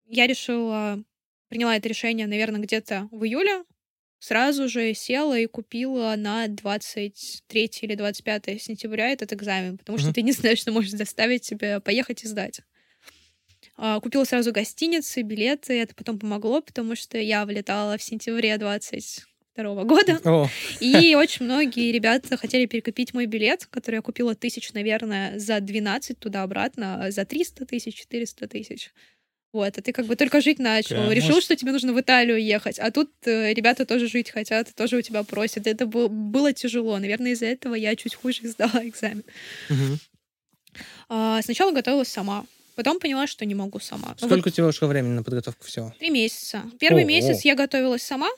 [0.08, 1.04] я решила,
[1.50, 3.64] приняла это решение, наверное, где-то в июле.
[4.20, 10.14] Сразу же села и купила на 23 или 25 сентября этот экзамен, потому что Мгм.
[10.16, 12.62] ты не знаешь, что может заставить тебя поехать и сдать.
[13.78, 15.80] А, Купила сразу гостиницы, билеты.
[15.82, 20.20] Это потом помогло, потому что я влетала в сентябре 22 года.
[20.24, 20.48] О,
[20.80, 26.18] И очень многие ребята хотели перекупить мой билет, который я купила тысяч, наверное, за 12
[26.20, 28.92] туда-обратно, за 300 тысяч, 400 тысяч.
[29.56, 32.00] Вот, а ты как бы только жить начал, Прям решил, может- что тебе нужно в
[32.02, 35.66] Италию ехать, а тут э, ребята тоже жить хотят, тоже у тебя просят.
[35.66, 37.00] Это был- было тяжело.
[37.00, 39.24] Наверное, из-за этого я чуть хуже сдала экзамен.
[39.70, 39.98] мгм.
[41.08, 42.46] А, сначала готовилась сама,
[42.76, 44.10] потом поняла, что не могу сама.
[44.10, 45.94] Ну, вот Сколько у тебя ушло времени на подготовку всего?
[46.00, 46.64] Три месяца.
[46.78, 48.30] Первый О, месяц я готовилась сама,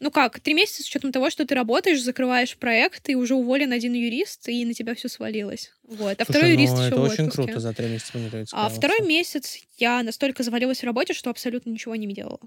[0.00, 3.72] Ну как, три месяца с учетом того, что ты работаешь, закрываешь проект, и уже уволен
[3.72, 5.72] один юрист, и на тебя все свалилось.
[5.84, 6.20] Вот.
[6.20, 8.50] А Слушай, второй юрист ну, еще это в очень круто за три месяца монitoрингать.
[8.52, 12.40] А второй месяц я настолько завалилась в работе, что абсолютно ничего не делала.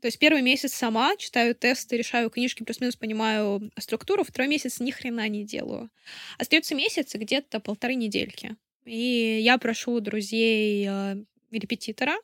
[0.00, 4.90] То есть первый месяц сама читаю тесты, решаю книжки, плюс-минус понимаю структуру, второй месяц ни
[4.90, 5.90] хрена не делаю.
[6.38, 8.56] Остается месяц где-то полторы недельки.
[8.84, 11.16] И я прошу друзей э,
[11.50, 12.16] репетитора,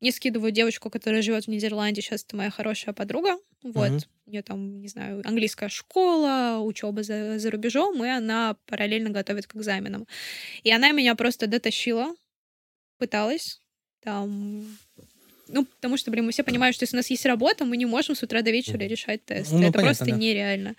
[0.00, 3.38] мне скидывают девочку, которая живет в Нидерланде, сейчас это моя хорошая подруга.
[3.62, 4.00] Вот, Мгм.
[4.26, 9.46] у нее там, не знаю, английская школа, учеба за, за рубежом, и она параллельно готовит
[9.46, 10.06] к экзаменам.
[10.62, 12.14] И она меня просто дотащила,
[12.98, 13.60] пыталась,
[14.02, 14.78] там...
[15.52, 17.84] Ну, потому что, блин, мы все понимаем, что если у нас есть работа, мы не
[17.84, 19.52] можем с утра до вечера решать тесты.
[19.52, 20.12] Ну, это понятно, просто да.
[20.12, 20.76] нереально.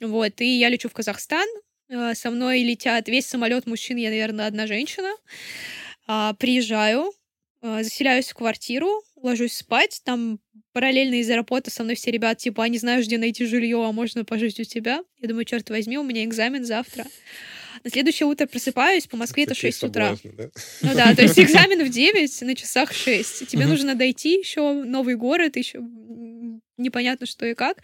[0.00, 1.46] Вот, и я лечу в Казахстан,
[1.90, 5.12] э, со мной летят весь самолет мужчин, я, наверное, одна женщина.
[6.06, 7.12] А, приезжаю,
[7.62, 10.40] заселяюсь в квартиру, ложусь спать, там
[10.72, 13.92] параллельно из аэропорта со мной все ребята, типа, а не знаешь, где найти жилье, а
[13.92, 15.02] можно пожить у тебя?
[15.20, 17.04] Я думаю, черт возьми, у меня экзамен завтра.
[17.82, 20.16] На следующее утро просыпаюсь, по Москве это Такие 6 утра.
[20.24, 20.50] да?
[20.82, 23.48] Ну да, то есть экзамен в 9, на часах 6.
[23.48, 25.80] Тебе нужно дойти еще новый город, еще
[26.76, 27.82] непонятно что и как.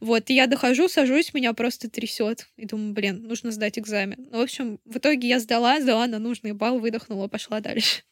[0.00, 2.46] Вот, и я дохожу, сажусь, меня просто трясет.
[2.56, 4.28] И думаю, блин, нужно сдать экзамен.
[4.30, 8.02] Ну, в общем, в итоге я сдала, сдала на нужный балл, выдохнула, пошла дальше.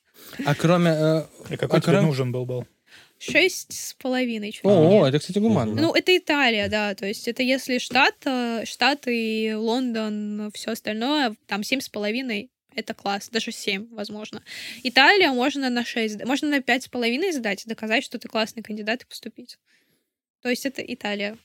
[0.44, 0.90] А кроме...
[0.90, 2.66] э, И какой А тебе кроме- нужен был был?
[3.18, 5.80] Шесть с половиной О, это, кстати, гуманно.
[5.80, 6.94] Ну, это Италия, да.
[6.96, 12.94] То есть это если штат, э, Штаты, Лондон, все остальное, там семь с половиной это
[12.94, 14.42] класс, даже семь, возможно.
[14.82, 19.02] Италия можно на 6, можно на пять с половиной сдать, доказать, что ты классный кандидат
[19.02, 19.58] и поступить.
[20.42, 21.38] То есть это Италия.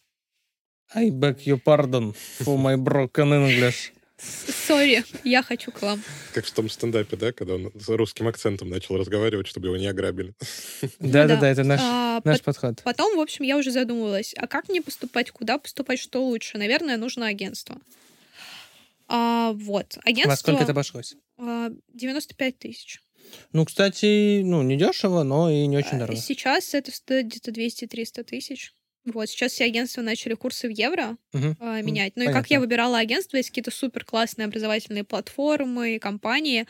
[0.94, 3.92] I beg your pardon for my broken English.
[4.18, 6.02] Сори, я хочу к вам.
[6.34, 9.88] Как в том стендапе, да, когда он с русским акцентом начал разговаривать, чтобы его не
[9.88, 10.34] ограбили.
[11.00, 12.82] Да-да-да, это наш, А, наш пот- подход.
[12.84, 16.58] Потом, в общем, я уже задумывалась, а как мне поступать, куда поступать, что лучше?
[16.58, 17.78] Наверное, нужно агентство.
[19.08, 20.32] А, вот, агентство...
[20.32, 21.16] Во сколько это обошлось?
[21.38, 23.02] а, 95 тысяч.
[23.54, 26.20] Ну, кстати, ну, не дешево, но и не очень А, дорого.
[26.20, 28.74] Сейчас это стоит где-то 200-300 тысяч.
[29.08, 31.56] Вот, сейчас все агентства начали курсы в евро Мгм.
[31.62, 32.14] а, менять.
[32.18, 32.54] Ну и как понятно.
[32.54, 36.68] я выбирала агентство, есть какие-то супер классные образовательные платформы, компании.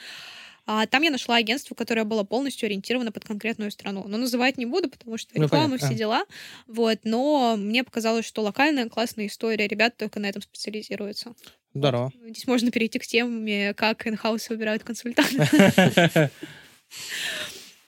[0.69, 4.03] А там я нашла агентство, которое было полностью ориентировано под конкретную страну.
[4.07, 5.87] Но называть не буду, потому что Ну, реклама, понятно.
[5.87, 5.97] все А.
[5.97, 6.25] дела.
[6.67, 11.33] Вот, но мне показалось, что локальная классная история, ребята только на этом специализируются.
[11.73, 12.11] Здорово.
[12.23, 16.29] Здесь можно перейти к теме, как инхаус выбирают консультанта.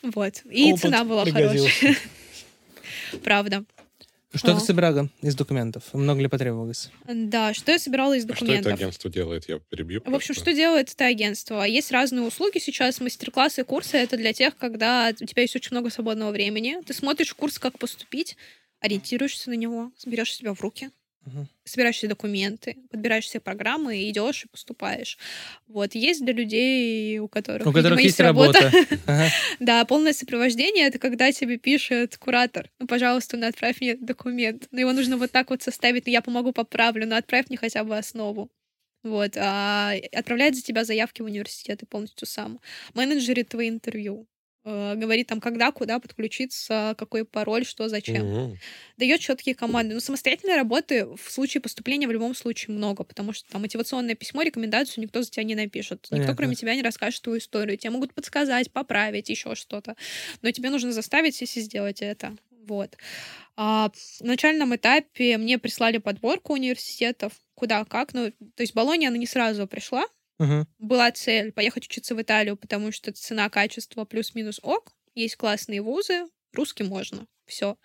[0.02, 0.42] Вот.
[0.50, 1.96] И цена была хорошая.
[3.24, 3.66] Правда.
[4.34, 4.60] Что А.
[4.60, 5.84] ты собирала из документов?
[5.94, 6.92] Много ли потребовалось?
[7.08, 8.74] Да, что я собирала из А что это документов?
[8.74, 9.50] агентство делает?
[9.50, 10.02] Я перебью.
[10.02, 10.34] В общем, просто.
[10.36, 11.64] что делает это агентство?
[11.64, 13.98] Есть разные услуги сейчас, мастер-классы, курсы.
[13.98, 16.78] Это для тех, когда у тебя есть очень много свободного времени.
[16.86, 18.38] Ты смотришь курс, как поступить,
[18.82, 20.92] ориентируешься на него, берешь себя в руки,
[21.34, 21.48] Мгм.
[21.64, 25.18] собираешь все документы, подбираешь все программы, и идешь и поступаешь.
[25.68, 25.94] Вот.
[25.94, 28.72] Есть для людей, у которых, У которых видимо, есть работа.
[29.08, 29.30] Ага.
[29.60, 34.68] Да, полное сопровождение— это когда тебе пишет куратор, ну, пожалуйста, ну, отправь мне документ.
[34.72, 37.84] Ну, его нужно вот так вот составить, ну, я помогу, поправлю, но отправь мне хотя
[37.84, 38.50] бы основу.
[39.04, 42.60] Вот, а отправляет за тебя заявки в университет и полностью сам.
[42.94, 44.28] Менеджерит твои интервью.
[44.70, 48.58] Э, Говорит там, когда, куда подключиться, какой пароль, что, зачем Мгм.
[48.98, 49.96] дает четкие команды.
[49.96, 54.44] Но самостоятельной работы в случае поступления в любом случае много, потому что там мотивационное письмо,
[54.44, 56.02] рекомендацию никто за тебя не напишет.
[56.12, 56.36] Никто, Понятно.
[56.36, 57.78] кроме тебя, не расскажет твою историю.
[57.78, 59.96] Тебе могут подсказать, поправить, еще что-то.
[60.42, 62.36] Но тебе нужно заставить сесть и сделать это.
[62.68, 62.96] Вот.
[63.56, 68.14] А, в начальном этапе мне прислали подборку университетов, куда, как.
[68.14, 70.06] Ну, то есть Болония, она не сразу пришла,
[70.40, 70.66] Мгм.
[70.80, 74.94] была цель поехать учиться в Италию, потому что цена, качество плюс-минус ок.
[75.16, 77.28] Есть классные вузы, русский можно.
[77.46, 77.78] Все.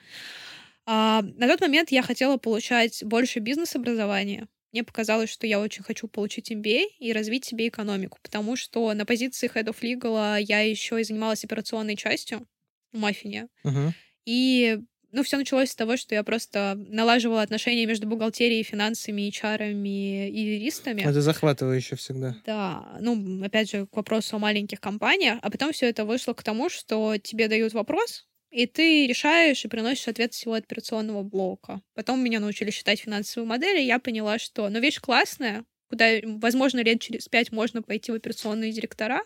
[0.87, 4.49] на тот момент я хотела получать больше бизнес-образования.
[4.73, 9.07] мне показалось, что я очень хочу получить MBA и развить себе экономику, потому что на
[9.07, 12.47] позиции Head of Legal я еще и занималась операционной частью
[12.93, 13.49] в Маффине.
[13.65, 13.95] Мгм.
[14.27, 14.79] И
[15.15, 20.41] ну, все началось с того, что я просто налаживала отношения между бухгалтерией, финансами, HR и
[20.41, 21.03] юристами.
[21.03, 22.37] Это захватывающе всегда.
[22.45, 26.43] Да, ну, опять же, к вопросу о маленьких компаниях, а потом все это вышло к
[26.43, 31.81] тому, что тебе дают вопрос, и ты решаешь и приносишь ответ всего операционного блока.
[31.95, 36.81] Потом меня научили считать финансовые модели, и я поняла, что, ну, вещь классная, куда, возможно,
[36.81, 39.23] лет через пять можно пойти в операционные директора,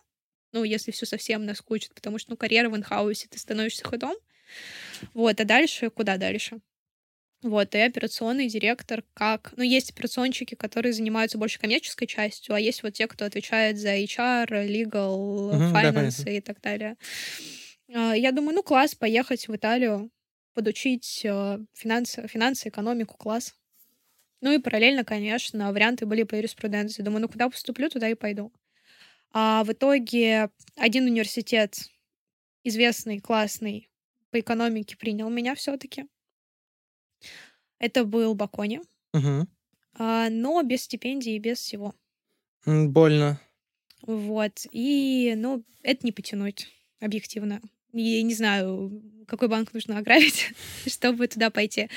[0.52, 4.14] ну, если все совсем наскучит, потому что, ну, карьера в инхаусе, ты становишься ходом.
[5.14, 6.60] Вот, а дальше, куда дальше?
[7.42, 9.52] Вот, и операционный директор как...
[9.56, 13.90] Ну, есть операционщики, которые занимаются больше коммерческой частью, а есть вот те, кто отвечает за
[13.90, 16.30] HR, legal, Мгм, да, finance понятно.
[16.30, 16.96] и так далее.
[17.94, 20.10] А, Я думаю, ну, класс, поехать в Италию,
[20.54, 23.54] подучить э, финансы, финансы, экономику, класс.
[24.40, 27.02] Ну и параллельно, конечно, варианты были по юриспруденции.
[27.02, 28.52] Думаю, ну куда поступлю, туда и пойду.
[29.32, 31.78] А в итоге один университет,
[32.64, 33.87] известный, классный,
[34.30, 36.06] по экономике принял меня все-таки.
[37.78, 38.80] Это был Бакони,
[39.12, 39.48] Мгм.
[39.94, 41.94] а, но без стипендии и без всего.
[42.66, 43.40] Больно.
[44.02, 44.66] Вот.
[44.70, 46.68] И, ну, это не потянуть,
[47.00, 47.60] объективно.
[47.92, 50.50] И не знаю, какой банк нужно ограбить,
[50.86, 51.88] чтобы туда пойти.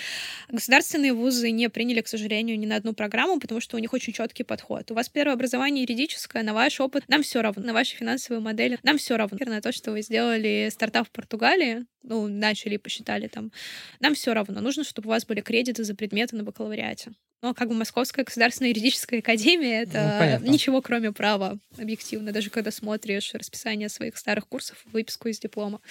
[0.49, 4.13] Государственные вузы не приняли, к сожалению, ни на одну программу, потому что у них очень
[4.13, 4.91] четкий подход.
[4.91, 8.77] У вас первое образование юридическое, на ваш опыт нам все равно, на ваши финансовые модели
[8.83, 9.37] нам все равно.
[9.45, 13.51] На то, что вы сделали стартап в Португалии, ну, начали и посчитали там,
[13.99, 14.61] нам все равно.
[14.61, 17.13] Нужно, чтобы у вас были кредиты за предметы на бакалавриате.
[17.41, 20.45] Но как бы Московская государственная юридическая академия— это Ну, понятно.
[20.45, 25.81] ничего кроме права, объективно, даже когда смотришь расписание своих старых курсов, выписку из диплома.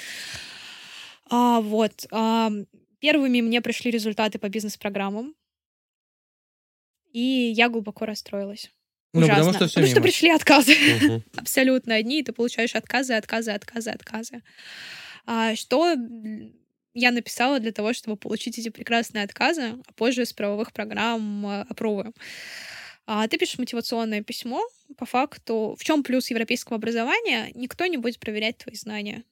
[1.29, 2.07] А, вот.
[2.13, 2.51] а,
[3.01, 5.35] первыми мне пришли результаты по бизнес-программам,
[7.13, 8.71] и я глубоко расстроилась.
[9.13, 9.55] Ну, потому Ужасно.
[9.55, 11.25] что все Потому что пришли отказы Мгм.
[11.37, 14.43] абсолютно одни, и ты получаешь отказы, отказы, отказы, отказы.
[15.27, 15.97] А, что
[16.95, 21.67] я написала для того, чтобы получить эти прекрасные отказы, а позже с правовых программ а,
[21.69, 22.15] опробую.
[23.07, 24.63] А, ты пишешь мотивационное письмо.
[24.97, 27.51] По факту, в чем плюс европейского образования?
[27.55, 29.25] Никто не будет проверять твои знания.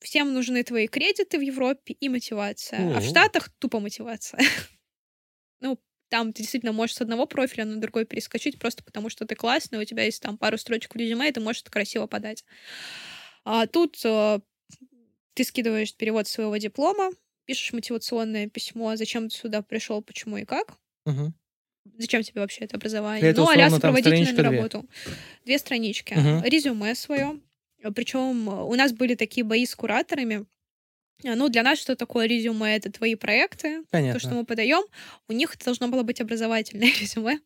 [0.00, 2.96] Всем нужны твои кредиты в Европе и мотивация.
[2.96, 3.04] А в.
[3.04, 4.40] Штатах тупо мотивация.
[5.62, 5.78] Ну,
[6.08, 9.78] там ты действительно можешь с одного профиля на другой перескочить просто потому, что ты классный,
[9.78, 12.46] у тебя есть там пару строчек в резюме, и ты можешь это красиво подать.
[13.44, 14.40] А тут э,
[15.34, 17.10] ты скидываешь перевод своего диплома,
[17.46, 20.76] пишешь мотивационное письмо, зачем ты сюда пришел, почему и как.
[21.06, 21.34] Мгм.
[21.98, 23.28] Зачем тебе вообще это образование?
[23.30, 24.56] Это, ну, а-ля условно, там сопроводительная страничка две.
[24.58, 24.88] работу.
[25.44, 26.14] Две странички.
[26.14, 26.42] Мгм.
[26.44, 27.40] Резюме свое.
[27.94, 30.44] Причем у нас были такие бои с кураторами.
[31.24, 32.76] А, Ну, для нас что такое резюме?
[32.76, 34.20] Это твои проекты, Понятно.
[34.20, 34.82] то, что мы подаем.
[35.28, 37.40] У них должно было быть образовательное резюме.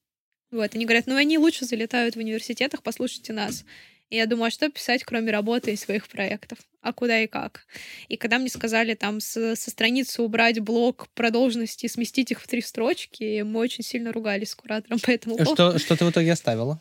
[0.51, 3.65] Вот, они говорят, ну, они лучше залетают в университетах, послушайте нас.
[4.11, 6.59] И я думаю, а что писать, кроме работы и своих проектов?
[6.83, 7.67] А куда и как?
[8.09, 12.61] И когда мне сказали там с- со страницы убрать блок продолженности, сместить их в три
[12.61, 15.55] строчки, мы очень сильно ругались с куратором по этому поводу.
[15.55, 16.81] Что, что ты в итоге оставила?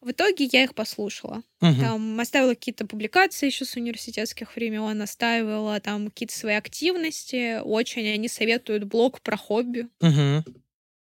[0.00, 1.42] В итоге я их послушала.
[1.60, 1.80] Мгм.
[1.80, 7.60] Там оставила какие-то публикации еще с университетских времен, оставила там какие-то свои активности.
[7.62, 9.88] Очень они советуют блог про хобби.
[10.00, 10.44] Мгм.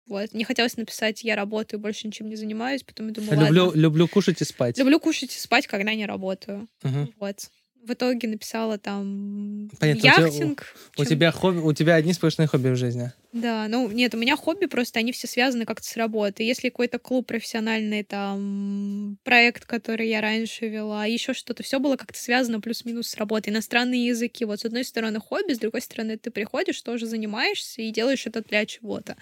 [0.07, 0.33] Вот.
[0.33, 3.79] Мне хотелось написать, я работаю, больше ничем не занимаюсь, потом я думаю, Люблю, ладно.
[3.79, 4.77] люблю кушать и спать.
[4.77, 6.67] Люблю кушать и спать, когда не работаю.
[6.83, 7.13] Мгм.
[7.19, 7.49] Вот.
[7.83, 10.65] В итоге написала там Понятно, у тебя- яхтинг.
[10.97, 13.11] У Чем- тебя хобби, у тебя одни сплошные хобби в жизни.
[13.31, 16.47] Да, ну нет, у меня хобби просто, они все связаны как-то с работой.
[16.47, 22.17] Если какой-то клуб профессиональный, там, проект, который я раньше вела, еще что-то, все было как-то
[22.17, 23.49] связано плюс-минус с работой.
[23.51, 27.91] Иностранные языки, вот с одной стороны хобби, с другой стороны ты приходишь, тоже занимаешься и
[27.91, 29.15] делаешь это для чего-то.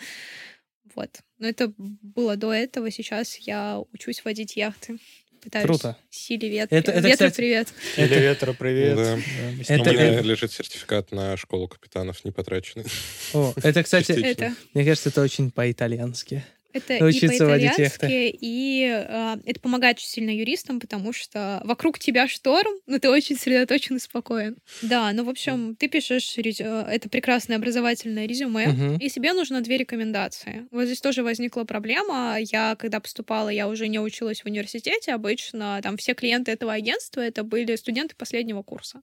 [0.95, 1.09] Вот.
[1.39, 4.97] Но это было до этого, сейчас я учусь водить яхты.
[5.41, 5.97] Пытаюсь Круто.
[6.09, 6.73] Силе ветра.
[6.77, 7.73] Это- это, Ветру кстати, привет.
[7.97, 8.95] Или ветра, привет.
[8.95, 9.15] Да.
[9.15, 12.85] Да, Это- У ним меня это- лежит сертификат на школу капитанов не потраченный.
[13.33, 14.13] О, это, кстати.
[14.13, 16.45] Это мне кажется, это очень по-итальянски.
[16.73, 21.99] Это Научиться и водить по-итальянски, и э, это помогает очень сильно юристам, потому что вокруг
[21.99, 24.57] тебя шторм, но ты очень сосредоточен и спокоен.
[24.81, 28.97] Да, ну, в общем, ты пишешь резю- это прекрасное образовательное резюме, Мгм.
[28.97, 30.67] и себе нужно две рекомендации.
[30.71, 32.37] Вот здесь тоже возникла проблема.
[32.39, 35.13] Я, когда поступала, я уже не училась в университете.
[35.13, 39.01] Обычно там все клиенты этого агентства это были студенты последнего курса.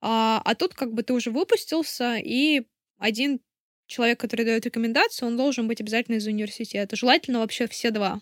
[0.00, 2.62] А, а тут как бы ты уже выпустился, и
[2.98, 3.40] один
[3.86, 6.96] человек, который дает рекомендацию, он должен быть обязательно из университета.
[6.96, 8.20] Желательно вообще все два.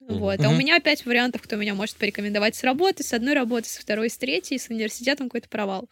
[0.00, 0.18] Мгм.
[0.18, 0.44] Вот.
[0.44, 3.76] А у меня пять вариантов, кто меня может порекомендовать с работы, с одной работы, с
[3.76, 5.88] второй, с третьей, с университетом какой-то провал.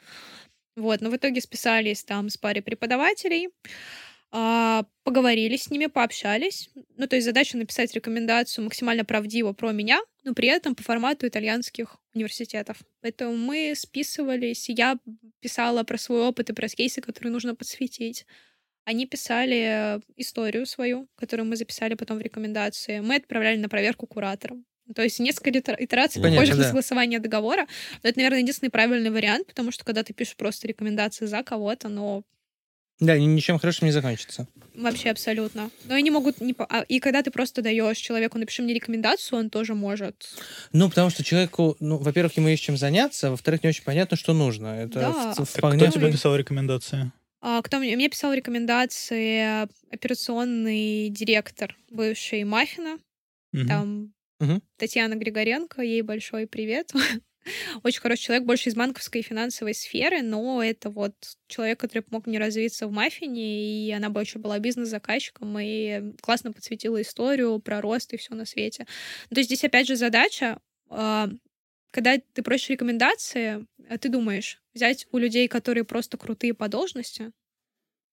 [0.76, 3.48] Вот, но в итоге списались там с парой преподавателей.
[4.30, 6.70] А, поговорили с ними, пообщались.
[6.97, 11.26] Ну, то есть задача написать рекомендацию максимально правдиво про меня, но при этом по формату
[11.26, 12.78] итальянских университетов.
[13.01, 14.98] Поэтому мы списывались, я
[15.40, 18.26] писала про свой опыт и про кейсы, которые нужно подсветить.
[18.90, 23.01] Они писали историю свою, которую мы записали потом в рекомендации.
[23.01, 24.65] Мы отправляли на проверку кураторам.
[24.94, 26.69] То есть несколько итераций Понятно, похожих на да.
[26.69, 27.66] согласование договора.
[28.02, 31.90] Но это, наверное, единственный правильный вариант, потому что когда ты пишешь просто рекомендации за кого-то,
[31.90, 32.23] но
[32.98, 34.47] Да, ни- ничем хорошим не закончится.
[34.74, 35.70] Вообще абсолютно.
[35.85, 36.55] Но они могут не...
[36.55, 40.15] по- а, И когда ты просто даешь человеку, напиши мне рекомендацию, он тоже может.
[40.73, 44.16] Ну, потому что человеку, ну, во-первых, ему есть чем заняться, а во-вторых, не очень понятно,
[44.16, 44.69] что нужно.
[44.69, 45.10] Это Да.
[45.12, 45.85] в- Так Так вполне...
[45.89, 47.12] кто тебе писал рекомендации?
[47.40, 47.94] А, кто мне...
[47.97, 52.98] мне писал рекомендации операционный директор бывший Маффина.
[53.52, 53.69] Мгм.
[53.69, 54.62] Там Мгм.
[54.77, 56.93] Татьяна Григоренко, ей большой привет.
[57.82, 61.15] Очень хороший человек, больше из банковской и финансовой сферы, но это вот
[61.48, 67.01] человек, который помог мне развиться в Маффине, и она больше была бизнес-заказчиком, и классно подсветила
[67.01, 68.86] историю про рост и все на свете.
[69.31, 70.59] То есть здесь опять же задача,
[70.90, 71.28] а,
[71.90, 77.32] когда ты просишь рекомендации, а ты думаешь, взять у людей, которые просто крутые по должности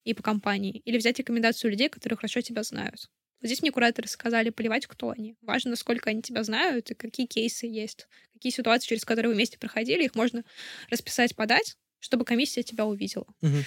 [0.03, 3.09] и по компании, или взять рекомендацию людей, которые хорошо тебя знают.
[3.41, 5.35] Вот здесь мне кураторы сказали, плевать, кто они.
[5.41, 9.57] Важно, сколько они тебя знают и какие кейсы есть, какие ситуации, через которые вы вместе
[9.57, 10.43] проходили, их можно
[10.89, 13.27] расписать, подать, чтобы комиссия тебя увидела.
[13.41, 13.63] Мгм.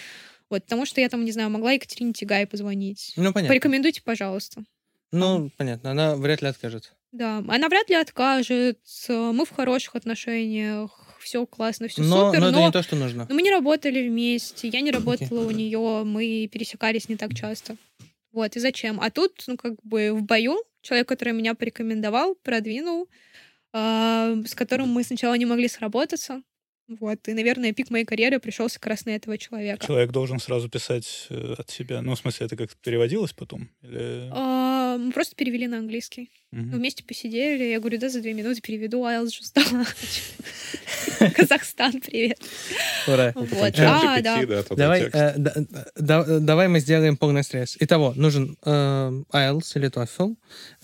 [0.49, 3.13] Вот, потому что я там, не знаю, могла Екатерине Тигай позвонить.
[3.17, 3.49] Ну, понятно.
[3.49, 4.65] Порекомендуйте, пожалуйста.
[5.13, 6.95] Ну, понятно, она вряд ли откажет.
[7.13, 8.79] Да, она вряд ли откажет.
[9.09, 12.41] Мы в хороших отношениях, все классно, все но, супер.
[12.41, 13.27] но это но не то, что нужно.
[13.29, 17.77] но мы не работали вместе, я не работала у нее, мы пересекались не так часто.
[18.33, 19.01] Вот, и зачем?
[19.01, 23.09] А тут, ну, как бы в бою человек, который меня порекомендовал, продвинул,
[23.73, 26.43] а, с которым мы сначала не могли сработаться.
[26.89, 29.87] Вот, и, наверное, пик моей карьеры пришелся как раз на этого человека.
[29.87, 32.01] Человек должен сразу писать э, от себя.
[32.01, 33.69] Ну, в смысле, это как-то переводилось потом?
[33.83, 34.31] Или...
[34.33, 36.31] А, Мы просто перевели на английский.
[36.51, 36.71] Мгм.
[36.71, 39.85] Мы вместе посидели, я говорю, да, за две минуты переведу, сдала.
[41.35, 42.41] Казахстан, привет.
[43.07, 43.33] Ура.
[43.35, 45.55] Вот, чат да, Давай, э, да-
[45.95, 47.77] да- давай мы сделаем полный срез.
[47.81, 50.37] Итого, нужен э, IELTS или TOEFL,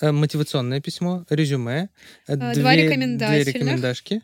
[0.03, 1.89] э, мотивационное письмо, резюме,
[2.27, 3.55] э, два две, две рекомендательных.
[3.55, 4.21] рекомендашки.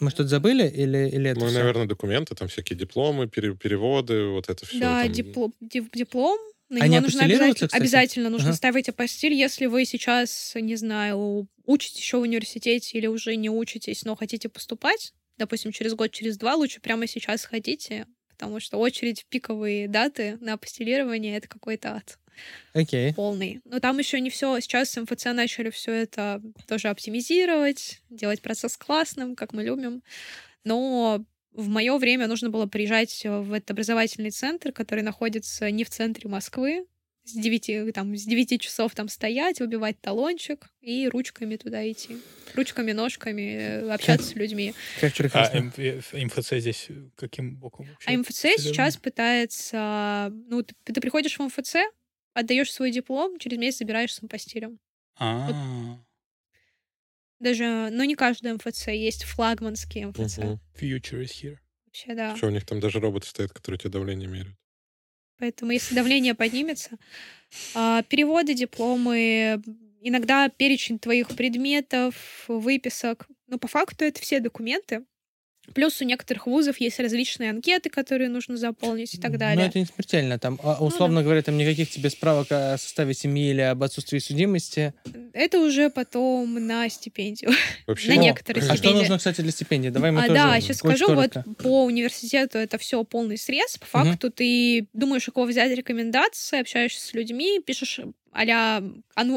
[0.00, 1.58] Мы что-то забыли или, или это Ну, и, всё?
[1.58, 4.78] наверное, документы, там всякие дипломы, пере- переводы, вот это все.
[4.80, 6.38] Да, диплом, дип- диплом.
[6.70, 7.76] На Они него нужно обязательно, кстати?
[7.82, 8.56] обязательно нужно Ага.
[8.56, 14.04] ставить апостиль, если вы сейчас, не знаю, учитесь еще в университете или уже не учитесь,
[14.04, 19.22] но хотите поступать, допустим, через год, через два, лучше прямо сейчас ходите, потому что очередь
[19.22, 22.18] в пиковые даты на апостилирование— это какой-то ад
[22.72, 23.12] Окей.
[23.14, 23.60] полный.
[23.64, 24.58] Но там еще не все.
[24.60, 30.02] Сейчас МФЦ начали все это тоже оптимизировать, делать процесс классным, как мы любим.
[30.64, 35.90] Но в мое время нужно было приезжать в этот образовательный центр, который находится не в
[35.90, 36.86] центре Москвы,
[37.24, 42.16] с 9, там, с 9 часов там стоять, выбивать талончик и ручками туда идти.
[42.54, 44.74] Ручками, ножками, э, общаться с людьми.
[45.00, 45.56] Как А прекрасно.
[45.58, 48.10] М- э, МФЦ здесь каким боком вообще?
[48.10, 50.32] А МФЦ сейчас пытается...
[50.48, 51.76] Ну, ты, ты приходишь в МФЦ,
[52.34, 54.78] отдаешь свой диплом, через месяц забираешь с апостилем.
[55.18, 55.98] А,
[57.38, 60.38] Даже, ну, не каждый МФЦ, есть флагманские МФЦ.
[60.78, 61.56] Future is here.
[61.86, 62.36] Вообще, да.
[62.36, 64.56] Что, у них там даже роботы стоят, которые тебе давление меряют.
[65.38, 66.98] Поэтому, если давление поднимется,
[67.74, 69.62] а, переводы, дипломы,
[70.02, 73.26] иногда перечень твоих предметов, выписок.
[73.46, 75.04] Но по факту это все документы.
[75.74, 79.64] Плюс у некоторых вузов есть различные анкеты, которые нужно заполнить и так Но далее.
[79.64, 80.38] Ну, это не смертельно.
[80.38, 84.92] Там, а, условно говоря, там никаких тебе справок о составе семьи или об отсутствии судимости.
[85.32, 87.52] Это уже потом на стипендию.
[87.86, 88.98] Вообще, На некоторые А что стипендии.
[89.00, 89.88] нужно, кстати, для стипендии?
[89.90, 91.62] Давай мы А, тоже да, сейчас скажу, вот коротко.
[91.62, 93.78] по университету это все полный срез.
[93.78, 98.00] По факту ты думаешь, у кого взять рекомендации, общаешься с людьми, пишешь
[98.32, 98.82] а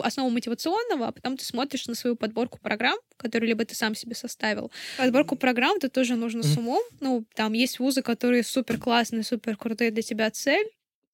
[0.03, 4.15] основу мотивационного, а потом ты смотришь на свою подборку программ, которые либо ты сам себе
[4.15, 4.71] составил.
[4.97, 6.81] Подборку программ это тоже нужно с умом.
[6.99, 10.67] Ну, там есть вузы, которые супер классные, супер крутые для тебя цель,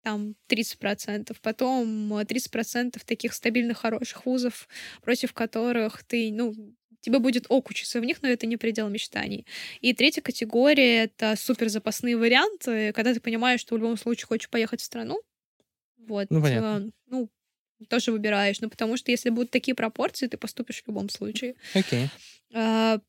[0.04, 4.68] там 30%, потом э, 30% таких стабильных, хороших вузов,
[5.02, 6.54] против которых ты, ну,
[7.02, 9.46] тебе будет ок учиться в них, но это не предел мечтаний.
[9.82, 14.50] И третья категория— это супер запасные варианты, когда ты понимаешь, что в любом случае хочешь
[14.50, 15.22] поехать в страну.
[15.98, 16.28] Вот.
[16.30, 16.88] Ну, понятно.
[16.88, 17.30] э, Ну,
[17.86, 18.60] тоже выбираешь.
[18.62, 21.56] Ну, потому что если будут такие пропорции, ты поступишь в любом случае.
[21.74, 22.10] Окей.
[22.54, 23.00] А,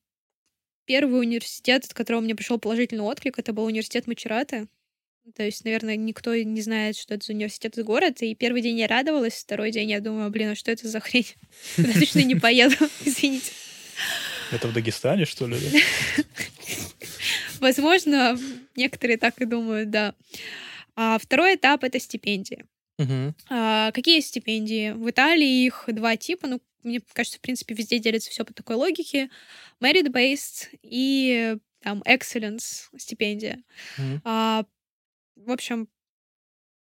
[0.88, 4.68] Первый университет, от которого мне пришел положительный отклик, это был университет Мачераты.
[5.36, 8.24] То есть, наверное, никто не знает, что это за университет из города.
[8.24, 11.26] И первый день я радовалась, второй день я думаю, блин, а что это за хрень?
[11.76, 12.74] Туда точно не поеду,
[13.04, 13.52] извините.
[14.50, 15.58] Это в Дагестане, что ли?
[17.60, 18.38] Возможно,
[18.74, 20.14] некоторые так и думают, да.
[20.96, 22.64] А второй этап— это стипендии.
[22.98, 23.34] Мгм.
[23.50, 24.92] А, какие стипендии?
[24.92, 26.46] В Италии их два типа.
[26.48, 29.30] Ну, мне кажется, в принципе, везде делится все по такой логике.
[29.80, 33.62] Merit-based и там excellence стипендия.
[33.98, 34.20] Мгм.
[34.24, 34.64] А,
[35.36, 35.88] в общем,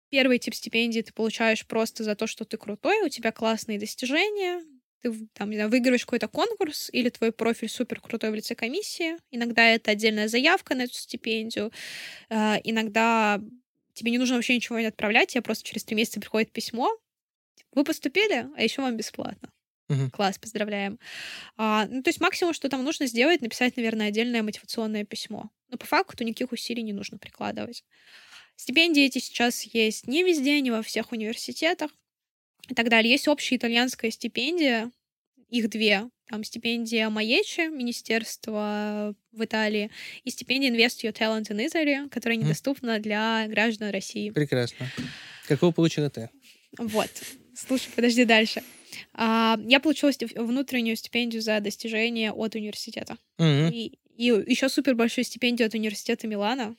[0.09, 4.61] первый тип стипендии ты получаешь просто за то, что ты крутой, у тебя классные достижения,
[5.01, 9.15] ты там, не знаю, выигрываешь какой-то конкурс, или твой профиль супер крутой в лице комиссии.
[9.31, 11.71] Иногда это отдельная заявка на эту стипендию.
[12.29, 13.41] А, иногда
[13.99, 16.89] тебе не нужно вообще ничего не отправлять, тебе просто через три месяца приходит письмо.
[17.73, 19.49] Вы поступили, а еще вам бесплатно.
[19.89, 20.11] Мгм.
[20.11, 20.99] Класс, поздравляем.
[21.57, 25.51] А, ну, то есть максимум, что там нужно сделать, написать, наверное, отдельное мотивационное письмо.
[25.69, 27.83] Но по факту никаких усилий не нужно прикладывать.
[28.55, 31.91] Стипендии эти сейчас есть не везде, не во всех университетах
[32.69, 33.11] и так далее.
[33.11, 34.91] Есть общая итальянская стипендия,
[35.49, 36.09] их две.
[36.29, 39.89] Там стипендия Маечи, министерство в Италии,
[40.23, 44.29] и стипендия Invest Your Talent in Italy, которая недоступна для граждан России.
[44.29, 44.87] Прекрасно.
[45.47, 46.29] Какого получила ты?
[46.77, 47.09] Вот.
[47.55, 48.61] Слушай, подожди дальше.
[49.13, 53.17] А, я получила внутреннюю стипендию за достижение от университета.
[53.37, 53.71] Мгм.
[53.71, 56.75] И, и еще супер большую стипендию от университета Милана.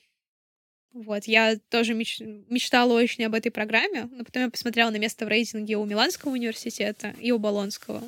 [0.93, 5.25] Вот, я тоже меч- мечтала очень об этой программе, но потом я посмотрела на место
[5.25, 8.03] в рейтинге у Миланского университета и у Болонского.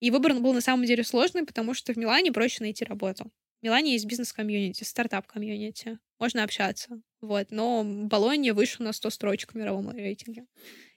[0.00, 3.30] И выбор был на самом деле сложный, потому что в Милане проще найти работу.
[3.60, 5.98] В Милане есть бизнес-комьюнити, стартап-комьюнити.
[6.18, 7.00] Можно общаться.
[7.20, 7.50] Вот.
[7.50, 10.46] Но Болонья выше на 100 строчек в мировом рейтинге.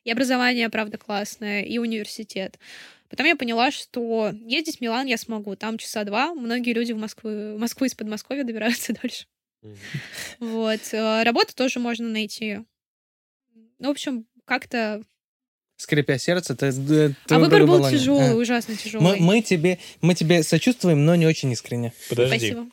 [0.04, 2.60] И образование, правда, классное, и университет.
[3.10, 5.56] Потом я поняла, что ездить в Милан я смогу.
[5.56, 6.34] Там часа два.
[6.34, 9.26] Многие люди в Москву, в Москву из Подмосковья добираются дольше.
[10.40, 10.82] Вот.
[10.94, 12.60] э, Работу тоже можно найти.
[13.80, 15.04] Ну, в общем, как-то...
[15.80, 16.74] Скрипя сердце, ты...
[16.74, 18.36] ты А выбор был тяжелый, А.
[18.36, 19.20] ужасно Мы, тяжелый.
[19.22, 21.94] мы, тебе, мы тебе сочувствуем, но не очень искренне.
[22.10, 22.38] Подожди.
[22.38, 22.68] Спасибо.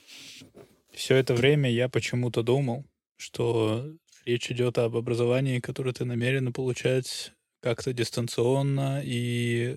[0.92, 2.84] Все это время я почему-то думал,
[3.16, 3.86] что
[4.24, 7.30] речь идет об образовании, которое ты намерена получать
[7.62, 9.76] как-то дистанционно и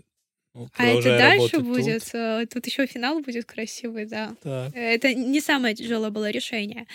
[0.55, 1.65] ну, А это дальше тут.
[1.65, 2.09] будет.
[2.13, 4.35] э, Тут еще финал будет красивый, да.
[4.41, 4.71] Так.
[4.75, 6.87] Это не самое тяжелое было решение.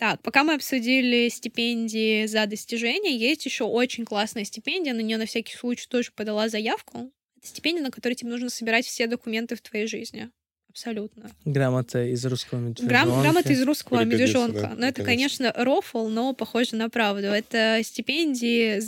[0.00, 5.26] Так, пока мы обсудили стипендии за достижения, есть еще очень классная стипендия, на нее на
[5.26, 7.12] всякий случай тоже подала заявку.
[7.36, 10.30] Это стипендия, на которой тебе нужно собирать все документы в твоей жизни.
[10.70, 11.30] Абсолютно.
[11.44, 12.88] Грамота из русского медвежонка.
[12.88, 14.60] Грам- грамота из русского Пригодится, медвежонка.
[14.62, 15.06] да, Но это, наконец.
[15.06, 17.26] конечно, рофл, но похоже на правду.
[17.26, 18.80] Это стипендии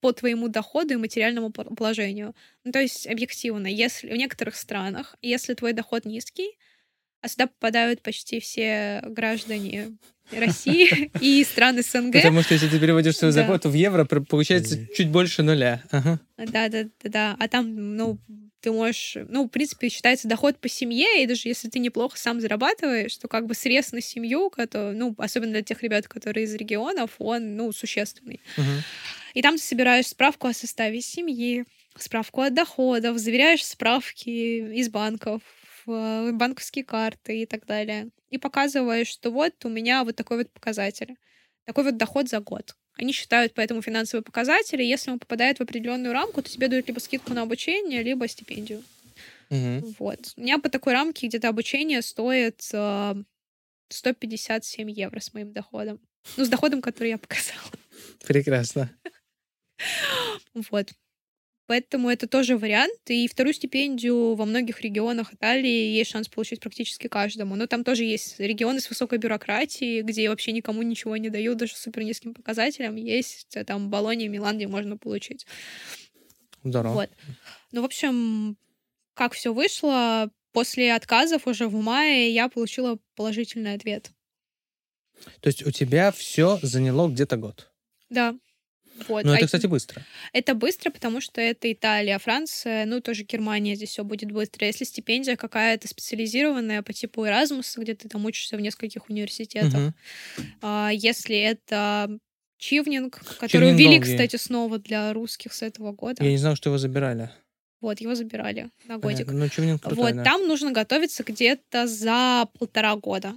[0.00, 2.34] по твоему доходу и материальному пол- положению.
[2.64, 6.58] Ну, то есть, объективно, если в некоторых странах, если твой доход низкий,
[7.20, 9.96] а сюда попадают почти все граждане
[10.32, 12.12] России и стран СНГ.
[12.14, 15.82] Потому что если ты переводишь свою зарплату в евро, получается чуть больше нуля.
[15.92, 17.36] Да, да, да, да.
[17.38, 18.18] А там, ну,
[18.60, 22.40] ты можешь, ну, в принципе, считается доход по семье, и даже если ты неплохо сам
[22.40, 26.54] зарабатываешь, то как бы срез на семью, который, ну, особенно для тех ребят, которые из
[26.54, 28.40] регионов, он, ну, существенный.
[29.34, 31.64] И там ты собираешь справку о составе семьи,
[31.96, 35.42] справку о доходах, заверяешь справки из банков,
[35.86, 38.10] банковские карты и так далее.
[38.30, 41.16] И показываешь, что вот у меня вот такой вот показатель,
[41.64, 42.76] такой вот доход за год.
[42.98, 44.82] Они считают поэтому финансовые показатели.
[44.82, 48.82] Если он попадает в определенную рамку, то тебе дают либо скидку на обучение, либо стипендию.
[49.50, 49.94] Мгм.
[49.98, 50.32] Вот.
[50.36, 53.14] У меня по такой рамке где-то обучение стоит э,
[53.88, 56.00] 157 евро с моим доходом.
[56.36, 57.70] Ну, с доходом, который я показала.
[58.26, 58.90] Прекрасно.
[60.70, 60.92] Вот.
[61.66, 62.98] Поэтому это тоже вариант.
[63.08, 67.56] И вторую стипендию во многих регионах Италии есть шанс получить практически каждому.
[67.56, 71.74] Но там тоже есть регионы с высокой бюрократией, где вообще никому ничего не дают, даже
[71.74, 72.94] супер низким показателем.
[72.96, 75.46] Есть э, там Болония, Милан, где можно получить.
[76.62, 76.94] Здорово.
[76.94, 77.10] Вот.
[77.72, 78.56] Ну, в общем,
[79.14, 84.12] как все вышло, после отказов уже в мае я получила положительный ответ.
[85.40, 87.72] То есть у тебя все заняло где-то год.
[88.08, 88.36] Да.
[89.08, 89.24] Вот.
[89.24, 90.02] Ну, А это, кстати, быстро.
[90.32, 94.66] Это быстро, потому что это Италия, Франция, ну, тоже Германия, здесь все будет быстро.
[94.66, 99.92] Если стипендия какая-то специализированная по типу Erasmus, где ты там учишься в нескольких университетах,
[100.62, 102.18] а, если это
[102.58, 104.12] Чивнинг, который Чивнинг ввели, долгий.
[104.12, 106.24] кстати, снова для русских с этого года.
[106.24, 107.30] Я не знал, что его забирали.
[107.82, 109.26] Вот, его забирали на годик.
[109.26, 109.44] Понятно.
[109.44, 110.24] Ну, Чивнинг крутой, Вот, да.
[110.24, 113.34] там нужно готовиться где-то за полтора года.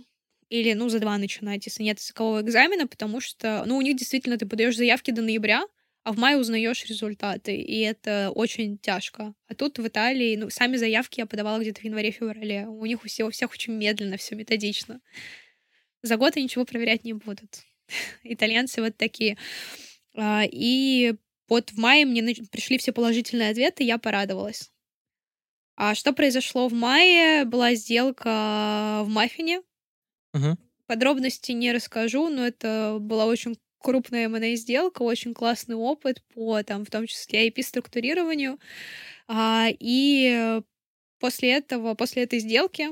[0.49, 4.37] Или, ну, за два начинать, если нет языкового экзамена, потому что, ну, у них действительно
[4.37, 5.63] ты подаешь заявки до ноября,
[6.03, 9.33] а в мае узнаешь результаты, и это очень тяжко.
[9.47, 12.67] А тут в Италии, ну, сами заявки я подавала где-то в январе-феврале.
[12.67, 15.01] У них у всех, у всех очень медленно, все методично.
[16.01, 17.63] За год они ничего проверять не будут.
[18.23, 19.37] Итальянцы вот такие.
[20.15, 21.13] А, И
[21.47, 24.71] вот в мае мне пришли все положительные ответы, я порадовалась.
[25.75, 27.45] А что произошло в мае?
[27.45, 29.61] Была сделка в Маффине.
[30.33, 30.57] Мгм.
[30.87, 36.83] Подробности не расскажу, но это была очень крупная M&A сделка, очень классный опыт по, там,
[36.85, 38.59] в том числе IP-структурированию.
[39.27, 40.61] А, и
[41.19, 42.89] после этого, после этой сделки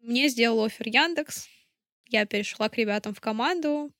[0.00, 1.48] мне сделал офер Яндекс.
[2.08, 3.92] Я перешла к ребятам в команду.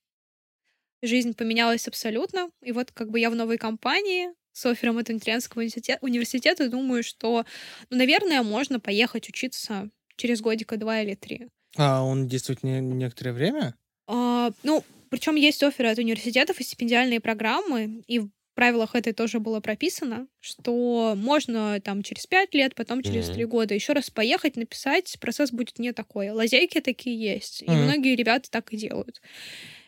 [1.01, 2.49] Жизнь поменялась абсолютно.
[2.63, 5.61] И вот как бы я в новой компании с офером от Интрианского
[6.01, 7.45] университета, думаю, что,
[7.89, 11.49] ну, наверное, можно поехать учиться через годика два или три.
[11.77, 13.75] А он действует не некоторое время?
[14.07, 19.39] А, ну, причем есть оферы от университетов и стипендиальные программы, и в правилах это тоже
[19.39, 23.47] было прописано, что можно там через пять лет, потом через три mm-hmm.
[23.47, 26.29] года еще раз поехать, написать, процесс будет не такой.
[26.29, 27.73] Лазейки такие есть, mm-hmm.
[27.73, 29.21] и многие ребята так и делают.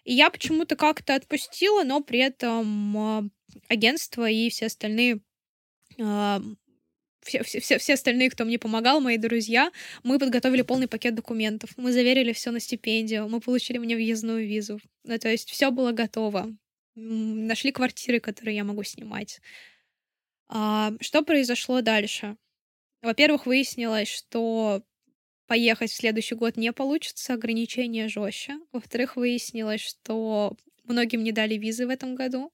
[0.04, 3.24] И я почему-то как-то отпустила, но при этом а,
[3.70, 5.22] агентство и все остальные
[7.34, 9.72] а, все, все, все остальные, кто мне помогал, мои друзья,
[10.04, 11.72] мы подготовили полный пакет документов.
[11.78, 14.80] Мы заверили все на стипендию, мы получили мне въездную визу.
[15.04, 16.56] Ну, то есть все было готово.
[16.96, 19.40] Нашли квартиры, которые я могу снимать.
[20.50, 22.38] А, что произошло дальше?
[23.02, 24.84] Во-первых, выяснилось, что
[25.46, 28.60] поехать в следующий год не получится, ограничения жестче.
[28.72, 32.52] Во-вторых, выяснилось, что многим не дали визы в этом году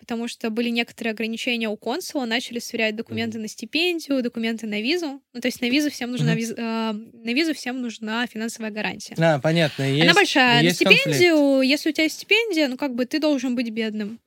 [0.00, 3.42] потому что были некоторые ограничения у консула, начали сверять документы mm-hmm.
[3.42, 5.20] на стипендию, документы на визу.
[5.32, 6.36] Ну, то есть на визу всем нужна, mm-hmm.
[6.36, 9.14] виз, э, на визу всем нужна финансовая гарантия.
[9.18, 9.84] А, понятно.
[9.84, 10.62] Есть, Она большая.
[10.62, 11.70] Есть на стипендию, конфликт.
[11.70, 14.18] если у тебя есть стипендия, ну, как бы ты должен быть бедным.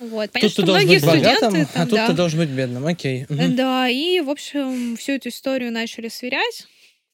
[0.00, 0.30] Вот.
[0.30, 2.06] Понятно, тут ты должен быть богатым, там, а тут да.
[2.06, 2.86] ты должен быть бедным.
[2.86, 3.26] Окей.
[3.28, 3.42] Угу.
[3.50, 6.66] Да, и, в общем, всю эту историю начали сверять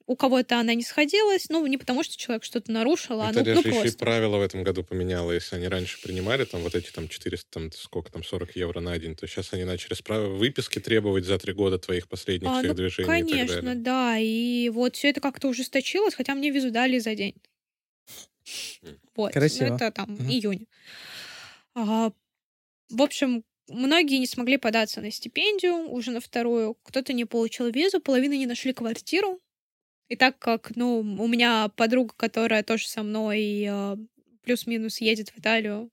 [0.07, 3.63] у кого-то она не сходилась, ну, не потому что человек что-то нарушил, а ну, ну
[3.63, 3.69] просто.
[3.69, 5.33] еще и правила в этом году поменяла.
[5.33, 8.97] Если они раньше принимали там вот эти там 400, там сколько там, 40 евро на
[8.99, 10.29] день, то сейчас они начали справ...
[10.29, 13.83] выписки требовать за три года твоих последних а, всех ну, движений конечно, и так далее.
[13.83, 14.19] да.
[14.19, 17.35] И вот все это как-то ужесточилось, хотя мне визу дали за день.
[19.17, 19.33] Вот.
[19.33, 19.71] Красиво.
[19.71, 20.23] Ну, это там угу.
[20.23, 20.67] июнь.
[21.75, 22.13] А,
[22.91, 28.01] в общем, Многие не смогли податься на стипендию уже на вторую, кто-то не получил визу,
[28.01, 29.41] половина не нашли квартиру,
[30.09, 33.97] и так как, ну, у меня подруга, которая тоже со мной э,
[34.45, 35.91] плюс-минус едет в Италию,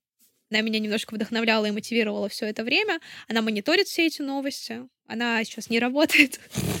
[0.50, 3.00] она меня немножко вдохновляла и мотивировала все это время.
[3.28, 4.82] Она мониторит все эти новости.
[5.06, 6.38] Она сейчас не работает.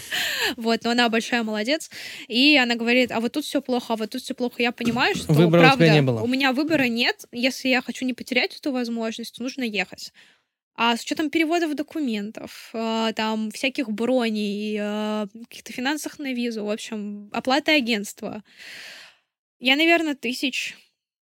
[0.56, 1.90] вот, но она большая молодец.
[2.28, 4.62] И она говорит, а вот тут все плохо, а вот тут все плохо.
[4.62, 6.20] Я понимаю, что Выбора правда, у, тебя не было.
[6.22, 7.24] у меня выбора нет.
[7.32, 10.12] Если я хочу не потерять эту возможность, то нужно ехать.
[10.76, 16.70] А с учетом переводов документов, а, там всяких броней, а, каких-то финансах на визу, в
[16.70, 18.42] общем, оплаты агентства,
[19.60, 20.76] я, наверное, тысяч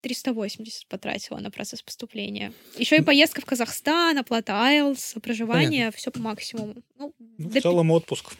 [0.00, 2.52] 380 потратила на процесс поступления.
[2.76, 6.82] Еще и поездка в Казахстан, оплата IELTS, проживание, все по максимуму.
[6.98, 8.34] Ну, ну в целом отпуск.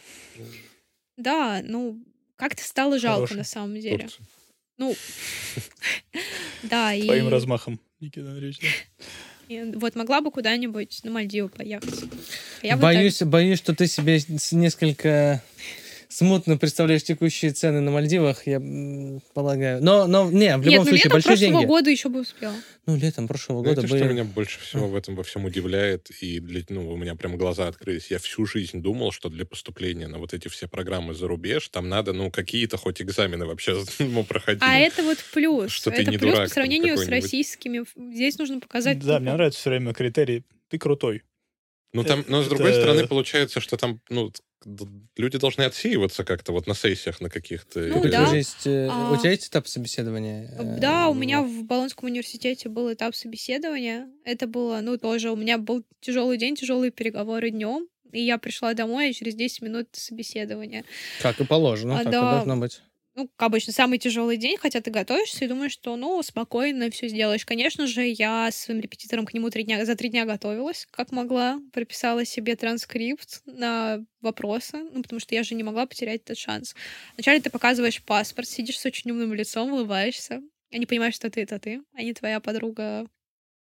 [1.17, 2.03] Да, ну,
[2.35, 3.37] как-то стало жалко Хороший.
[3.37, 3.99] на самом деле.
[3.99, 4.25] Турция.
[4.77, 4.95] Ну,
[6.63, 7.03] да, и...
[7.03, 8.59] Твоим размахом, Никита Андреевич.
[9.49, 12.03] Вот могла бы куда-нибудь на Мальдивы поехать.
[12.61, 13.27] А я боюсь, так...
[13.27, 14.19] боюсь, что ты себе
[14.51, 15.41] несколько
[16.15, 18.61] смутно представляешь текущие цены на Мальдивах, я
[19.33, 19.83] полагаю.
[19.83, 21.51] Но, но не, в любом Нет, ну, случае, большие деньги.
[21.51, 22.51] прошлого года еще бы успел.
[22.85, 24.03] Ну, летом прошлого Знаете, года были...
[24.03, 27.35] что меня больше всего в этом во всем удивляет, и для, ну, у меня прям
[27.35, 28.11] глаза открылись.
[28.11, 31.89] Я всю жизнь думал, что для поступления на вот эти все программы за рубеж там
[31.89, 34.63] надо, ну, какие-то хоть экзамены вообще ну, проходить.
[34.63, 35.71] А это вот плюс.
[35.71, 37.83] Что это ты не плюс дурак, по сравнению с российскими.
[38.13, 38.99] Здесь нужно показать...
[38.99, 40.45] Да, мне нравится все время критерий.
[40.69, 41.23] Ты крутой.
[41.95, 44.31] Ну, там, но с другой стороны, получается, что там, ну,
[45.15, 47.79] люди должны отсеиваться как-то вот на сессиях на каких-то.
[47.79, 48.33] Ну, да.
[48.33, 49.11] Есть, э, а...
[49.11, 50.51] У тебя есть этап собеседования?
[50.57, 54.07] Э, да, у меня в Болонском университете был этап собеседования.
[54.23, 57.87] Это было, ну, тоже, у меня был тяжелый день, тяжелые переговоры днем.
[58.11, 60.85] И я пришла домой, и через 10 минут собеседования.
[61.21, 62.19] Как и положено, а, так да.
[62.19, 62.81] и должно быть
[63.15, 67.07] ну, как обычно, самый тяжелый день, хотя ты готовишься и думаешь, что, ну, спокойно все
[67.07, 67.45] сделаешь.
[67.45, 71.11] Конечно же, я с своим репетитором к нему три дня, за три дня готовилась, как
[71.11, 76.37] могла, прописала себе транскрипт на вопросы, ну, потому что я же не могла потерять этот
[76.37, 76.75] шанс.
[77.15, 81.57] Вначале ты показываешь паспорт, сидишь с очень умным лицом, улыбаешься, они понимают, что ты— это
[81.59, 83.07] ты, а не твоя подруга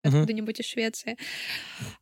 [0.03, 1.17] откуда-нибудь из Швеции.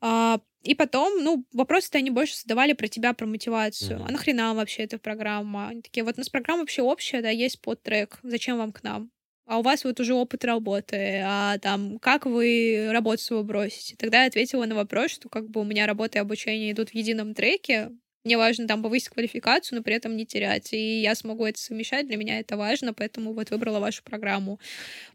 [0.02, 4.00] А, и потом, ну, вопросы-то они больше задавали про тебя, про мотивацию.
[4.00, 4.06] Mm-hmm.
[4.08, 5.70] А нахрена вообще эта программа?
[5.70, 8.20] Они такие, вот у нас программа вообще общая, да, есть подтрек.
[8.22, 9.10] Зачем вам к нам?
[9.48, 13.96] А у вас вот уже опыт работы, а там, как вы работу свою бросите?
[13.98, 16.94] Тогда я ответила на вопрос, что как бы у меня работа и обучение идут в
[16.94, 17.90] едином треке,
[18.24, 20.74] мне важно там повысить квалификацию, но при этом не терять.
[20.74, 24.60] И я смогу это совмещать, для меня это важно, поэтому вот выбрала вашу программу.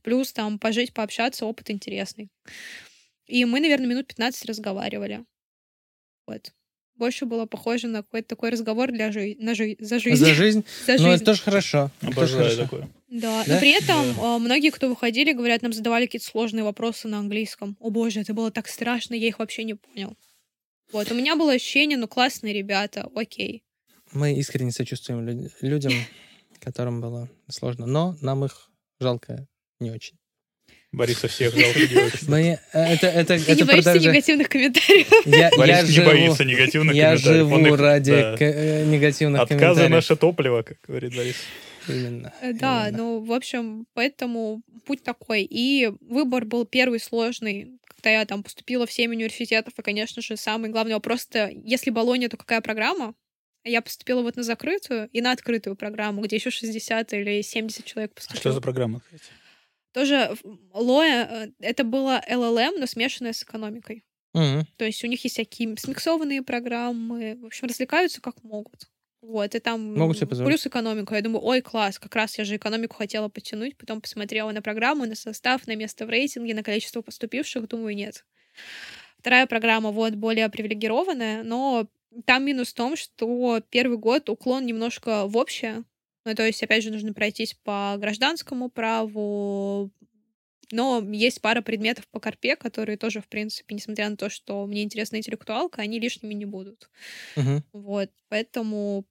[0.02, 2.28] Плюс там пожить, пообщаться, опыт интересный.
[3.26, 5.24] И мы, наверное, минут 15 разговаривали.
[6.26, 6.52] Вот.
[6.96, 10.24] больше было похоже на какой-то такой разговор для жи- на жи- за жизнь.
[10.24, 10.64] За жизнь?
[10.86, 11.08] За Ну, жизнь.
[11.16, 11.90] это тоже хорошо.
[12.00, 12.62] Тоже Обожаю хорошо.
[12.62, 12.88] такое.
[13.08, 13.52] Да, Да?
[13.54, 17.76] но при этом э, многие, кто выходили, говорят, нам задавали какие-то сложные вопросы на английском.
[17.80, 20.16] О боже, это было так страшно, я их вообще не понял.
[20.92, 23.62] Вот, у меня было ощущение, ну, классные ребята, окей.
[24.12, 25.92] Мы искренне сочувствуем люд- людям,
[26.60, 28.70] которым было сложно, но нам их
[29.00, 29.46] жалко
[29.80, 30.16] не очень.
[30.92, 32.28] Бориса всех жалко не очень.
[32.28, 35.08] Мы, э, это, это, Ты не боишься продажа- негативных комментариев?
[35.26, 37.46] Я, я Борис не живу, боится негативных я комментариев.
[37.52, 38.36] Он живу их- ради да.
[38.36, 39.90] к- э, негативных Отказы комментариев.
[39.90, 41.36] наше топливо, как говорит Борис.
[41.88, 42.32] Именно.
[42.40, 42.98] Э, Да, именно.
[42.98, 45.42] ну, в общем, поэтому путь такой.
[45.42, 50.36] И выбор был первый сложный, когда я там поступила в 7 университетов, и, конечно же,
[50.36, 53.14] самый главный вопрос это, если Болония, то какая программа?
[53.64, 57.84] А Я поступила вот на закрытую и на открытую программу, где еще 60 или 70
[57.84, 58.40] человек поступило.
[58.40, 59.02] Что за программа?
[59.96, 60.36] Тоже
[60.74, 64.04] Лоя, э, это было LLM, но смешанное с экономикой.
[64.34, 64.66] Мгм.
[64.76, 68.90] То есть у них есть всякие смиксованные программы, в общем, развлекаются как могут.
[69.22, 70.50] Вот, и там Могут себе позволить.
[70.50, 71.14] плюс экономику.
[71.14, 75.06] Я думаю, ой, класс, как раз я же экономику хотела подтянуть, потом посмотрела на программу,
[75.06, 78.26] на состав, на место в рейтинге, на количество поступивших, думаю, нет.
[79.18, 81.86] Вторая программа, вот, более привилегированная, но
[82.26, 85.84] там минус в том, что первый год уклон немножко в общее.
[86.26, 89.92] Ну, то есть, опять же, нужно пройтись по гражданскому праву,
[90.72, 94.82] но есть пара предметов по корпе, которые тоже, в принципе, несмотря на то, что мне
[94.82, 96.90] интересна интеллектуалка, они лишними не будут.
[97.36, 97.62] Мгм.
[97.72, 99.04] Вот, поэтому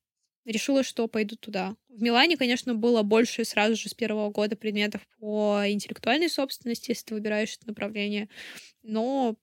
[0.44, 1.78] решила, что пойду туда.
[1.88, 7.06] В Милане, конечно, было больше сразу же с первого года предметов по интеллектуальной собственности, если
[7.06, 8.28] ты выбираешь это направление.
[8.84, 9.38] Но,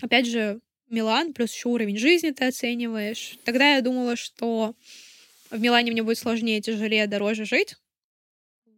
[0.00, 3.38] опять же, Милан, плюс еще уровень жизни ты оцениваешь.
[3.44, 4.76] Тогда я думала, что
[5.50, 7.76] в Милане мне будет сложнее, тяжелее, дороже жить.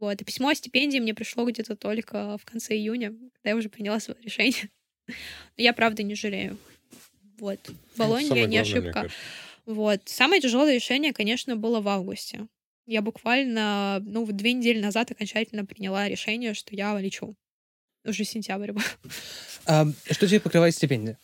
[0.00, 0.20] Вот.
[0.20, 4.00] И письмо о стипендии мне пришло где-то только в конце июня, когда я уже приняла
[4.00, 4.70] свое решение.
[5.08, 5.14] Но
[5.56, 6.56] я, правда, не жалею.
[7.38, 7.58] Вот.
[7.62, 9.10] Это Болонья самое не главное, ошибка.
[9.66, 10.00] Вот.
[10.06, 12.46] Самое тяжелое решение, конечно, было в августе.
[12.86, 17.34] Я буквально, ну, вот две недели назад окончательно приняла решение, что я лечу.
[18.04, 18.82] Уже сентябрь был.
[19.66, 21.18] А что тебе покрывает стипендия?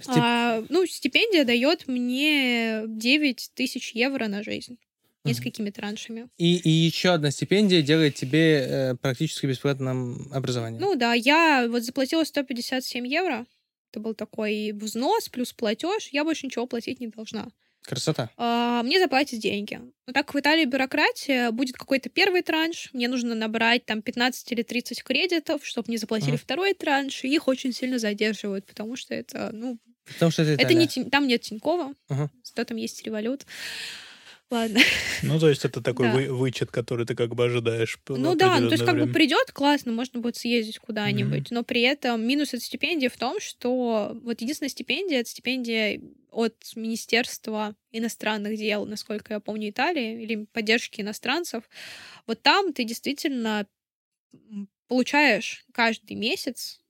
[0.00, 4.78] Стип- А, ну, стипендия дает мне 9 тысяч евро на жизнь.
[5.22, 6.28] Несколькими траншами.
[6.38, 10.80] И, и еще одна стипендия делает тебе э, практически бесплатным образование.
[10.80, 13.44] Ну да, я вот заплатила 157 евро.
[13.90, 16.08] Это был такой взнос плюс платеж.
[16.12, 17.48] Я больше ничего платить не должна.
[17.82, 18.30] Красота.
[18.38, 19.78] А, мне заплатят деньги.
[20.06, 24.52] Но так как в Италии бюрократия, будет какой-то первый транш, мне нужно набрать там 15
[24.52, 26.42] или 30 кредитов, чтобы мне заплатили Ага.
[26.42, 29.78] второй транш, и их очень сильно задерживают, потому что это, ну,
[30.14, 32.30] Потому что это это не Тинь- там нет Тинькова, Ага.
[32.42, 33.46] зато там есть револют.
[34.50, 34.80] Ладно.
[35.22, 36.14] Ну, то есть это такой Да.
[36.14, 37.98] вы- вычет, который ты как бы ожидаешь.
[38.08, 41.82] Ну да, ну то есть как бы придет, классно, можно будет съездить куда-нибудь, но при
[41.82, 46.00] этом минус этой стипендии в том, что вот единственная стипендия— это стипендия
[46.32, 51.62] от Министерства иностранных дел, насколько я помню, Италии, или поддержки иностранцев.
[52.26, 53.66] Вот там ты действительно
[54.88, 56.80] получаешь каждый месяц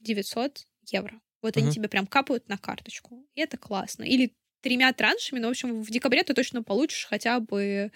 [0.00, 1.20] 900 евро.
[1.42, 1.74] Вот они Мгм.
[1.74, 3.24] тебе прям капают на карточку.
[3.34, 4.02] И это классно.
[4.02, 7.92] Или тремя траншами, но, в общем, в декабре ты точно получишь хотя бы...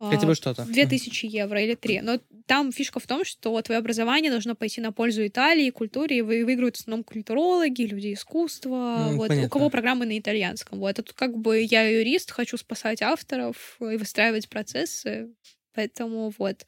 [0.00, 0.64] Хотя а, бы что-то.
[0.64, 2.00] Две тысячи евро или три.
[2.00, 6.22] Но там фишка в том, что твое образование должно пойти на пользу Италии, культуре, и
[6.22, 10.78] вы- выиграют в основном культурологи, люди искусства, М, вот, у кого программы на итальянском.
[10.78, 15.34] Вот, это как бы я юрист, хочу спасать авторов и выстраивать процессы,
[15.74, 16.64] поэтому вот.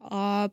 [0.00, 0.50] А,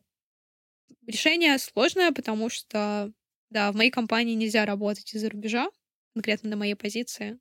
[1.07, 3.11] решение сложное, потому что,
[3.49, 5.69] да, в моей компании нельзя работать из-за рубежа,
[6.13, 7.39] конкретно на моей позиции.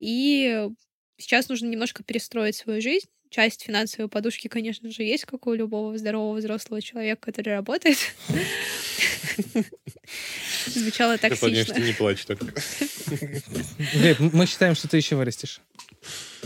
[0.00, 0.68] И
[1.16, 3.08] сейчас нужно немножко перестроить свою жизнь.
[3.30, 7.98] Часть финансовой подушки, конечно же, есть, как у любого здорового взрослого человека, который работает.
[10.66, 11.64] Звучало токсично.
[11.64, 12.26] что не плачь
[14.20, 15.60] м- мы считаем, что ты еще вырастешь.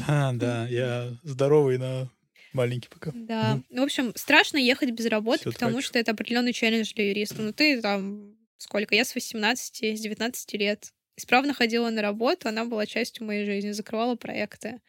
[0.07, 2.09] А, да, я здоровый, но
[2.53, 3.13] маленький пока.
[3.15, 3.61] Да.
[3.69, 7.43] Ну, в общем, страшно ехать без работы, потому что это определенный челлендж для юриста.
[7.43, 8.95] Ну, ты там сколько?
[8.95, 13.71] Я с 18, с 19 лет исправно ходила на работу, она была частью моей жизни,
[13.73, 14.81] закрывала проекты.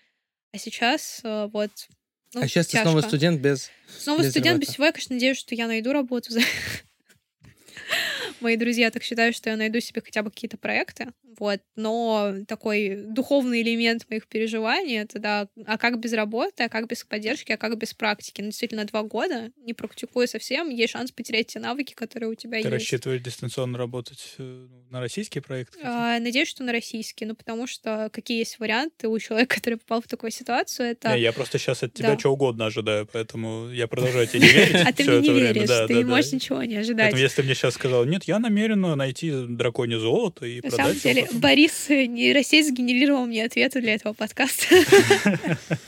[0.51, 1.71] А сейчас э, вот...
[2.33, 3.09] ну, а сейчас ты снова тяжко.
[3.09, 3.71] студент без...
[3.99, 4.65] Снова без студент работы.
[4.65, 4.85] без всего.
[4.85, 6.31] Я, конечно, надеюсь, что я найду работу.
[6.31, 6.41] за-
[8.41, 11.07] Мои друзья так считают, что я найду себе хотя бы какие-то проекты.
[11.37, 11.61] Вот.
[11.75, 17.03] Но такой духовный элемент моих переживаний— это, да, а как без работы, а как без
[17.03, 18.41] поддержки, а как без практики?
[18.41, 22.53] Ну, действительно, два года, не практикуя совсем, есть шанс потерять те навыки, которые у тебя
[22.61, 22.69] Ты есть.
[22.71, 25.77] рассчитываешь дистанционно работать э, на российские проекты?
[25.77, 26.15] какие-то?
[26.15, 30.01] А, Надеюсь, что на российский, ну, потому что какие есть варианты у человека, который попал
[30.01, 31.15] в такую ситуацию, это...
[31.15, 32.19] Не, я просто сейчас от тебя Да.
[32.19, 35.93] что угодно ожидаю, поэтому я продолжаю тебе не верить А ты мне не веришь, ты
[35.93, 37.11] не можешь ничего не ожидать.
[37.11, 40.77] Поэтому если ты мне сейчас сказал, нет, я намерен найти драконье золото и На продать
[40.77, 41.39] самом его деле, потом.
[41.41, 44.65] Борис э, нейросеть сгенерировал мне ответы для этого подкаста.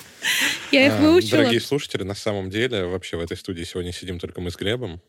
[0.72, 1.40] Я их А, выучила.
[1.40, 5.02] Дорогие слушатели, на самом деле, вообще в этой студии сегодня сидим только мы с Глебом.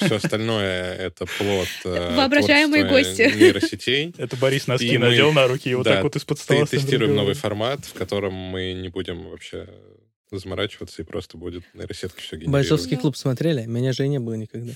[0.00, 3.30] Все остальное— это плод э, Воображаемые гости.
[3.34, 4.14] нейросетей.
[4.18, 6.66] Это Борис носки надел на руки и вот так вот из-под стола.
[6.66, 9.68] Тестируем новый формат, в котором мы не будем вообще
[10.38, 12.52] заморачиваться, и просто будет нейросетка все генерировать.
[12.68, 13.66] Бойцовский клуб смотрели?
[13.66, 14.72] Меня же и не было никогда.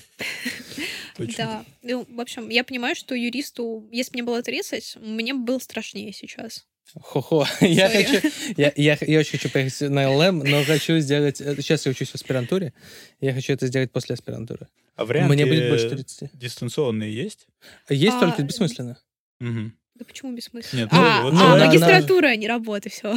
[1.17, 1.65] Да.
[1.81, 5.59] Ну, в общем, я понимаю, что юристу, если бы мне было 30, мне бы было
[5.59, 6.65] страшнее сейчас.
[6.93, 7.45] Хо-хо.
[7.61, 8.29] Я хочу...
[8.55, 11.41] Я, я, я очень хочу поехать на ЛМ, но хочу сделать...
[11.41, 12.71] э, Сейчас я учусь в аспирантуре.
[13.19, 14.67] Я хочу это сделать после аспирантуры.
[14.95, 16.29] А варианты Мне будет больше 30.
[16.33, 17.47] дистанционные есть?
[17.89, 18.97] Есть А, только бессмысленно.
[19.41, 19.77] Мгм.
[19.97, 20.81] Да почему бессмысленно?
[20.81, 23.15] Нет, а, ну, вот а, да, да, магистратура, а не работа, все.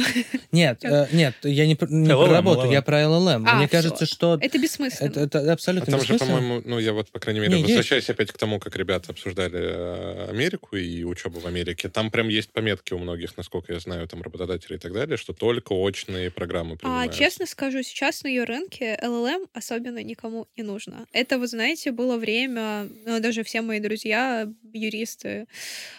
[0.51, 2.71] Нет, э, нет, я не, не про работу, LLM.
[2.73, 3.45] я про ЛЛМ.
[3.47, 3.77] А, Мне всё.
[3.77, 5.09] кажется, что Это бессмысленно.
[5.09, 7.67] это, это А абсолютно там же, по-моему, ну, я вот, по крайней мере, Не, есть.
[7.69, 12.29] возвращаясь опять к тому, как ребята обсуждали э, Америку и учебу в Америке, там прям
[12.29, 16.31] есть пометки у многих, насколько я знаю, там работодателей и так далее, что только очные
[16.31, 17.13] программы А, принимают.
[17.13, 21.05] честно скажу, сейчас на ее рынке LLM особенно никому не нужно.
[21.13, 25.45] Это, вы знаете, было время, ну, даже все мои друзья, юристы,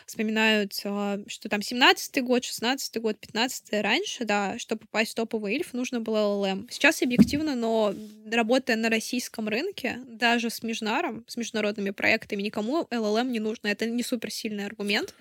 [0.06, 5.54] вспоминают, а, что там 17-й год, 16-й год, 15-й раньше, да, чтобы попасть в топовый
[5.56, 6.66] ильф, нужно было LLM.
[6.70, 7.94] Сейчас объективно, но
[8.30, 13.68] работая на российском рынке, даже с межнаром, с международными проектами, никому LLM не нужно.
[13.68, 15.14] Это не суперсильный аргумент.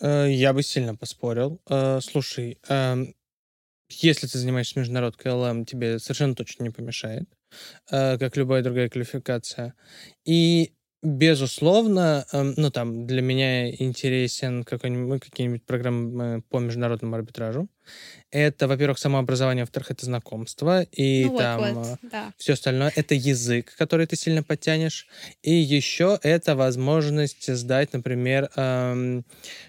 [0.00, 1.60] Э, Я бы сильно поспорил.
[1.68, 3.14] Э, Слушай, эм,
[3.90, 7.28] если ты занимаешься международкой ЛМ, тебе совершенно точно не помешает,
[7.90, 9.74] э, как любая другая квалификация.
[10.24, 10.72] И
[11.02, 17.68] безусловно, эм, ну там для меня интересен какой-нибудь, какие-нибудь программы по международному арбитражу.
[18.30, 22.32] Это, во-первых, самообразование, во-вторых, это знакомство, и ну там вот, э, вот, да.
[22.38, 25.08] все остальное это язык, который ты сильно подтянешь.
[25.42, 29.24] И еще это возможность сдать, например, эм,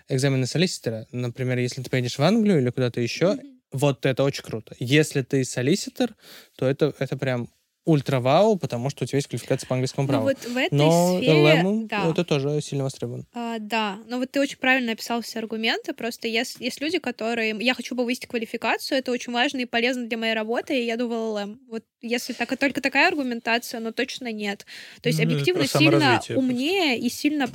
[0.10, 1.08] экзамены солиситора.
[1.12, 3.62] Например, если ты поедешь в Англию или куда-то еще, Мгм.
[3.72, 4.76] вот это очень круто.
[4.80, 6.16] Если ты солиситор,
[6.58, 7.50] то это, это прям
[7.86, 10.26] ультра-вау, потому что у тебя есть квалификация по английскому Ну праву.
[10.26, 12.10] вот в этой Но сфере, LM да.
[12.10, 13.24] это тоже сильно востребовано.
[13.34, 15.94] А, да, но вот ты очень правильно описал все аргументы.
[15.94, 17.56] Просто есть, есть люди, которые...
[17.60, 21.08] Я хочу повысить квалификацию, это очень важно и полезно для моей работы, и я еду
[21.08, 21.58] в LLM.
[21.70, 24.66] Вот если так, только такая аргументация, но точно нет.
[25.02, 26.38] То есть Ну, объективно сильно просто.
[26.38, 27.48] умнее и сильно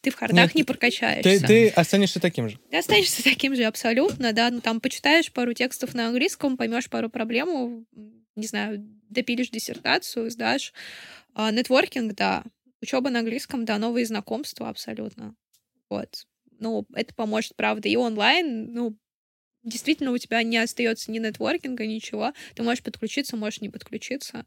[0.00, 1.46] ты в хардах Нет, не Ты, прокачаешься.
[1.46, 2.58] ты останешься таким же.
[2.70, 7.10] Ты останешься таким же абсолютно, да, ну там почитаешь пару текстов на английском, поймешь пару
[7.10, 7.86] проблем,
[8.36, 10.72] не знаю, допилишь диссертацию, сдашь.
[11.34, 12.44] А, Нетворкинг, да.
[12.80, 15.34] Учеба на английском, да, новые знакомства абсолютно.
[15.90, 16.26] Вот.
[16.60, 17.88] Ну, это поможет, правда.
[17.88, 18.96] И онлайн, ну,
[19.64, 22.32] действительно у тебя не остается ни нетворкинга, ничего.
[22.54, 24.46] Ты можешь подключиться, можешь не подключиться.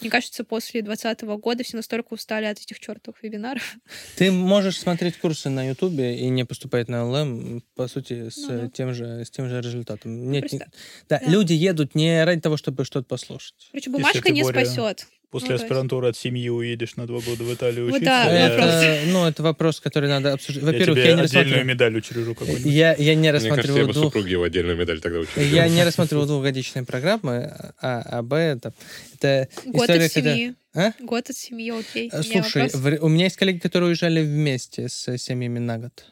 [0.00, 3.76] Мне кажется, после 2020 года все настолько устали от этих чертовых вебинаров.
[4.16, 8.60] Ты можешь смотреть курсы на Ютубе и не поступать на ЛМ, по сути, с, Ну
[8.62, 8.68] да.
[8.70, 10.30] тем, же, с тем же результатом.
[10.30, 10.64] Нет, Просто- не-
[11.08, 11.30] да, да.
[11.30, 13.68] люди едут не ради того, чтобы что-то послушать.
[13.72, 15.06] Короче, бумажка не спасет.
[15.30, 18.06] После Ну, то есть- аспирантуры от семьи уедешь на два года в Италию Вот учиться.
[18.06, 18.68] да, я- вопрос.
[18.74, 20.64] Это, ну, это вопрос, который надо обсуждать.
[20.64, 21.64] Во-первых, я, не отдельную рассматриваю...
[21.66, 22.72] медаль учрежу какую-нибудь.
[22.72, 25.42] Я, я не Мне кажется, я рассматриваю бы его отдельную медаль тогда учил.
[25.42, 28.72] Я не рассматриваю двухгодичные программы, а, а Б это...
[29.20, 30.54] Это Год история, от когда- семьи.
[30.74, 30.92] А?
[31.00, 32.08] Год от семьи, окей.
[32.10, 35.78] Э, У меня Слушай, в- у меня есть коллеги, которые уезжали вместе с семьями на
[35.78, 36.06] год.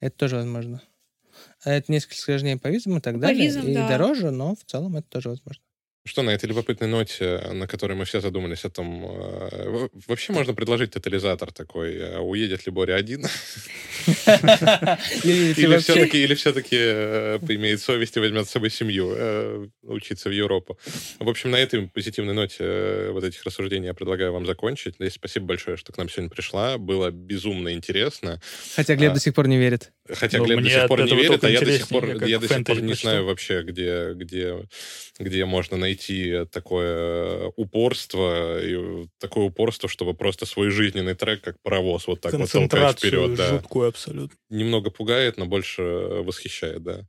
[0.00, 0.80] Это тоже возможно.
[1.64, 3.44] Это несколько сложнее по визам и так По далее.
[3.46, 3.86] визам, и да.
[3.88, 5.62] дороже, но в целом это тоже возможно.
[6.04, 9.04] Что на этой любопытной ноте, на которой мы все задумались о том...
[9.08, 11.94] э, Вообще можно предложить тотализатор такой.
[11.94, 13.24] э, Уедет ли Боря один?
[15.24, 16.76] Или все-таки, или все-таки
[17.46, 20.76] поимеет совесть и возьмет с собой семью э, учиться в Европу.
[21.20, 24.96] В общем, на этой позитивной ноте э, вот этих рассуждений я предлагаю вам закончить.
[25.12, 26.78] Спасибо большое, что к нам сегодня пришла.
[26.78, 28.40] Было безумно интересно.
[28.74, 29.14] Хотя Глеб А.
[29.14, 29.92] до сих пор не верит.
[30.08, 31.86] Хотя Ну, Глеб до сих пор не верит, а я до сих
[32.66, 34.66] пор, не знаю вообще, где, где,
[35.20, 35.91] где можно найти
[36.50, 42.50] такое упорство, и такое упорство, чтобы просто свой жизненный трек, как паровоз, вот так вот
[42.50, 43.34] толкать вперед.
[43.34, 43.50] Да.
[43.50, 44.36] жуткую абсолютно.
[44.50, 47.06] Немного пугает, но больше восхищает, да.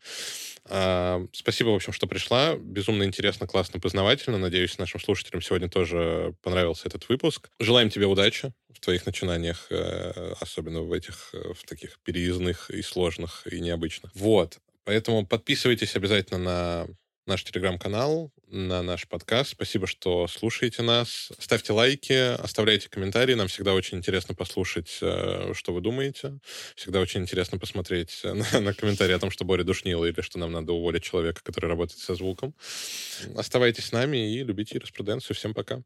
[0.69, 2.55] А, спасибо, в общем, что пришла.
[2.55, 4.37] Безумно интересно, классно, познавательно.
[4.37, 7.49] Надеюсь, нашим слушателям сегодня тоже понравился этот выпуск.
[7.59, 12.81] Желаем тебе удачи в твоих начинаниях, э, особенно в этих, э, в таких переездных и
[12.81, 14.11] сложных, и необычных.
[14.15, 14.59] Вот.
[14.85, 16.87] Поэтому подписывайтесь обязательно на
[17.25, 19.51] наш телеграм-канал, на наш подкаст.
[19.51, 21.31] Спасибо, что слушаете нас.
[21.39, 23.33] Ставьте лайки, оставляйте комментарии.
[23.33, 26.39] Нам всегда очень интересно послушать, э, что вы думаете.
[26.75, 30.51] Всегда очень интересно посмотреть на, на комментарии о том, что Боря душнило или что нам
[30.51, 32.53] надо уволить человека, который работает со звуком.
[33.35, 35.35] Оставайтесь с нами и любите юриспруденцию.
[35.35, 35.81] Всем пока.